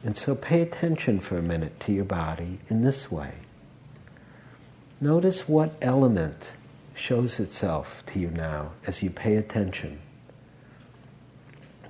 And 0.04 0.16
so 0.16 0.34
pay 0.34 0.60
attention 0.60 1.20
for 1.20 1.38
a 1.38 1.42
minute 1.42 1.80
to 1.80 1.92
your 1.92 2.04
body 2.04 2.58
in 2.68 2.82
this 2.82 3.10
way. 3.10 3.34
Notice 5.00 5.48
what 5.48 5.74
element 5.80 6.56
shows 6.94 7.40
itself 7.40 8.04
to 8.06 8.18
you 8.18 8.30
now 8.30 8.72
as 8.86 9.02
you 9.02 9.10
pay 9.10 9.36
attention. 9.36 10.00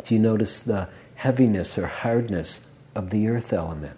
Do 0.05 0.15
you 0.15 0.21
notice 0.21 0.61
the 0.61 0.89
heaviness 1.17 1.77
or 1.77 1.87
hardness 1.87 2.69
of 2.95 3.11
the 3.11 3.27
earth 3.29 3.53
element? 3.53 3.97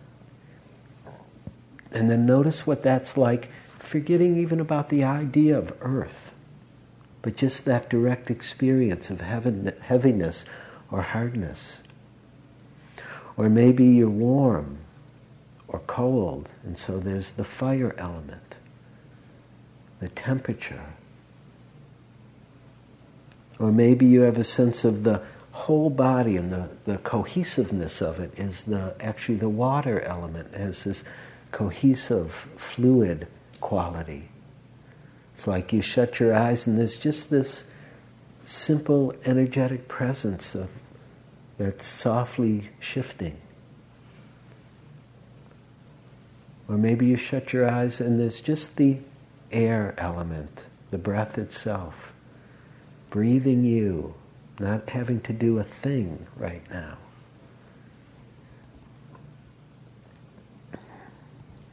And 1.91 2.09
then 2.09 2.25
notice 2.25 2.67
what 2.67 2.83
that's 2.83 3.17
like, 3.19 3.51
forgetting 3.79 4.39
even 4.39 4.61
about 4.61 4.89
the 4.89 5.05
idea 5.05 5.59
of 5.59 5.77
earth 5.81 6.33
but 7.23 7.37
just 7.37 7.65
that 7.65 7.89
direct 7.89 8.31
experience 8.31 9.09
of 9.09 9.21
heaviness 9.21 10.45
or 10.91 11.03
hardness. 11.03 11.85
Or 13.37 13.49
maybe 13.49 13.85
you're 13.85 14.11
warm 14.11 14.79
or 15.69 15.79
cold, 15.87 16.51
and 16.65 16.77
so 16.77 16.99
there's 16.99 17.31
the 17.31 17.45
fire 17.45 17.95
element, 17.97 18.57
the 20.03 20.09
temperature. 20.09 20.83
Or 23.61 23.71
maybe 23.71 24.05
you 24.05 24.23
have 24.23 24.37
a 24.37 24.45
sense 24.45 24.85
of 24.85 25.05
the 25.05 25.23
whole 25.53 25.91
body 25.91 26.37
and 26.37 26.51
the, 26.51 26.71
the 26.87 26.99
cohesiveness 26.99 28.03
of 28.03 28.19
it 28.19 28.37
is 28.37 28.65
the 28.65 28.97
actually 28.99 29.37
the 29.37 29.49
water 29.49 30.01
element 30.01 30.53
has 30.55 30.83
this 30.83 31.05
cohesive 31.53 32.33
fluid 32.57 33.29
quality. 33.61 34.29
It's 35.35 35.47
like 35.47 35.73
you 35.73 35.81
shut 35.81 36.19
your 36.19 36.35
eyes 36.35 36.67
and 36.67 36.77
there's 36.77 36.99
just 36.99 37.31
this 37.31 37.71
simple 38.45 39.15
energetic 39.25 39.87
presence 39.87 40.57
of 40.57 40.69
that's 41.59 41.87
softly 41.87 42.71
shifting. 42.81 43.37
Or 46.69 46.77
maybe 46.77 47.07
you 47.07 47.17
shut 47.17 47.53
your 47.53 47.71
eyes 47.71 48.01
and 48.01 48.19
there's 48.19 48.41
just 48.41 48.77
the 48.79 48.99
air 49.53 49.95
element, 49.99 50.67
the 50.91 50.99
breath 50.99 51.39
itself, 51.39 52.15
breathing 53.11 53.65
you, 53.65 54.15
not 54.59 54.91
having 54.91 55.21
to 55.21 55.33
do 55.33 55.59
a 55.59 55.65
thing 55.65 56.27
right 56.37 56.69
now. 56.71 56.99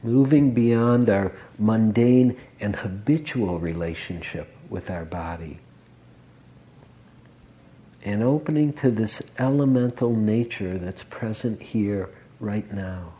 moving 0.02 0.52
beyond 0.52 1.08
our 1.08 1.32
mundane 1.58 2.36
and 2.58 2.76
habitual 2.76 3.58
relationship 3.58 4.48
with 4.68 4.90
our 4.90 5.04
body, 5.04 5.58
and 8.04 8.22
opening 8.22 8.72
to 8.72 8.90
this 8.90 9.22
elemental 9.38 10.16
nature 10.16 10.78
that's 10.78 11.02
present 11.02 11.60
here 11.60 12.08
right 12.38 12.72
now. 12.72 13.12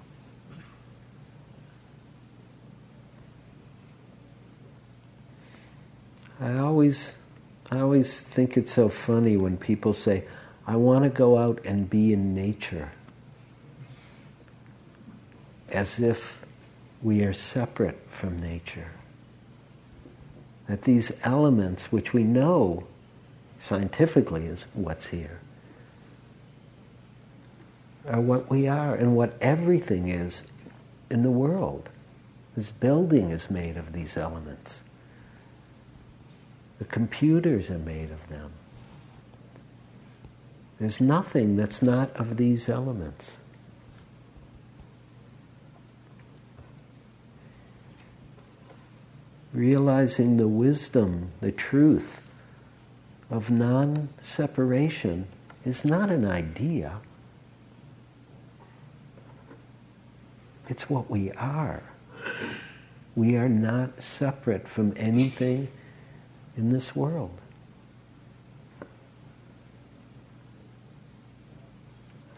I 6.41 6.57
always, 6.57 7.19
I 7.71 7.81
always 7.81 8.23
think 8.23 8.57
it's 8.57 8.73
so 8.73 8.89
funny 8.89 9.37
when 9.37 9.59
people 9.59 9.93
say, 9.93 10.25
I 10.67 10.77
want 10.77 11.05
to 11.05 11.11
go 11.11 11.37
out 11.37 11.61
and 11.65 11.89
be 11.89 12.13
in 12.13 12.35
nature. 12.35 12.93
As 15.69 16.01
if 16.01 16.45
we 17.03 17.23
are 17.25 17.35
separate 17.35 18.01
from 18.09 18.39
nature. 18.39 18.93
That 20.67 20.83
these 20.83 21.21
elements, 21.25 21.93
which 21.93 22.15
we 22.15 22.23
know 22.25 22.87
scientifically 23.59 24.47
is 24.47 24.65
what's 24.73 25.09
here, 25.09 25.41
are 28.09 28.21
what 28.21 28.49
we 28.49 28.67
are 28.67 28.95
and 28.95 29.15
what 29.15 29.35
everything 29.43 30.09
is 30.09 30.51
in 31.11 31.23
the 31.23 31.31
world. 31.31 31.91
This 32.57 32.71
building 32.71 33.31
is 33.31 33.51
made 33.51 33.77
of 33.77 33.93
these 33.93 34.17
elements. 34.17 34.85
The 36.81 36.87
computers 36.87 37.71
are 37.71 37.79
made 37.79 38.11
of 38.11 38.29
them. 38.29 38.51
There's 40.81 41.01
nothing 41.01 41.57
that's 41.57 41.81
not 41.81 42.11
of 42.17 42.37
these 42.37 42.69
elements. 42.69 43.41
realizing 49.53 50.37
the 50.37 50.49
wisdom, 50.49 51.33
the 51.41 51.53
truth 51.53 52.33
of 53.31 53.51
non 53.51 54.09
separation 54.21 55.27
is 55.65 55.85
not 55.85 56.11
an 56.11 56.25
idea. 56.25 56.99
It's 60.69 60.89
what 60.89 61.11
we 61.11 61.33
are. 61.33 61.83
We 63.17 63.37
are 63.37 63.49
not 63.49 64.03
separate 64.03 64.69
from 64.69 64.95
anything 64.97 65.69
in 66.57 66.71
this 66.71 66.95
world. 66.95 67.41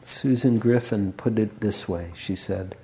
Susan 0.03 0.59
Griffin 0.59 1.13
put 1.13 1.39
it 1.39 1.61
this 1.61 1.89
way 1.89 2.13
she 2.15 2.37
said, 2.37 2.77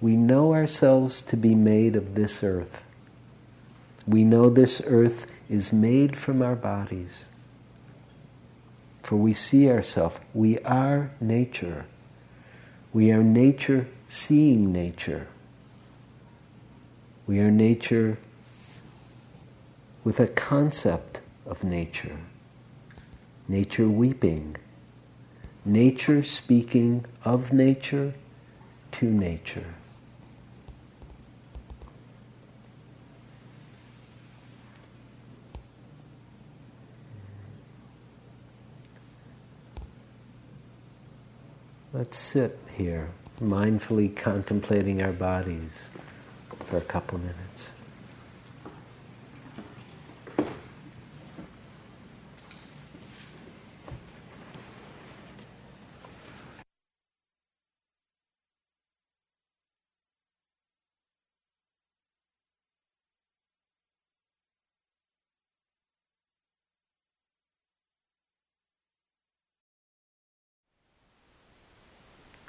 We 0.00 0.16
know 0.16 0.54
ourselves 0.54 1.22
to 1.22 1.36
be 1.36 1.54
made 1.54 1.96
of 1.96 2.14
this 2.14 2.42
earth 2.42 2.82
we 4.06 4.24
know 4.24 4.50
this 4.50 4.82
earth 4.86 5.30
is 5.48 5.72
made 5.72 6.16
from 6.16 6.42
our 6.42 6.56
bodies. 6.56 7.26
For 9.02 9.16
we 9.16 9.32
see 9.32 9.70
ourselves. 9.70 10.18
We 10.34 10.58
are 10.60 11.12
nature. 11.20 11.86
We 12.92 13.12
are 13.12 13.22
nature 13.22 13.88
seeing 14.08 14.72
nature. 14.72 15.28
We 17.26 17.40
are 17.40 17.50
nature 17.50 18.18
with 20.04 20.18
a 20.18 20.26
concept 20.26 21.20
of 21.46 21.62
nature. 21.64 22.18
Nature 23.48 23.88
weeping. 23.88 24.56
Nature 25.64 26.22
speaking 26.22 27.04
of 27.24 27.52
nature 27.52 28.14
to 28.92 29.06
nature. 29.06 29.74
Let's 41.92 42.16
sit 42.16 42.58
here, 42.76 43.10
mindfully 43.38 44.16
contemplating 44.16 45.02
our 45.02 45.12
bodies 45.12 45.90
for 46.64 46.78
a 46.78 46.80
couple 46.80 47.18
minutes. 47.18 47.72